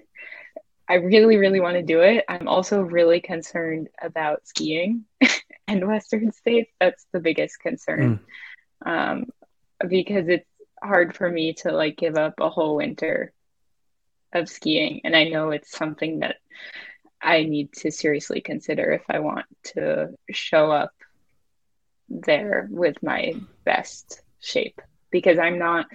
I 0.88 0.94
really, 0.94 1.36
really 1.36 1.60
want 1.60 1.76
to 1.76 1.82
do 1.82 2.00
it. 2.00 2.24
I'm 2.28 2.48
also 2.48 2.80
really 2.80 3.20
concerned 3.20 3.88
about 4.02 4.46
skiing 4.48 5.04
and 5.68 5.86
Western 5.86 6.32
states. 6.32 6.72
That's 6.80 7.06
the 7.12 7.20
biggest 7.20 7.60
concern 7.60 8.20
mm. 8.84 8.90
um, 8.90 9.26
because 9.88 10.28
it's 10.28 10.48
hard 10.82 11.16
for 11.16 11.30
me 11.30 11.52
to 11.52 11.70
like 11.70 11.96
give 11.96 12.16
up 12.16 12.40
a 12.40 12.50
whole 12.50 12.76
winter 12.76 13.32
of 14.32 14.48
skiing. 14.48 15.00
And 15.04 15.16
I 15.16 15.24
know 15.24 15.50
it's 15.50 15.76
something 15.76 16.20
that 16.20 16.36
I 17.20 17.44
need 17.44 17.72
to 17.74 17.90
seriously 17.90 18.40
consider 18.40 18.92
if 18.92 19.02
I 19.08 19.18
want 19.20 19.46
to 19.74 20.14
show 20.30 20.70
up 20.70 20.92
there 22.08 22.68
with 22.70 23.02
my 23.02 23.34
best 23.64 24.22
shape 24.40 24.80
because 25.10 25.38
I'm 25.38 25.58
not 25.58 25.86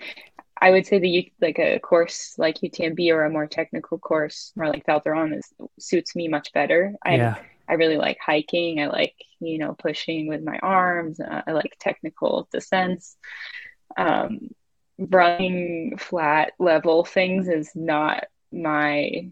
I 0.60 0.72
would 0.72 0.86
say 0.86 1.00
the 1.00 1.32
like 1.42 1.60
a 1.60 1.80
course 1.80 2.36
like 2.38 2.60
UTMB 2.60 3.12
or 3.12 3.26
a 3.26 3.30
more 3.30 3.48
technical 3.48 4.00
course, 4.00 4.54
more 4.56 4.68
like 4.68 4.86
Val 4.86 5.02
Thorens, 5.02 5.46
is 5.60 5.68
suits 5.80 6.16
me 6.16 6.28
much 6.28 6.54
better. 6.54 6.94
I 7.04 7.18
yeah. 7.18 7.36
I 7.68 7.74
really 7.74 7.98
like 7.98 8.18
hiking. 8.26 8.80
I 8.80 8.88
like 8.88 9.16
you 9.40 9.58
know 9.58 9.74
pushing 9.74 10.28
with 10.28 10.44
my 10.44 10.58
arms. 10.60 11.20
Uh, 11.20 11.42
I 11.46 11.52
like 11.52 11.76
technical 11.80 12.48
descents. 12.52 13.18
Um, 13.98 14.50
running 14.98 15.98
flat 15.98 16.54
level 16.60 17.04
things 17.04 17.48
is 17.48 17.72
not 17.76 18.26
my 18.52 19.32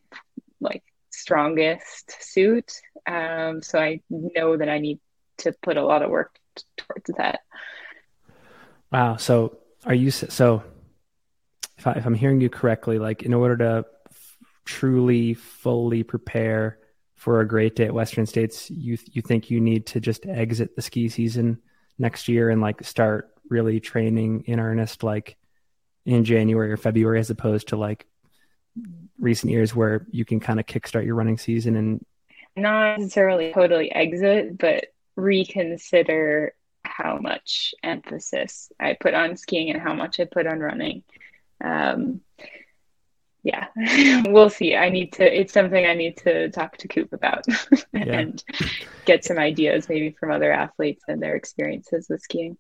like 0.60 0.84
strongest 1.10 2.21
suit. 2.21 2.82
Um, 3.06 3.62
so 3.62 3.80
I 3.80 4.02
know 4.10 4.58
that 4.58 4.69
I 4.69 4.80
need 4.80 4.99
to 5.38 5.54
put 5.62 5.78
a 5.78 5.86
lot 5.86 6.02
of 6.02 6.10
work 6.10 6.38
t- 6.56 6.63
towards 6.78 7.10
that. 7.17 7.41
Wow. 8.91 9.17
So 9.17 9.58
are 9.86 9.93
you 9.93 10.12
so 10.12 10.63
if, 11.78 11.88
I, 11.88 11.93
if 11.93 12.06
I'm 12.06 12.13
hearing 12.13 12.41
you 12.41 12.49
correctly, 12.49 12.99
like 12.99 13.23
in 13.23 13.34
order 13.34 13.58
to 13.58 13.86
f- 14.10 14.38
truly 14.65 15.34
fully 15.34 16.04
prepare 16.04 16.80
for 17.15 17.39
a 17.39 17.47
great 17.47 17.76
day 17.76 17.86
at 17.86 17.93
Western 17.93 18.26
States, 18.26 18.69
you 18.69 18.97
you 19.12 19.21
think 19.21 19.49
you 19.49 19.60
need 19.60 19.86
to 19.88 19.99
just 19.99 20.26
exit 20.26 20.76
the 20.76 20.82
ski 20.82 21.10
season 21.10 21.62
next 21.97 22.28
year 22.28 22.49
and 22.49 22.62
like 22.62 22.84
start 22.84 23.30
really 23.49 23.80
training 23.80 24.43
in 24.45 24.60
earnest, 24.60 25.04
like 25.04 25.38
in 26.06 26.24
January 26.24 26.72
or 26.72 26.78
February, 26.78 27.20
as 27.20 27.30
opposed 27.30 27.70
to 27.70 27.78
like 27.78 28.06
recent 29.20 29.52
years 29.52 29.76
where 29.76 30.06
you 30.12 30.26
can 30.26 30.39
kind 30.39 30.60
of 30.60 30.66
kickstart 30.66 31.06
your 31.06 31.16
running 31.16 31.38
season 31.38 31.76
and 31.76 32.06
not 32.56 33.00
necessarily 33.00 33.52
totally 33.54 33.92
exit, 33.92 34.58
but 34.58 34.86
reconsider 35.16 36.54
how 36.84 37.18
much 37.18 37.74
emphasis 37.82 38.72
I 38.80 38.96
put 39.00 39.13
on 39.13 39.38
skiing 39.38 39.70
and 39.70 39.82
how 39.82 39.94
much 39.94 40.20
I 40.20 40.26
put 40.26 40.46
on 40.46 40.60
running 40.60 41.04
um, 41.63 42.22
yeah, 43.44 43.68
we'll 44.26 44.50
see. 44.50 44.76
I 44.76 44.89
need 44.89 45.13
to, 45.13 45.39
it's 45.39 45.54
something 45.54 45.86
I 45.86 45.96
need 45.96 46.18
to 46.18 46.50
talk 46.50 46.78
to 46.78 46.88
Koop 46.88 47.12
about 47.13 47.46
and 47.94 48.42
get 49.06 49.26
some 49.26 49.38
ideas 49.38 49.89
maybe 49.89 50.16
from 50.18 50.32
other 50.32 50.52
athletes 50.52 51.04
and 51.08 51.22
their 51.22 51.36
experiences 51.36 52.08
with 52.10 52.22
skiing. 52.22 52.58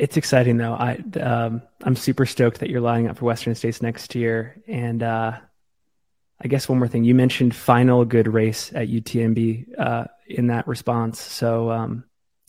It's 0.00 0.16
exciting 0.16 0.56
though. 0.56 0.72
I, 0.72 1.02
um, 1.20 1.62
I'm 1.82 1.96
super 1.96 2.26
stoked 2.26 2.60
that 2.60 2.70
you're 2.70 2.80
lining 2.80 3.08
up 3.08 3.18
for 3.18 3.26
Western 3.26 3.54
States 3.54 3.82
next 3.82 4.14
year. 4.14 4.62
And, 4.66 5.02
uh, 5.02 5.38
I 6.42 6.48
guess 6.48 6.68
one 6.68 6.78
more 6.78 6.88
thing, 6.88 7.04
you 7.04 7.14
mentioned 7.14 7.54
final 7.54 8.06
good 8.06 8.26
race 8.26 8.72
at 8.74 8.88
UTMB, 8.88 9.78
uh, 9.78 10.04
in 10.26 10.46
that 10.46 10.66
response. 10.66 11.20
So, 11.20 11.70
um, 11.70 12.04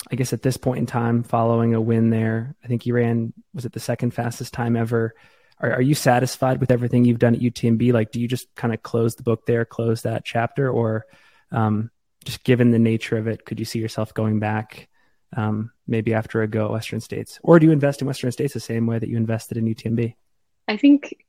I 0.10 0.16
guess 0.16 0.32
at 0.32 0.42
this 0.42 0.56
point 0.56 0.80
in 0.80 0.86
time, 0.86 1.24
following 1.24 1.74
a 1.74 1.82
win 1.82 2.10
there, 2.10 2.56
I 2.64 2.68
think 2.68 2.86
you 2.86 2.94
ran, 2.94 3.34
was 3.54 3.66
it 3.66 3.74
the 3.74 3.80
second 3.82 4.12
fastest 4.12 4.54
time 4.54 4.78
ever? 4.78 5.14
are, 5.62 5.74
are 5.74 5.82
you 5.82 5.94
satisfied 5.94 6.60
with 6.60 6.72
everything 6.72 7.06
you've 7.06 7.20
done 7.20 7.36
at 7.36 7.42
UTMB? 7.42 7.94
Like, 7.94 8.12
do 8.12 8.20
you 8.20 8.28
just 8.28 8.54
kind 8.56 8.74
of 8.74 8.82
close 8.82 9.16
the 9.16 9.24
book 9.24 9.46
there, 9.46 9.64
close 9.64 10.02
that 10.02 10.26
chapter, 10.26 10.70
or 10.70 11.06
um, 11.52 11.92
just 12.26 12.44
given 12.44 12.72
the 12.72 12.80
nature 12.80 13.18
of 13.18 13.28
it, 13.28 13.46
could 13.46 13.60
you 13.60 13.66
see 13.66 13.80
yourself 13.80 14.14
going 14.14 14.40
back 14.40 14.90
um, 15.36 15.72
maybe 15.88 16.13
after 16.13 16.41
a 16.41 16.48
go 16.48 16.65
at 16.65 16.72
Western 16.72 17.00
States, 17.00 17.39
or 17.44 17.60
do 17.60 17.65
you 17.65 17.72
invest 17.72 18.02
in 18.02 18.08
Western 18.08 18.32
States 18.32 18.54
the 18.54 18.60
same 18.60 18.86
way 18.86 19.00
that 19.00 19.10
you 19.10 19.17
invested 19.17 19.58
in 19.58 19.65
UTMB? 19.65 20.15
I 20.67 20.78
think, 20.78 21.26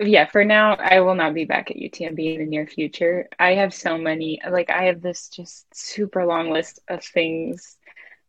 yeah, 0.00 0.26
for 0.26 0.44
now, 0.44 0.74
I 0.74 1.00
will 1.00 1.14
not 1.14 1.34
be 1.34 1.44
back 1.44 1.70
at 1.70 1.76
UTMB 1.76 2.34
in 2.34 2.40
the 2.40 2.46
near 2.46 2.66
future. 2.66 3.28
I 3.38 3.54
have 3.54 3.74
so 3.74 3.98
many, 3.98 4.40
like, 4.48 4.70
I 4.70 4.84
have 4.84 5.02
this 5.02 5.28
just 5.28 5.66
super 5.74 6.24
long 6.24 6.50
list 6.50 6.80
of 6.88 7.04
things, 7.04 7.76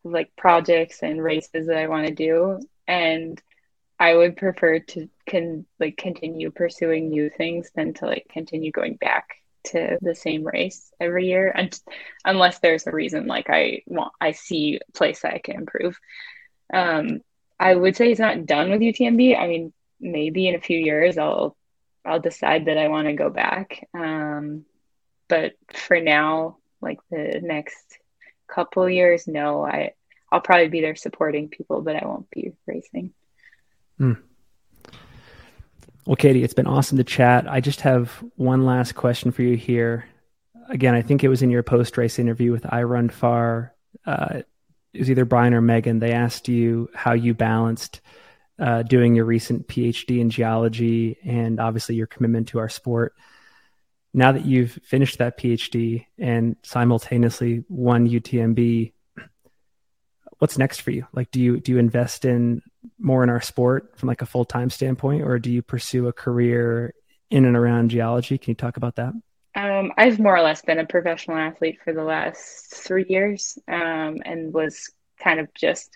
like 0.04 0.36
projects 0.36 1.04
and 1.04 1.24
races 1.24 1.68
that 1.68 1.78
I 1.78 1.88
want 1.88 2.08
to 2.08 2.14
do, 2.14 2.60
and 2.88 3.42
I 4.00 4.16
would 4.16 4.36
prefer 4.36 4.80
to 4.80 5.10
can 5.26 5.66
like 5.80 5.96
continue 5.96 6.52
pursuing 6.52 7.10
new 7.10 7.30
things 7.30 7.72
than 7.74 7.94
to 7.96 8.06
like 8.06 8.28
continue 8.30 8.72
going 8.72 8.96
back 8.96 9.38
to 9.66 9.98
the 10.02 10.16
same 10.16 10.44
race 10.44 10.92
every 11.00 11.28
year 11.28 11.52
and 11.54 11.80
unless 12.26 12.60
there's 12.60 12.88
a 12.88 12.92
reason 12.92 13.28
like 13.28 13.50
I 13.50 13.84
want 13.88 14.14
I 14.20 14.32
see 14.32 14.80
a 14.88 14.92
place 14.92 15.22
that 15.22 15.34
I 15.34 15.40
can 15.40 15.56
improve. 15.56 16.00
Um 16.74 17.22
I 17.60 17.74
would 17.74 17.96
say 17.96 18.12
it's 18.12 18.20
not 18.20 18.46
done 18.46 18.70
with 18.70 18.82
UTMB. 18.82 19.38
I 19.38 19.48
mean 19.48 19.74
maybe 20.00 20.48
in 20.48 20.56
a 20.56 20.62
few 20.62 20.78
years 20.78 21.18
I'll 21.18 21.56
I'll 22.06 22.20
decide 22.20 22.66
that 22.66 22.78
I 22.78 22.90
want 22.90 23.08
to 23.08 23.14
go 23.14 23.30
back. 23.30 23.88
Um 23.94 24.66
but 25.28 25.54
for 25.74 26.00
now 26.00 26.58
like 26.82 27.00
the 27.10 27.40
next 27.42 27.98
couple 28.48 28.90
years, 28.90 29.28
no, 29.28 29.66
I 29.66 29.94
I'll 30.32 30.42
probably 30.42 30.68
be 30.68 30.82
there 30.82 30.96
supporting 30.96 31.50
people, 31.50 31.82
but 31.82 31.96
I 31.96 32.06
won't 32.06 32.30
be 32.32 32.54
racing. 32.66 33.14
Hmm. 33.98 34.14
Well, 36.06 36.18
Katie, 36.18 36.44
it's 36.44 36.54
been 36.54 36.68
awesome 36.68 36.98
to 36.98 37.04
chat. 37.04 37.50
I 37.50 37.62
just 37.62 37.82
have 37.82 38.24
one 38.36 38.66
last 38.66 38.94
question 38.94 39.32
for 39.32 39.42
you 39.42 39.56
here. 39.56 40.06
Again, 40.70 40.96
I 40.96 41.02
think 41.02 41.24
it 41.24 41.30
was 41.30 41.42
in 41.42 41.50
your 41.50 41.64
post 41.64 41.98
race 41.98 42.20
interview 42.20 42.52
with 42.52 42.64
iRunFar. 42.64 43.70
Uh, 44.06 44.42
it 44.94 45.00
was 45.00 45.10
either 45.10 45.24
Bryon 45.24 45.54
or 45.54 45.62
Meghan. 45.62 46.02
They 46.02 46.12
asked 46.12 46.50
you 46.50 46.90
how 46.94 47.14
you 47.14 47.34
balanced 47.34 48.02
uh, 48.60 48.84
doing 48.84 49.16
your 49.16 49.26
recent 49.26 49.68
PhD 49.68 50.20
in 50.20 50.30
geology 50.30 51.18
and 51.24 51.60
obviously 51.60 51.96
your 51.96 52.08
commitment 52.08 52.50
to 52.50 52.60
our 52.60 52.70
sport. 52.70 53.14
Now 54.14 54.34
that 54.34 54.46
you've 54.46 54.74
finished 54.84 55.20
that 55.20 55.40
PhD 55.40 56.06
and 56.20 56.58
simultaneously 56.64 57.64
won 57.70 58.10
UTMB, 58.10 58.92
what's 60.44 60.58
next 60.58 60.82
for 60.82 60.92
you? 60.92 61.08
Like, 61.14 61.32
do 61.32 61.40
you 61.40 61.62
do 61.62 61.72
you 61.72 61.78
invest 61.78 62.26
in 62.26 62.62
more 63.00 63.24
in 63.24 63.30
our 63.30 63.40
sport 63.40 63.98
from 63.98 64.08
like 64.08 64.22
a 64.22 64.26
full 64.26 64.44
time 64.44 64.70
standpoint, 64.70 65.22
or 65.22 65.40
do 65.40 65.50
you 65.50 65.62
pursue 65.62 66.10
a 66.10 66.12
career 66.12 66.94
in 67.32 67.46
and 67.46 67.56
around 67.56 67.92
geology? 67.92 68.38
Can 68.38 68.52
you 68.52 68.56
talk 68.56 68.76
about 68.76 68.98
that? 68.98 69.14
Um, 69.56 69.94
I've 69.98 70.20
more 70.20 70.36
or 70.36 70.42
less 70.42 70.62
been 70.62 70.80
a 70.80 70.86
professional 70.86 71.38
athlete 71.38 71.80
for 71.82 71.94
the 71.94 72.04
last 72.04 72.76
three 72.76 73.06
years, 73.08 73.58
um, 73.70 74.18
and 74.26 74.54
was 74.54 74.92
kind 75.18 75.40
of 75.40 75.48
just 75.54 75.96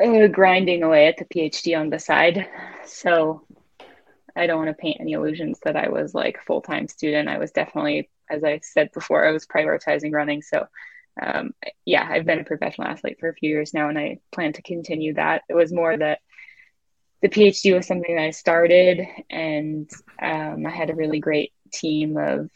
uh, 0.00 0.28
grinding 0.28 0.84
away 0.84 1.08
at 1.08 1.16
the 1.16 1.24
PhD 1.24 1.76
on 1.76 1.90
the 1.90 1.98
side. 1.98 2.48
So 2.86 3.48
I 4.36 4.46
don't 4.46 4.64
want 4.64 4.68
to 4.68 4.80
paint 4.80 4.98
any 5.00 5.14
illusions 5.14 5.58
that 5.64 5.74
I 5.74 5.88
was 5.88 6.14
like 6.14 6.38
full 6.46 6.60
time 6.60 6.86
student. 6.86 7.28
I 7.28 7.38
was 7.38 7.50
definitely, 7.50 8.10
as 8.30 8.44
I 8.44 8.60
said 8.62 8.90
before, 8.94 9.26
I 9.26 9.32
was 9.32 9.44
prioritizing 9.44 10.12
running. 10.12 10.40
So 10.40 10.68
um, 11.20 11.54
yeah, 11.84 12.06
I've 12.08 12.24
been 12.24 12.40
a 12.40 12.44
professional 12.44 12.88
athlete 12.88 13.18
for 13.20 13.28
a 13.28 13.34
few 13.34 13.50
years 13.50 13.74
now, 13.74 13.88
and 13.88 13.98
I 13.98 14.20
plan 14.32 14.54
to 14.54 14.62
continue 14.62 15.14
that. 15.14 15.42
It 15.48 15.54
was 15.54 15.72
more 15.72 15.96
that 15.96 16.20
the 17.20 17.28
PhD 17.28 17.74
was 17.74 17.86
something 17.86 18.14
that 18.14 18.22
I 18.22 18.30
started, 18.30 19.06
and 19.28 19.90
um, 20.20 20.66
I 20.66 20.70
had 20.70 20.90
a 20.90 20.94
really 20.94 21.20
great 21.20 21.52
team 21.72 22.16
of 22.16 22.50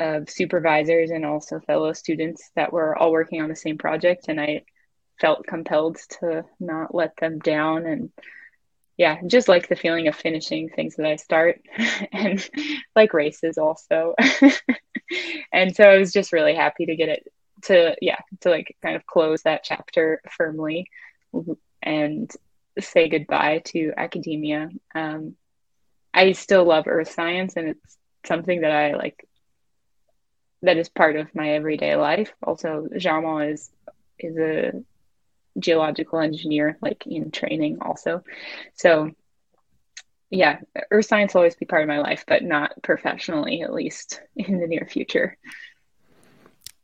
of 0.00 0.28
supervisors 0.28 1.10
and 1.10 1.24
also 1.24 1.60
fellow 1.60 1.92
students 1.92 2.50
that 2.56 2.72
were 2.72 2.96
all 2.96 3.12
working 3.12 3.42
on 3.42 3.48
the 3.48 3.56
same 3.56 3.78
project, 3.78 4.26
and 4.28 4.40
I 4.40 4.64
felt 5.20 5.46
compelled 5.46 5.98
to 6.20 6.44
not 6.58 6.94
let 6.94 7.16
them 7.16 7.38
down 7.38 7.86
and 7.86 8.10
yeah, 8.96 9.18
just 9.26 9.48
like 9.48 9.68
the 9.68 9.76
feeling 9.76 10.06
of 10.06 10.14
finishing 10.14 10.68
things 10.68 10.96
that 10.96 11.06
I 11.06 11.16
start 11.16 11.60
and 12.12 12.48
like 12.94 13.12
races 13.12 13.58
also. 13.58 14.14
and 15.52 15.74
so 15.74 15.84
I 15.84 15.98
was 15.98 16.12
just 16.12 16.32
really 16.32 16.54
happy 16.54 16.86
to 16.86 16.96
get 16.96 17.08
it 17.08 17.26
to 17.64 17.94
yeah 18.00 18.18
to 18.40 18.50
like 18.50 18.76
kind 18.82 18.96
of 18.96 19.06
close 19.06 19.42
that 19.42 19.64
chapter 19.64 20.20
firmly 20.30 20.88
and 21.82 22.30
say 22.78 23.08
goodbye 23.08 23.62
to 23.66 23.92
academia. 23.96 24.68
Um, 24.94 25.34
i 26.14 26.32
still 26.32 26.64
love 26.64 26.84
earth 26.86 27.10
science 27.10 27.56
and 27.56 27.68
it's 27.70 27.98
something 28.24 28.60
that 28.62 28.70
i 28.70 28.94
like 28.94 29.26
that 30.62 30.76
is 30.78 30.88
part 30.88 31.16
of 31.16 31.34
my 31.34 31.50
everyday 31.50 31.96
life. 31.96 32.32
Also 32.42 32.88
Germain 32.96 33.50
is 33.50 33.70
is 34.18 34.36
a 34.38 34.72
geological 35.58 36.18
engineer 36.20 36.78
like 36.80 37.04
in 37.06 37.30
training 37.30 37.78
also. 37.80 38.22
So 38.74 39.10
yeah 40.30 40.58
earth 40.90 41.06
science 41.06 41.34
will 41.34 41.40
always 41.40 41.54
be 41.54 41.66
part 41.66 41.82
of 41.82 41.88
my 41.88 42.00
life 42.00 42.24
but 42.26 42.42
not 42.42 42.72
professionally 42.82 43.62
at 43.62 43.72
least 43.72 44.20
in 44.36 44.58
the 44.58 44.66
near 44.66 44.86
future 44.90 45.36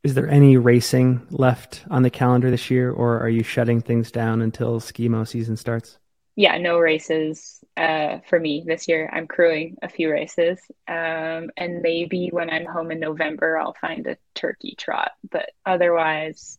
is 0.03 0.15
there 0.15 0.29
any 0.29 0.57
racing 0.57 1.27
left 1.31 1.85
on 1.91 2.03
the 2.03 2.11
calendar 2.11 2.51
this 2.51 2.71
year, 2.71 2.91
or 2.91 3.21
are 3.21 3.29
you 3.29 3.43
shutting 3.43 3.81
things 3.81 4.11
down 4.11 4.41
until 4.41 4.81
skimo 4.81 5.27
season 5.27 5.57
starts? 5.57 5.99
Yeah, 6.37 6.57
no 6.57 6.79
races 6.79 7.63
uh, 7.77 8.19
for 8.27 8.41
me 8.41 8.65
this 8.67 8.89
year. 8.89 9.11
I'm 9.13 9.27
crewing 9.27 9.77
a 9.83 9.89
few 9.89 10.11
races, 10.11 10.59
um, 10.89 11.51
and 11.57 11.83
maybe 11.83 12.31
when 12.33 12.49
I'm 12.49 12.65
home 12.65 12.91
in 12.91 13.01
November, 13.01 13.59
I'll 13.59 13.77
find 13.79 14.07
a 14.07 14.17
turkey 14.35 14.75
trot. 14.79 15.13
But 15.31 15.51
otherwise, 15.67 16.59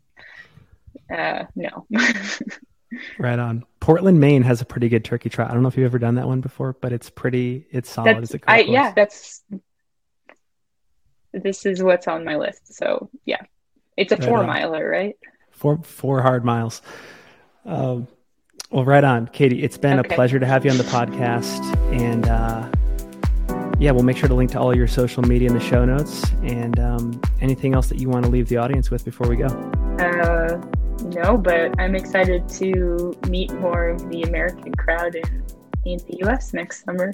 uh, 1.12 1.46
no. 1.56 1.88
right 3.18 3.40
on. 3.40 3.66
Portland, 3.80 4.20
Maine 4.20 4.44
has 4.44 4.62
a 4.62 4.66
pretty 4.66 4.88
good 4.88 5.04
turkey 5.04 5.30
trot. 5.30 5.50
I 5.50 5.54
don't 5.54 5.64
know 5.64 5.70
if 5.70 5.78
you've 5.78 5.86
ever 5.86 6.00
done 6.00 6.16
that 6.16 6.28
one 6.28 6.42
before, 6.42 6.74
but 6.80 6.94
it's 6.94 7.10
pretty. 7.10 7.66
It's 7.72 7.90
solid. 7.90 8.18
That's, 8.18 8.36
I, 8.48 8.60
yeah, 8.60 8.94
that's 8.96 9.42
this 11.34 11.66
is 11.66 11.82
what's 11.84 12.08
on 12.08 12.24
my 12.24 12.36
list. 12.36 12.74
So 12.74 13.10
yeah, 13.26 13.42
it's 13.98 14.12
a 14.12 14.18
right 14.18 14.26
four 14.26 14.40
on. 14.40 14.48
miler, 14.48 14.88
right? 14.90 15.18
Four 15.52 15.82
four 15.84 16.22
hard 16.22 16.44
miles. 16.44 16.82
Um, 17.66 18.08
well, 18.72 18.86
right 18.86 19.04
on, 19.04 19.28
Katie. 19.28 19.64
It's 19.64 19.78
been 19.78 20.00
okay. 20.00 20.14
a 20.14 20.16
pleasure 20.16 20.40
to 20.40 20.46
have 20.46 20.64
you 20.66 20.72
on 20.72 20.78
the 20.78 20.84
podcast, 20.86 21.62
and 21.92 22.28
uh, 22.28 22.70
yeah, 23.80 23.92
we'll 23.92 24.04
make 24.04 24.18
sure 24.18 24.30
to 24.30 24.36
link 24.36 24.52
to 24.52 24.60
all 24.60 24.76
your 24.76 24.88
social 24.88 25.24
media 25.24 25.50
in 25.50 25.54
the 25.54 25.60
show 25.60 25.84
notes. 25.86 26.30
And 26.44 26.80
um, 26.80 27.22
anything 27.42 27.74
else 27.74 27.88
that 27.88 28.00
you 28.00 28.10
want 28.10 28.26
to 28.26 28.32
leave 28.32 28.48
the 28.48 28.58
audience 28.58 28.90
with 28.90 29.04
before 29.04 29.28
we 29.28 29.36
go? 29.36 29.48
Uh, 30.00 30.62
no, 31.10 31.38
but 31.38 31.78
I'm 31.80 31.96
excited 31.96 32.48
to 32.50 33.14
meet 33.28 33.52
more 33.54 33.90
of 33.90 34.10
the 34.10 34.24
American 34.24 34.74
crowd 34.76 35.16
in 35.16 35.44
in 35.84 35.98
the 36.08 36.18
U.S. 36.26 36.54
next 36.54 36.86
summer. 36.86 37.12